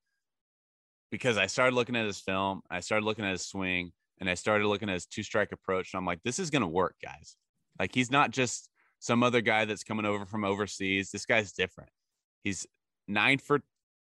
because 1.10 1.38
I 1.38 1.46
started 1.46 1.74
looking 1.74 1.96
at 1.96 2.04
his 2.04 2.20
film 2.20 2.62
I 2.70 2.80
started 2.80 3.06
looking 3.06 3.24
at 3.24 3.30
his 3.30 3.46
swing 3.46 3.92
and 4.22 4.30
I 4.30 4.34
started 4.34 4.68
looking 4.68 4.88
at 4.88 4.94
his 4.94 5.06
two 5.06 5.24
strike 5.24 5.50
approach. 5.50 5.92
And 5.92 5.98
I'm 5.98 6.06
like, 6.06 6.22
this 6.22 6.38
is 6.38 6.48
going 6.48 6.62
to 6.62 6.68
work, 6.68 6.94
guys. 7.02 7.34
Like, 7.80 7.92
he's 7.92 8.08
not 8.08 8.30
just 8.30 8.70
some 9.00 9.24
other 9.24 9.40
guy 9.40 9.64
that's 9.64 9.82
coming 9.82 10.06
over 10.06 10.26
from 10.26 10.44
overseas. 10.44 11.10
This 11.10 11.26
guy's 11.26 11.50
different. 11.50 11.90
He's 12.44 12.64
nine 13.08 13.38
for 13.38 13.62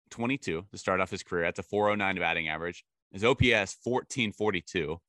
22 0.09 0.65
to 0.69 0.77
start 0.77 0.99
off 0.99 1.09
his 1.09 1.23
career. 1.23 1.43
That's 1.43 1.59
a 1.59 1.63
409 1.63 2.19
batting 2.19 2.49
average. 2.49 2.83
His 3.13 3.23
OPS 3.23 3.77
1442, 3.81 4.99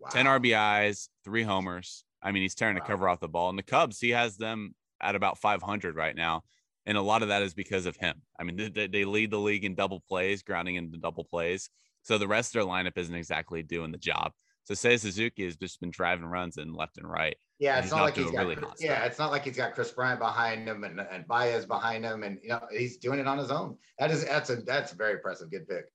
wow. 0.00 0.08
10 0.10 0.26
RBIs, 0.26 1.08
three 1.24 1.44
homers. 1.44 2.04
I 2.22 2.32
mean, 2.32 2.42
he's 2.42 2.54
tearing 2.54 2.76
wow. 2.76 2.82
the 2.82 2.88
cover 2.88 3.08
off 3.08 3.20
the 3.20 3.28
ball. 3.28 3.48
And 3.48 3.58
the 3.58 3.62
Cubs, 3.62 3.98
he 3.98 4.10
has 4.10 4.36
them 4.36 4.74
at 5.00 5.14
about 5.14 5.38
500 5.38 5.96
right 5.96 6.14
now. 6.14 6.42
And 6.84 6.98
a 6.98 7.02
lot 7.02 7.22
of 7.22 7.28
that 7.28 7.40
is 7.40 7.54
because 7.54 7.86
of 7.86 7.96
him. 7.96 8.20
I 8.38 8.42
mean, 8.42 8.70
they, 8.74 8.86
they 8.86 9.06
lead 9.06 9.30
the 9.30 9.38
league 9.38 9.64
in 9.64 9.74
double 9.74 10.02
plays, 10.06 10.42
grounding 10.42 10.74
into 10.74 10.98
double 10.98 11.24
plays. 11.24 11.70
So 12.02 12.18
the 12.18 12.28
rest 12.28 12.54
of 12.54 12.60
their 12.60 12.70
lineup 12.70 12.98
isn't 12.98 13.14
exactly 13.14 13.62
doing 13.62 13.92
the 13.92 13.98
job. 13.98 14.32
So 14.68 14.74
Seiya 14.74 15.00
Suzuki 15.00 15.44
has 15.44 15.56
just 15.56 15.80
been 15.80 15.90
driving 15.90 16.26
runs 16.26 16.58
in 16.58 16.74
left 16.74 16.98
and 16.98 17.10
right. 17.10 17.34
Yeah, 17.58 17.78
it's 17.78 17.90
not, 17.90 17.96
not 17.96 18.02
like 18.04 18.16
he's 18.16 18.30
got 18.30 18.46
really 18.46 18.58
yeah, 18.78 19.04
it's 19.04 19.18
not 19.18 19.30
like 19.30 19.44
he's 19.44 19.56
got 19.56 19.74
Kris 19.74 19.90
Bryant 19.90 20.20
behind 20.20 20.68
him 20.68 20.84
and, 20.84 21.00
and 21.00 21.26
Baez 21.26 21.64
behind 21.64 22.04
him, 22.04 22.22
and 22.22 22.38
you 22.42 22.50
know 22.50 22.60
he's 22.70 22.98
doing 22.98 23.18
it 23.18 23.26
on 23.26 23.38
his 23.38 23.50
own. 23.50 23.78
That 23.98 24.10
is 24.10 24.26
that's 24.26 24.50
a 24.50 24.56
that's 24.56 24.92
a 24.92 24.94
very 24.94 25.14
impressive. 25.14 25.50
Good 25.50 25.66
pick. 25.66 25.86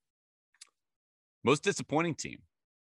Most 1.43 1.61
disappointing 1.61 2.15
team 2.15 2.39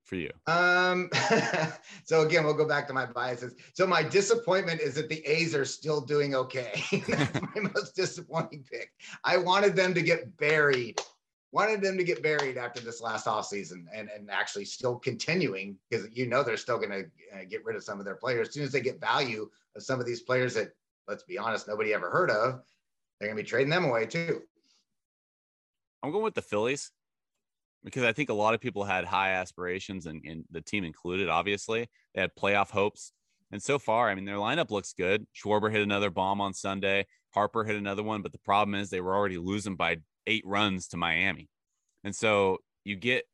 for 0.05 0.17
you? 0.17 0.31
Um, 0.47 1.09
so 2.05 2.21
again, 2.21 2.45
we'll 2.45 2.53
go 2.53 2.69
back 2.69 2.87
to 2.89 2.93
my 2.93 3.07
biases. 3.07 3.55
So 3.73 3.87
my 3.87 4.03
disappointment 4.03 4.83
is 4.83 4.95
that 4.97 5.09
the 5.09 5.25
A's 5.27 5.55
are 5.55 5.65
still 5.65 6.03
doing 6.03 6.35
okay. 6.35 6.83
That's 7.09 7.41
my 7.41 7.63
most 7.75 7.97
disappointing 7.97 8.63
pick. 8.71 8.93
I 9.25 9.39
wanted 9.39 9.75
them 9.75 9.95
to 9.95 10.03
get 10.03 10.37
buried 10.37 11.01
wanted 11.53 11.81
them 11.81 11.97
to 11.97 12.05
get 12.05 12.23
buried 12.23 12.59
after 12.59 12.81
this 12.81 13.01
last 13.01 13.27
offseason 13.27 13.85
and, 13.95 14.09
and 14.15 14.31
actually 14.31 14.65
still 14.65 14.97
continuing 14.97 15.77
because 15.89 16.07
you 16.13 16.27
know 16.27 16.43
they're 16.43 16.57
still 16.57 16.79
going 16.79 16.91
to 16.91 17.05
uh, 17.35 17.45
get 17.49 17.65
rid 17.65 17.77
of 17.77 17.83
some 17.83 17.99
of 17.99 18.05
their 18.05 18.17
players. 18.17 18.49
As 18.49 18.55
soon 18.55 18.65
as 18.65 18.73
they 18.73 18.81
get 18.81 19.01
value 19.01 19.49
of 19.75 19.83
some 19.83 20.01
of 20.01 20.07
these 20.07 20.21
players 20.21 20.55
that, 20.55 20.69
let's 21.07 21.23
be 21.23 21.39
honest, 21.39 21.67
nobody 21.67 21.95
ever 21.95 22.11
heard 22.11 22.31
of, 22.31 22.61
they're 23.19 23.29
going 23.29 23.37
to 23.37 23.43
be 23.43 23.49
trading 23.49 23.71
them 23.71 23.85
away 23.85 24.07
too. 24.07 24.43
I'm 26.03 26.13
going 26.13 26.25
with 26.25 26.35
the 26.35 26.43
Phillies 26.43 26.93
because 27.83 28.05
I 28.05 28.13
think 28.13 28.29
a 28.29 28.35
lot 28.35 28.55
of 28.55 28.61
people 28.61 28.85
had 28.85 29.05
high 29.05 29.33
aspirations 29.33 30.07
and, 30.07 30.23
and 30.25 30.45
the 30.51 30.61
team 30.61 30.85
included, 30.85 31.29
obviously. 31.29 31.89
They 32.15 32.21
had 32.21 32.31
playoff 32.39 32.71
hopes. 32.71 33.13
And 33.51 33.63
so 33.63 33.79
far, 33.79 34.11
I 34.11 34.15
mean, 34.15 34.27
their 34.27 34.37
lineup 34.37 34.71
looks 34.71 34.93
good. 34.93 35.27
Schwarber 35.35 35.73
hit 35.73 35.83
another 35.83 36.11
bomb 36.11 36.41
on 36.41 36.53
Sunday. 36.53 37.07
Harper 37.33 37.65
hit 37.65 37.77
another 37.77 38.03
one, 38.03 38.21
but 38.21 38.33
the 38.33 38.39
problem 38.39 38.75
is 38.75 38.91
they 38.91 39.01
were 39.01 39.17
already 39.17 39.39
losing 39.39 39.75
by 39.75 39.99
eight 40.29 40.45
runs 40.47 40.89
to 40.89 40.97
Miami. 40.97 41.49
And 42.05 42.15
so 42.15 42.59
you 42.85 42.95
get 42.95 43.25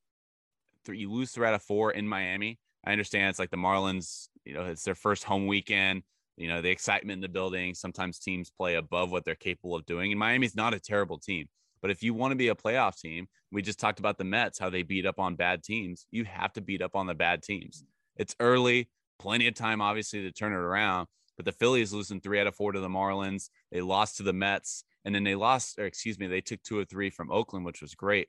three, 0.85 0.99
you 0.99 1.13
lose 1.13 1.33
three 1.33 1.47
out 1.47 1.55
of 1.55 1.63
four 1.63 1.91
in 1.91 2.09
Miami. 2.09 2.59
I 2.87 2.93
understand 2.93 3.31
it's 3.31 3.39
like 3.39 3.51
the 3.51 3.57
Marlins, 3.57 4.29
you 4.45 4.55
know, 4.55 4.65
it's 4.65 4.85
their 4.85 4.95
first 4.95 5.25
home 5.25 5.47
weekend. 5.47 6.03
You 6.37 6.49
know, 6.49 6.63
the 6.63 6.71
excitement 6.71 7.19
in 7.19 7.21
the 7.21 7.29
building. 7.29 7.75
Sometimes 7.75 8.19
teams 8.19 8.51
play 8.51 8.75
above 8.75 9.13
what 9.13 9.25
they're 9.25 9.35
capable 9.35 9.77
of 9.77 9.87
doing. 9.87 10.11
And 10.11 10.19
Miami's 10.19 10.57
not 10.57 10.75
a 10.75 10.81
terrible 10.81 11.19
team. 11.19 11.47
But 11.81 11.91
if 11.91 12.03
you 12.03 12.15
want 12.15 12.33
to 12.33 12.37
be 12.37 12.49
a 12.49 12.55
playoff 12.55 12.99
team, 12.99 13.29
we 13.53 13.63
just 13.63 13.79
talked 13.79 13.99
about 13.99 14.19
the 14.19 14.25
Mets, 14.25 14.59
how 14.59 14.71
they 14.71 14.83
beat 14.83 15.07
up 15.07 15.19
on 15.19 15.37
bad 15.37 15.63
teams. 15.63 16.07
You 16.11 16.25
have 16.25 16.53
to 16.55 16.61
beat 16.61 16.83
up 16.83 16.97
on 16.97 17.07
the 17.07 17.15
bad 17.15 17.43
teams. 17.43 17.85
It's 18.17 18.35
early, 18.41 18.89
plenty 19.19 19.47
of 19.47 19.55
time, 19.55 19.81
obviously, 19.81 20.23
to 20.23 20.33
turn 20.33 20.53
it 20.53 20.57
around. 20.57 21.07
But 21.37 21.47
the 21.47 21.53
Phillies 21.53 21.93
losing 21.93 22.21
three 22.21 22.41
out 22.41 22.47
of 22.47 22.55
four 22.55 22.73
to 22.73 22.81
the 22.81 22.89
Marlins. 22.89 23.51
They 23.73 23.81
lost 23.81 24.17
to 24.19 24.23
the 24.23 24.33
Mets. 24.33 24.85
And 25.05 25.15
then 25.15 25.25
they 25.25 25.35
lost, 25.35 25.79
or 25.79 25.85
excuse 25.85 26.19
me, 26.19 26.27
they 26.27 26.41
took 26.41 26.63
two 26.63 26.79
or 26.79 26.85
three 26.85 27.11
from 27.11 27.31
Oakland, 27.31 27.67
which 27.67 27.83
was 27.83 27.95
great. 27.95 28.29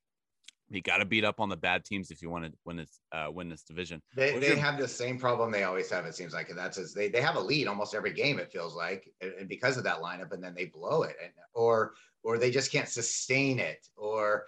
You 0.70 0.82
got 0.82 0.97
to 0.97 1.06
beat 1.06 1.24
up 1.24 1.39
on 1.39 1.47
the 1.47 1.56
bad 1.56 1.86
teams 1.86 2.10
if 2.10 2.22
you 2.24 2.30
want 2.30 2.45
to 2.45 2.51
win 2.66 2.78
this 2.78 2.99
uh, 3.12 3.28
win 3.32 3.49
this 3.49 3.62
division. 3.62 4.01
They, 4.16 4.39
they 4.39 4.47
your... 4.47 4.58
have 4.58 4.80
the 4.80 4.88
same 4.88 5.20
problem 5.20 5.51
they 5.51 5.64
always 5.64 5.91
have. 5.91 6.06
It 6.06 6.16
seems 6.16 6.34
like 6.34 6.49
and 6.49 6.58
that's 6.58 6.93
they 6.93 7.08
they 7.08 7.22
have 7.22 7.36
a 7.36 7.39
lead 7.39 7.68
almost 7.68 7.93
every 7.93 8.12
game. 8.12 8.39
It 8.39 8.51
feels 8.51 8.76
like, 8.76 9.08
and 9.22 9.47
because 9.47 9.78
of 9.78 9.84
that 9.84 10.01
lineup, 10.01 10.32
and 10.32 10.43
then 10.43 10.56
they 10.56 10.66
blow 10.66 11.03
it, 11.03 11.16
and 11.22 11.32
or 11.53 11.93
or 12.24 12.39
they 12.39 12.49
just 12.49 12.72
can't 12.72 12.89
sustain 12.89 13.60
it, 13.60 13.88
or 13.95 14.45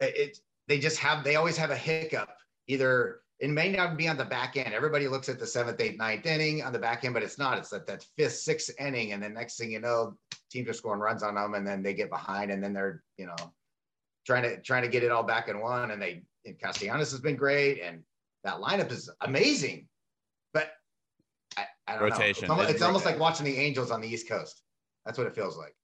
it 0.00 0.38
they 0.68 0.78
just 0.78 0.98
have 0.98 1.22
they 1.22 1.36
always 1.36 1.58
have 1.58 1.70
a 1.70 1.76
hiccup. 1.76 2.30
Either 2.66 3.20
it 3.40 3.50
may 3.50 3.70
not 3.70 3.96
be 3.96 4.08
on 4.08 4.16
the 4.16 4.24
back 4.24 4.56
end. 4.56 4.74
Everybody 4.74 5.06
looks 5.06 5.28
at 5.28 5.38
the 5.38 5.46
seventh, 5.46 5.80
eighth, 5.80 5.96
ninth 5.96 6.26
inning 6.26 6.62
on 6.62 6.72
the 6.72 6.78
back 6.78 7.04
end, 7.04 7.14
but 7.14 7.22
it's 7.22 7.38
not. 7.38 7.56
It's 7.58 7.70
that 7.70 7.86
that 7.86 8.04
fifth, 8.16 8.34
sixth 8.34 8.70
inning, 8.80 9.12
and 9.12 9.22
then 9.22 9.34
next 9.34 9.56
thing 9.56 9.70
you 9.70 9.80
know, 9.80 10.14
teams 10.50 10.68
are 10.68 10.72
scoring 10.72 11.00
runs 11.00 11.22
on 11.22 11.36
them, 11.36 11.54
and 11.54 11.66
then 11.66 11.82
they 11.82 11.94
get 11.94 12.10
behind, 12.10 12.50
and 12.50 12.62
then 12.62 12.72
they're 12.72 13.02
you 13.16 13.26
know 13.26 13.36
trying 14.26 14.42
to 14.42 14.60
trying 14.60 14.82
to 14.82 14.88
get 14.88 15.04
it 15.04 15.12
all 15.12 15.22
back 15.22 15.48
in 15.48 15.60
one. 15.60 15.92
And 15.92 16.02
they 16.02 16.22
and 16.44 16.58
Castellanos 16.58 17.12
has 17.12 17.20
been 17.20 17.36
great, 17.36 17.80
and 17.80 18.02
that 18.42 18.56
lineup 18.56 18.90
is 18.90 19.08
amazing. 19.20 19.86
But 20.52 20.70
I 21.56 21.66
I 21.86 21.92
don't 21.94 22.02
Rotation. 22.10 22.48
know. 22.48 22.54
It's 22.54 22.60
almost, 22.60 22.70
It's 22.70 22.82
almost 22.82 23.04
like 23.04 23.18
watching 23.20 23.46
the 23.46 23.56
Angels 23.56 23.92
on 23.92 24.00
the 24.00 24.08
East 24.08 24.28
Coast. 24.28 24.62
That's 25.06 25.16
what 25.16 25.28
it 25.28 25.34
feels 25.34 25.56
like. 25.56 25.74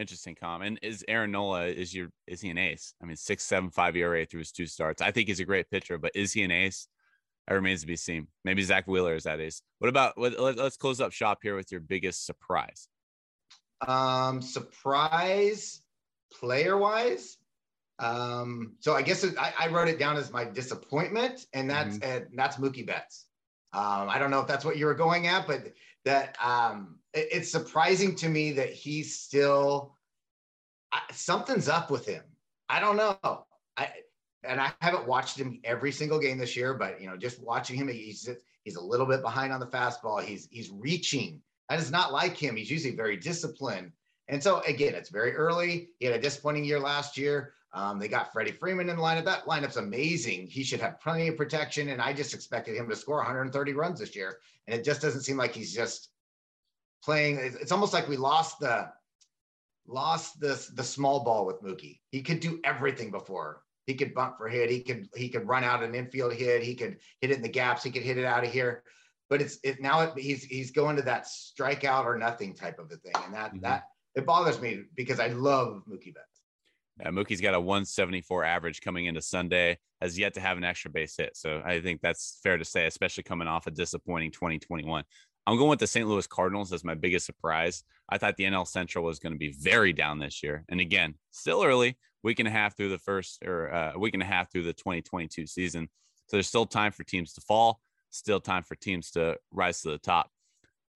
Interesting 0.00 0.34
comment. 0.34 0.78
Is 0.80 1.04
Aaron 1.08 1.30
Nola 1.30 1.66
is 1.66 1.94
your 1.94 2.08
is 2.26 2.40
he 2.40 2.48
an 2.48 2.56
ace? 2.56 2.94
I 3.02 3.04
mean, 3.04 3.16
six 3.16 3.44
seven 3.44 3.68
five 3.68 3.94
ERA 3.94 4.24
through 4.24 4.38
his 4.38 4.50
two 4.50 4.64
starts. 4.64 5.02
I 5.02 5.10
think 5.10 5.28
he's 5.28 5.40
a 5.40 5.44
great 5.44 5.70
pitcher, 5.70 5.98
but 5.98 6.12
is 6.14 6.32
he 6.32 6.42
an 6.42 6.50
ace? 6.50 6.88
That 7.46 7.52
remains 7.52 7.82
to 7.82 7.86
be 7.86 7.96
seen. 7.96 8.26
Maybe 8.42 8.62
Zack 8.62 8.86
Wheeler 8.86 9.14
is 9.14 9.24
that 9.24 9.40
ace. 9.40 9.60
What 9.78 9.88
about 9.88 10.16
let, 10.16 10.38
us 10.58 10.78
close 10.78 11.02
up 11.02 11.12
shop 11.12 11.40
here 11.42 11.54
with 11.54 11.70
your 11.70 11.82
biggest 11.82 12.24
surprise. 12.24 12.88
Um, 13.86 14.40
surprise 14.40 15.82
player 16.32 16.78
wise. 16.78 17.36
Um, 17.98 18.76
so 18.80 18.94
I 18.94 19.02
guess 19.02 19.22
it, 19.22 19.34
I, 19.38 19.52
I 19.60 19.68
wrote 19.68 19.88
it 19.88 19.98
down 19.98 20.16
as 20.16 20.32
my 20.32 20.46
disappointment, 20.46 21.44
and 21.52 21.68
that's 21.68 21.98
and 21.98 22.26
that's 22.32 22.56
Mookie 22.56 22.86
Betts. 22.86 23.26
Um, 23.74 24.08
I 24.08 24.18
don't 24.18 24.30
know 24.30 24.40
if 24.40 24.46
that's 24.46 24.64
what 24.64 24.78
you 24.78 24.86
were 24.86 24.94
going 24.94 25.26
at, 25.26 25.46
but 25.46 25.74
that 26.04 26.36
um, 26.44 26.98
it- 27.14 27.28
it's 27.32 27.50
surprising 27.50 28.14
to 28.16 28.28
me 28.28 28.52
that 28.52 28.72
he's 28.72 29.18
still 29.18 29.96
I, 30.92 31.00
something's 31.12 31.68
up 31.68 31.90
with 31.90 32.06
him. 32.06 32.22
I 32.68 32.80
don't 32.80 32.96
know. 32.96 33.46
I 33.76 33.88
and 34.42 34.60
I 34.60 34.72
haven't 34.80 35.06
watched 35.06 35.38
him 35.38 35.60
every 35.64 35.92
single 35.92 36.18
game 36.18 36.38
this 36.38 36.56
year, 36.56 36.74
but 36.74 37.00
you 37.00 37.06
know, 37.08 37.16
just 37.16 37.40
watching 37.42 37.76
him, 37.76 37.88
he's 37.88 38.28
he's 38.64 38.76
a 38.76 38.82
little 38.82 39.06
bit 39.06 39.22
behind 39.22 39.52
on 39.52 39.60
the 39.60 39.66
fastball. 39.66 40.22
He's 40.22 40.48
he's 40.50 40.70
reaching. 40.70 41.40
That 41.68 41.78
is 41.78 41.90
not 41.90 42.12
like 42.12 42.36
him. 42.36 42.56
He's 42.56 42.70
usually 42.70 42.96
very 42.96 43.16
disciplined. 43.16 43.92
And 44.28 44.42
so 44.42 44.60
again, 44.60 44.94
it's 44.94 45.10
very 45.10 45.34
early. 45.34 45.90
He 45.98 46.06
had 46.06 46.14
a 46.14 46.20
disappointing 46.20 46.64
year 46.64 46.80
last 46.80 47.16
year. 47.16 47.54
Um, 47.72 47.98
they 47.98 48.08
got 48.08 48.32
Freddie 48.32 48.52
Freeman 48.52 48.88
in 48.88 48.96
the 48.96 49.02
lineup. 49.02 49.24
That 49.24 49.46
lineup's 49.46 49.76
amazing. 49.76 50.48
He 50.48 50.64
should 50.64 50.80
have 50.80 51.00
plenty 51.00 51.28
of 51.28 51.36
protection. 51.36 51.88
And 51.90 52.02
I 52.02 52.12
just 52.12 52.34
expected 52.34 52.76
him 52.76 52.88
to 52.88 52.96
score 52.96 53.18
130 53.18 53.72
runs 53.74 54.00
this 54.00 54.16
year. 54.16 54.38
And 54.66 54.78
it 54.78 54.84
just 54.84 55.00
doesn't 55.00 55.22
seem 55.22 55.36
like 55.36 55.54
he's 55.54 55.72
just 55.72 56.08
playing. 57.04 57.38
It's 57.38 57.72
almost 57.72 57.92
like 57.92 58.08
we 58.08 58.16
lost 58.16 58.58
the 58.58 58.90
lost 59.86 60.40
this 60.40 60.68
the 60.68 60.82
small 60.82 61.24
ball 61.24 61.46
with 61.46 61.62
Mookie. 61.62 62.00
He 62.10 62.22
could 62.22 62.40
do 62.40 62.60
everything 62.64 63.10
before. 63.10 63.62
He 63.86 63.94
could 63.94 64.14
bunt 64.14 64.36
for 64.36 64.48
hit. 64.48 64.70
He 64.70 64.82
could 64.82 65.08
he 65.14 65.28
could 65.28 65.46
run 65.46 65.64
out 65.64 65.82
an 65.82 65.94
infield 65.94 66.32
hit. 66.32 66.62
He 66.62 66.74
could 66.74 66.98
hit 67.20 67.30
it 67.30 67.36
in 67.36 67.42
the 67.42 67.48
gaps. 67.48 67.82
He 67.82 67.90
could 67.90 68.02
hit 68.02 68.18
it 68.18 68.24
out 68.24 68.44
of 68.44 68.52
here. 68.52 68.82
But 69.28 69.40
it's 69.40 69.58
it 69.62 69.80
now 69.80 70.00
it, 70.00 70.18
he's 70.18 70.44
he's 70.44 70.70
going 70.70 70.96
to 70.96 71.02
that 71.02 71.26
strikeout 71.26 72.04
or 72.04 72.18
nothing 72.18 72.54
type 72.54 72.78
of 72.78 72.90
a 72.90 72.96
thing, 72.96 73.14
and 73.24 73.34
that 73.34 73.52
that 73.62 73.84
it 74.14 74.26
bothers 74.26 74.60
me 74.60 74.82
because 74.94 75.20
I 75.20 75.28
love 75.28 75.82
Mookie 75.88 76.14
Betts. 76.14 76.29
Yeah, 77.00 77.10
Mookie's 77.10 77.40
got 77.40 77.54
a 77.54 77.60
174 77.60 78.44
average 78.44 78.80
coming 78.82 79.06
into 79.06 79.22
Sunday, 79.22 79.78
has 80.00 80.18
yet 80.18 80.34
to 80.34 80.40
have 80.40 80.58
an 80.58 80.64
extra 80.64 80.90
base 80.90 81.16
hit. 81.16 81.36
So 81.36 81.62
I 81.64 81.80
think 81.80 82.00
that's 82.00 82.38
fair 82.42 82.58
to 82.58 82.64
say, 82.64 82.86
especially 82.86 83.22
coming 83.22 83.48
off 83.48 83.66
a 83.66 83.70
disappointing 83.70 84.32
2021. 84.32 85.04
I'm 85.46 85.56
going 85.56 85.70
with 85.70 85.78
the 85.78 85.86
St. 85.86 86.06
Louis 86.06 86.26
Cardinals 86.26 86.72
as 86.72 86.84
my 86.84 86.94
biggest 86.94 87.24
surprise. 87.24 87.84
I 88.08 88.18
thought 88.18 88.36
the 88.36 88.44
NL 88.44 88.66
Central 88.66 89.04
was 89.04 89.18
going 89.18 89.32
to 89.32 89.38
be 89.38 89.52
very 89.52 89.92
down 89.92 90.18
this 90.18 90.42
year. 90.42 90.64
And 90.68 90.80
again, 90.80 91.14
still 91.30 91.64
early, 91.64 91.96
week 92.22 92.38
and 92.38 92.48
a 92.48 92.50
half 92.50 92.76
through 92.76 92.90
the 92.90 92.98
first 92.98 93.42
or 93.44 93.72
uh, 93.72 93.92
week 93.98 94.14
and 94.14 94.22
a 94.22 94.26
half 94.26 94.52
through 94.52 94.64
the 94.64 94.74
2022 94.74 95.46
season. 95.46 95.88
So 96.26 96.36
there's 96.36 96.48
still 96.48 96.66
time 96.66 96.92
for 96.92 97.04
teams 97.04 97.32
to 97.34 97.40
fall, 97.40 97.80
still 98.10 98.40
time 98.40 98.62
for 98.62 98.74
teams 98.74 99.10
to 99.12 99.38
rise 99.50 99.80
to 99.82 99.90
the 99.90 99.98
top. 99.98 100.30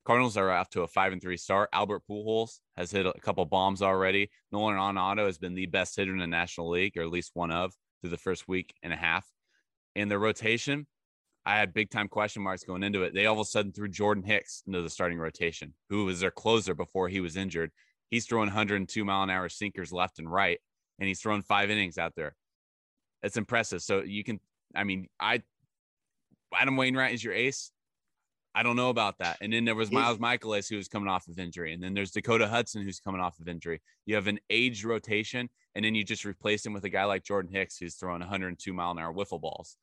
Cardinals 0.05 0.37
are 0.37 0.51
off 0.51 0.69
to 0.71 0.83
a 0.83 0.87
five 0.87 1.13
and 1.13 1.23
three 1.23 1.39
start. 1.39 1.71
Albert 1.73 2.03
Pujols 2.09 2.59
has 2.77 2.91
hit 2.91 3.07
a 3.07 3.13
couple 3.21 3.45
bombs 3.45 3.83
already. 3.83 4.31
Nolan 4.53 4.77
Arenado 4.77 5.27
has 5.27 5.39
been 5.39 5.55
the 5.55 5.67
best 5.67 5.97
hitter 5.97 6.13
in 6.13 6.19
the 6.19 6.27
National 6.27 6.71
League, 6.71 6.97
or 6.97 7.03
at 7.03 7.11
least 7.11 7.33
one 7.35 7.51
of, 7.51 7.73
through 8.01 8.11
the 8.11 8.17
first 8.17 8.49
week 8.49 8.75
and 8.83 8.93
a 8.93 8.97
half. 8.97 9.27
In 9.95 10.09
their 10.09 10.19
rotation, 10.19 10.87
I 11.47 11.57
had 11.57 11.75
big 11.75 11.91
time 11.91 12.09
question 12.09 12.43
marks 12.43 12.65
going 12.65 12.83
into 12.83 13.03
it. 13.03 13.15
They 13.15 13.27
all 13.27 13.35
of 13.35 13.41
a 13.41 13.45
sudden 13.45 13.73
threw 13.73 13.89
Jordan 13.89 14.25
Hicks 14.25 14.63
into 14.67 14.83
the 14.83 14.91
starting 14.91 15.19
rotation, 15.19 15.75
who 15.91 16.05
was 16.05 16.21
their 16.21 16.31
closer 16.31 16.75
before 16.75 17.09
he 17.09 17.21
was 17.21 17.37
injured. 17.37 17.71
He's 18.11 18.27
throwing 18.27 18.49
102 18.49 19.05
mile 19.05 19.23
an 19.23 19.31
hour 19.31 19.49
sinkers 19.49 19.93
left 19.93 20.19
and 20.19 20.31
right, 20.31 20.59
and 20.99 21.07
he's 21.07 21.21
thrown 21.21 21.43
five 21.43 21.71
innings 21.71 21.99
out 21.99 22.15
there. 22.17 22.35
It's 23.23 23.37
impressive. 23.37 23.83
So 23.83 24.03
you 24.03 24.25
can, 24.25 24.41
I 24.75 24.85
mean, 24.85 25.09
I 25.21 25.43
Adam 26.55 26.77
Wainwright 26.77 27.15
is 27.15 27.23
your 27.23 27.35
ace. 27.35 27.71
I 28.55 28.63
don't 28.63 28.77
know 28.77 28.91
about 28.91 29.19
that. 29.19 29.39
And 29.41 29.53
then 29.53 29.65
there 29.65 29.75
was 29.75 29.91
Miles 29.91 30.19
Mikolas 30.19 30.69
who 30.69 30.77
was 30.77 30.87
coming 30.87 31.09
off 31.09 31.27
of 31.27 31.39
injury. 31.41 31.73
And 31.73 31.83
then 31.83 31.93
there's 31.93 32.13
Dakota 32.13 32.47
Hudson 32.47 32.83
who's 32.83 33.01
coming 33.01 33.21
off 33.21 33.41
of 33.41 33.49
injury. 33.49 33.83
You 34.07 34.15
have 34.15 34.29
an 34.29 34.39
age 34.49 34.85
rotation, 34.85 35.51
and 35.75 35.85
then 35.85 35.97
you 35.97 36.05
just 36.05 36.25
replace 36.25 36.65
him 36.65 36.73
with 36.73 36.85
a 36.85 36.89
guy 36.89 37.05
like 37.05 37.25
Jordan 37.25 37.53
Hicks 37.53 37.79
who's 37.79 37.97
throwing 37.97 38.21
102 38.21 38.73
mile 38.73 38.93
an 38.93 38.99
hour 39.01 39.13
wiffle 39.13 39.41
balls. 39.41 39.77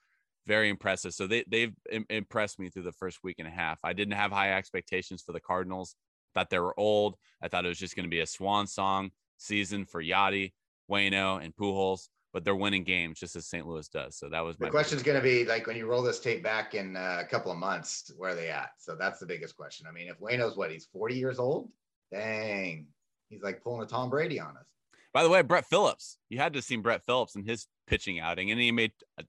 Very 0.48 0.70
impressive. 0.70 1.14
So 1.14 1.28
they, 1.28 1.44
they've 1.48 1.74
impressed 2.10 2.60
me 2.60 2.70
through 2.70 2.84
the 2.84 2.94
first 2.94 3.20
week 3.24 3.38
and 3.40 3.48
a 3.48 3.52
half. 3.52 3.80
I 3.84 3.92
didn't 3.92 4.14
have 4.14 4.32
high 4.32 4.54
expectations 4.54 5.22
for 5.22 5.34
the 5.34 5.42
Cardinals. 5.42 5.96
Thought 6.34 6.50
they 6.50 6.60
were 6.60 6.80
old. 6.80 7.18
I 7.42 7.50
thought 7.50 7.66
it 7.66 7.70
was 7.70 7.78
just 7.78 7.96
going 7.96 8.06
to 8.06 8.10
be 8.10 8.22
a 8.22 8.26
swan 8.26 8.68
song 8.68 9.12
season 9.38 9.86
for 9.86 10.02
Yadi, 10.02 10.54
Wayno, 10.90 11.44
and 11.44 11.54
Pujols, 11.56 12.08
but 12.34 12.44
they're 12.44 12.56
winning 12.56 12.84
games 12.84 13.20
just 13.20 13.36
as 13.36 13.46
St. 13.48 13.68
Louis 13.68 13.88
does. 13.90 14.18
So 14.18 14.30
that 14.30 14.42
was 14.42 14.58
The 14.58 14.66
my 14.66 14.70
question's 14.70 15.04
going 15.04 15.18
to 15.18 15.24
be 15.24 15.46
like 15.46 15.68
when 15.68 15.76
you 15.76 15.86
roll 15.86 16.02
this 16.02 16.20
tape 16.20 16.44
back 16.44 16.74
in 16.74 16.96
uh, 16.96 17.20
a 17.22 17.26
couple 17.26 17.52
of 17.52 17.58
months, 17.58 18.12
where 18.18 18.32
are 18.32 18.36
they 18.36 18.50
at? 18.50 18.72
So 18.78 18.96
that's 18.96 19.20
the 19.20 19.26
biggest 19.26 19.56
question. 19.56 19.88
I 19.88 19.92
mean, 19.92 20.08
if 20.08 20.20
Wayno's 20.20 20.56
what 20.56 20.72
he's 20.72 20.86
40 20.86 21.16
years 21.16 21.40
old, 21.40 21.70
dang, 22.12 22.88
he's 23.30 23.42
like 23.42 23.64
pulling 23.64 23.84
a 23.84 23.86
Tom 23.86 24.10
Brady 24.10 24.40
on 24.40 24.58
us. 24.58 24.66
By 25.14 25.24
the 25.24 25.30
way, 25.30 25.42
Brett 25.42 25.66
Phillips, 25.66 26.18
you 26.30 26.38
had 26.38 26.54
to 26.54 26.62
seen 26.62 26.82
Brett 26.82 27.06
Phillips 27.06 27.36
in 27.36 27.44
his 27.44 27.68
pitching 27.88 28.20
outing, 28.20 28.52
and 28.52 28.60
he 28.60 28.72
made 28.72 28.94
a 29.18 29.26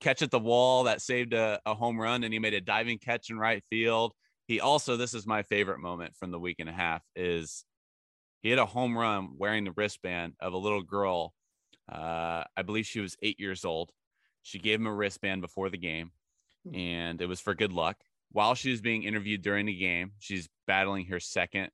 catch 0.00 0.22
at 0.22 0.30
the 0.30 0.38
wall 0.38 0.84
that 0.84 1.02
saved 1.02 1.34
a, 1.34 1.60
a 1.66 1.74
home 1.74 2.00
run, 2.00 2.24
and 2.24 2.32
he 2.32 2.38
made 2.38 2.54
a 2.54 2.60
diving 2.60 2.98
catch 2.98 3.28
in 3.28 3.38
right 3.38 3.62
field. 3.68 4.14
He 4.46 4.60
also, 4.60 4.96
this 4.96 5.12
is 5.12 5.26
my 5.26 5.42
favorite 5.42 5.80
moment 5.80 6.14
from 6.16 6.30
the 6.30 6.38
week 6.38 6.56
and 6.58 6.68
a 6.68 6.72
half, 6.72 7.02
is 7.14 7.64
he 8.42 8.50
hit 8.50 8.58
a 8.58 8.66
home 8.66 8.96
run 8.96 9.30
wearing 9.36 9.64
the 9.64 9.72
wristband 9.72 10.34
of 10.40 10.52
a 10.52 10.58
little 10.58 10.82
girl. 10.82 11.34
Uh, 11.90 12.44
I 12.56 12.62
believe 12.64 12.86
she 12.86 13.00
was 13.00 13.16
eight 13.22 13.38
years 13.38 13.64
old. 13.64 13.92
She 14.42 14.58
gave 14.58 14.80
him 14.80 14.86
a 14.86 14.94
wristband 14.94 15.40
before 15.42 15.70
the 15.70 15.78
game, 15.78 16.12
and 16.72 17.20
it 17.20 17.26
was 17.26 17.40
for 17.40 17.54
good 17.54 17.72
luck. 17.72 17.96
While 18.32 18.54
she 18.54 18.70
was 18.70 18.80
being 18.80 19.04
interviewed 19.04 19.42
during 19.42 19.66
the 19.66 19.76
game, 19.76 20.12
she's 20.18 20.48
battling 20.66 21.06
her 21.06 21.20
second 21.20 21.70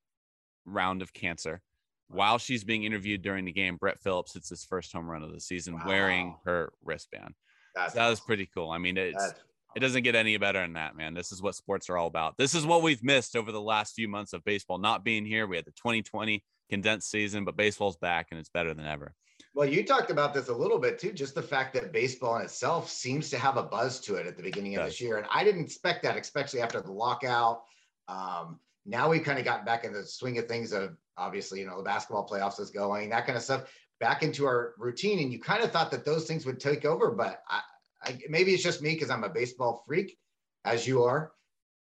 round 0.65 1.03
of 1.03 1.13
cancer. 1.13 1.63
While 2.09 2.39
she's 2.39 2.63
being 2.63 2.85
interviewed 2.85 3.23
during 3.23 3.47
the 3.47 3.53
game, 3.53 3.77
Brett 3.77 4.01
Phillips 4.01 4.35
hits 4.35 4.51
his 4.51 4.65
first 4.65 4.93
home 4.93 5.11
run 5.11 5.23
of 5.23 5.33
the 5.33 5.41
season 5.41 5.79
wearing 5.87 6.37
her 6.45 6.73
wristband. 6.85 7.35
That's 7.75 7.95
So 7.95 8.01
that 8.01 8.09
was 8.11 8.21
pretty 8.21 8.49
cool. 8.55 8.71
I 8.71 8.79
mean, 8.79 8.99
it's 8.99 9.33
it 9.75 9.81
doesn't 9.81 10.03
get 10.03 10.15
any 10.15 10.37
better 10.37 10.61
than 10.61 10.75
that, 10.75 10.97
man. 10.97 11.15
This 11.15 11.33
is 11.33 11.41
what 11.41 11.55
sports 11.55 11.89
are 11.89 11.97
all 11.97 12.07
about. 12.07 12.37
This 12.37 12.55
is 12.55 12.67
what 12.67 12.83
we've 12.83 13.03
missed 13.03 13.37
over 13.37 13.51
the 13.53 13.61
last 13.61 13.95
few 13.95 14.09
months 14.09 14.35
of 14.35 14.45
baseball 14.45 14.79
not 14.79 15.05
being 15.05 15.25
here. 15.25 15.47
We 15.47 15.57
had 15.57 15.65
the 15.65 15.73
2020 15.73 16.45
condensed 16.69 17.11
season, 17.11 17.45
but 17.45 17.57
baseball's 17.57 17.97
back 17.97 18.29
and 18.31 18.39
it's 18.39 18.51
better 18.51 18.75
than 18.75 18.87
ever. 18.87 19.15
Well, 19.55 19.69
you 19.69 19.85
talked 19.85 20.11
about 20.11 20.33
this 20.33 20.49
a 20.49 20.55
little 20.55 20.79
bit 20.79 20.99
too, 20.99 21.13
just 21.13 21.35
the 21.35 21.43
fact 21.43 21.75
that 21.75 21.93
baseball 21.93 22.37
in 22.37 22.43
itself 22.43 22.89
seems 22.89 23.29
to 23.31 23.39
have 23.39 23.59
a 23.59 23.63
buzz 23.63 24.01
to 24.01 24.15
it 24.15 24.27
at 24.27 24.37
the 24.37 24.43
beginning 24.43 24.77
of 24.77 24.87
this 24.87 25.01
year. 25.01 25.19
And 25.19 25.27
I 25.31 25.45
didn't 25.45 25.63
expect 25.63 26.03
that, 26.05 26.17
especially 26.17 26.61
after 26.63 26.81
the 26.81 26.91
lockout. 26.91 27.65
Um, 28.09 28.61
now 28.87 29.11
we've 29.11 29.23
kind 29.23 29.39
of 29.39 29.45
gotten 29.45 29.67
back 29.67 29.85
in 29.85 29.93
the 29.93 30.05
swing 30.05 30.39
of 30.39 30.47
things 30.47 30.73
of 30.73 30.97
obviously, 31.19 31.61
you 31.61 31.67
know, 31.67 31.77
the 31.77 31.83
basketball 31.83 32.27
playoffs 32.27 32.61
is 32.61 32.71
going, 32.71 33.11
that 33.11 33.27
kind 33.27 33.37
of 33.37 33.43
stuff 33.43 33.71
back 34.01 34.23
into 34.23 34.47
our 34.47 34.73
routine. 34.79 35.19
And 35.19 35.31
you 35.31 35.39
kind 35.39 35.63
of 35.63 35.71
thought 35.71 35.91
that 35.91 36.07
those 36.07 36.27
things 36.27 36.47
would 36.47 36.59
take 36.59 36.87
over, 36.87 37.11
but 37.11 37.43
I, 37.47 37.61
I 38.03 38.19
maybe 38.31 38.53
it's 38.53 38.63
just 38.63 38.81
me 38.81 38.95
because 38.95 39.11
I'm 39.11 39.23
a 39.23 39.29
baseball 39.29 39.85
freak, 39.87 40.17
as 40.65 40.87
you 40.87 41.05
are. 41.05 41.33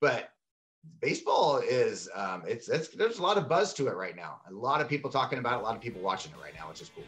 But 0.01 0.29
baseball 1.01 1.57
is 1.59 2.09
um, 2.15 2.43
it's 2.47 2.67
it's 2.67 2.87
there's 2.89 3.19
a 3.19 3.23
lot 3.23 3.37
of 3.37 3.47
buzz 3.47 3.73
to 3.75 3.87
it 3.87 3.95
right 3.95 4.15
now. 4.15 4.41
A 4.49 4.53
lot 4.53 4.81
of 4.81 4.89
people 4.89 5.11
talking 5.11 5.37
about 5.37 5.53
it, 5.53 5.59
a 5.61 5.63
lot 5.63 5.75
of 5.75 5.81
people 5.81 6.01
watching 6.01 6.31
it 6.31 6.43
right 6.43 6.53
now, 6.55 6.67
which 6.67 6.81
is 6.81 6.89
cool. 6.95 7.03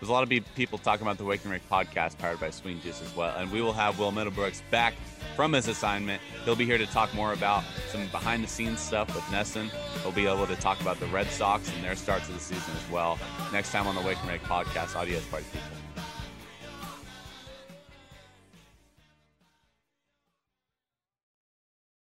There's 0.00 0.08
a 0.08 0.12
lot 0.12 0.22
of 0.22 0.54
people 0.54 0.78
talking 0.78 1.06
about 1.06 1.18
the 1.18 1.24
Wake 1.24 1.44
and 1.44 1.60
podcast 1.68 2.16
powered 2.16 2.40
by 2.40 2.48
Swing 2.48 2.80
Juice 2.80 3.02
as 3.02 3.14
well. 3.14 3.36
And 3.36 3.52
we 3.52 3.60
will 3.60 3.74
have 3.74 3.98
Will 3.98 4.10
Middlebrooks 4.10 4.62
back 4.70 4.94
from 5.36 5.52
his 5.52 5.68
assignment. 5.68 6.22
He'll 6.46 6.56
be 6.56 6.64
here 6.64 6.78
to 6.78 6.86
talk 6.86 7.12
more 7.12 7.34
about 7.34 7.64
some 7.88 8.06
behind 8.06 8.42
the 8.42 8.48
scenes 8.48 8.80
stuff 8.80 9.14
with 9.14 9.24
NESN. 9.24 9.68
He'll 10.02 10.12
be 10.12 10.26
able 10.26 10.46
to 10.46 10.56
talk 10.56 10.80
about 10.80 10.98
the 11.00 11.06
Red 11.08 11.26
Sox 11.26 11.70
and 11.74 11.84
their 11.84 11.96
start 11.96 12.24
to 12.24 12.32
the 12.32 12.40
season 12.40 12.72
as 12.82 12.90
well. 12.90 13.18
Next 13.52 13.72
time 13.72 13.86
on 13.86 13.94
the 13.94 14.00
Wake 14.00 14.18
and 14.22 14.30
Rake 14.30 14.42
podcast, 14.44 14.96
audio 14.96 15.18
is 15.18 15.24
party 15.26 15.44
people. 15.52 16.04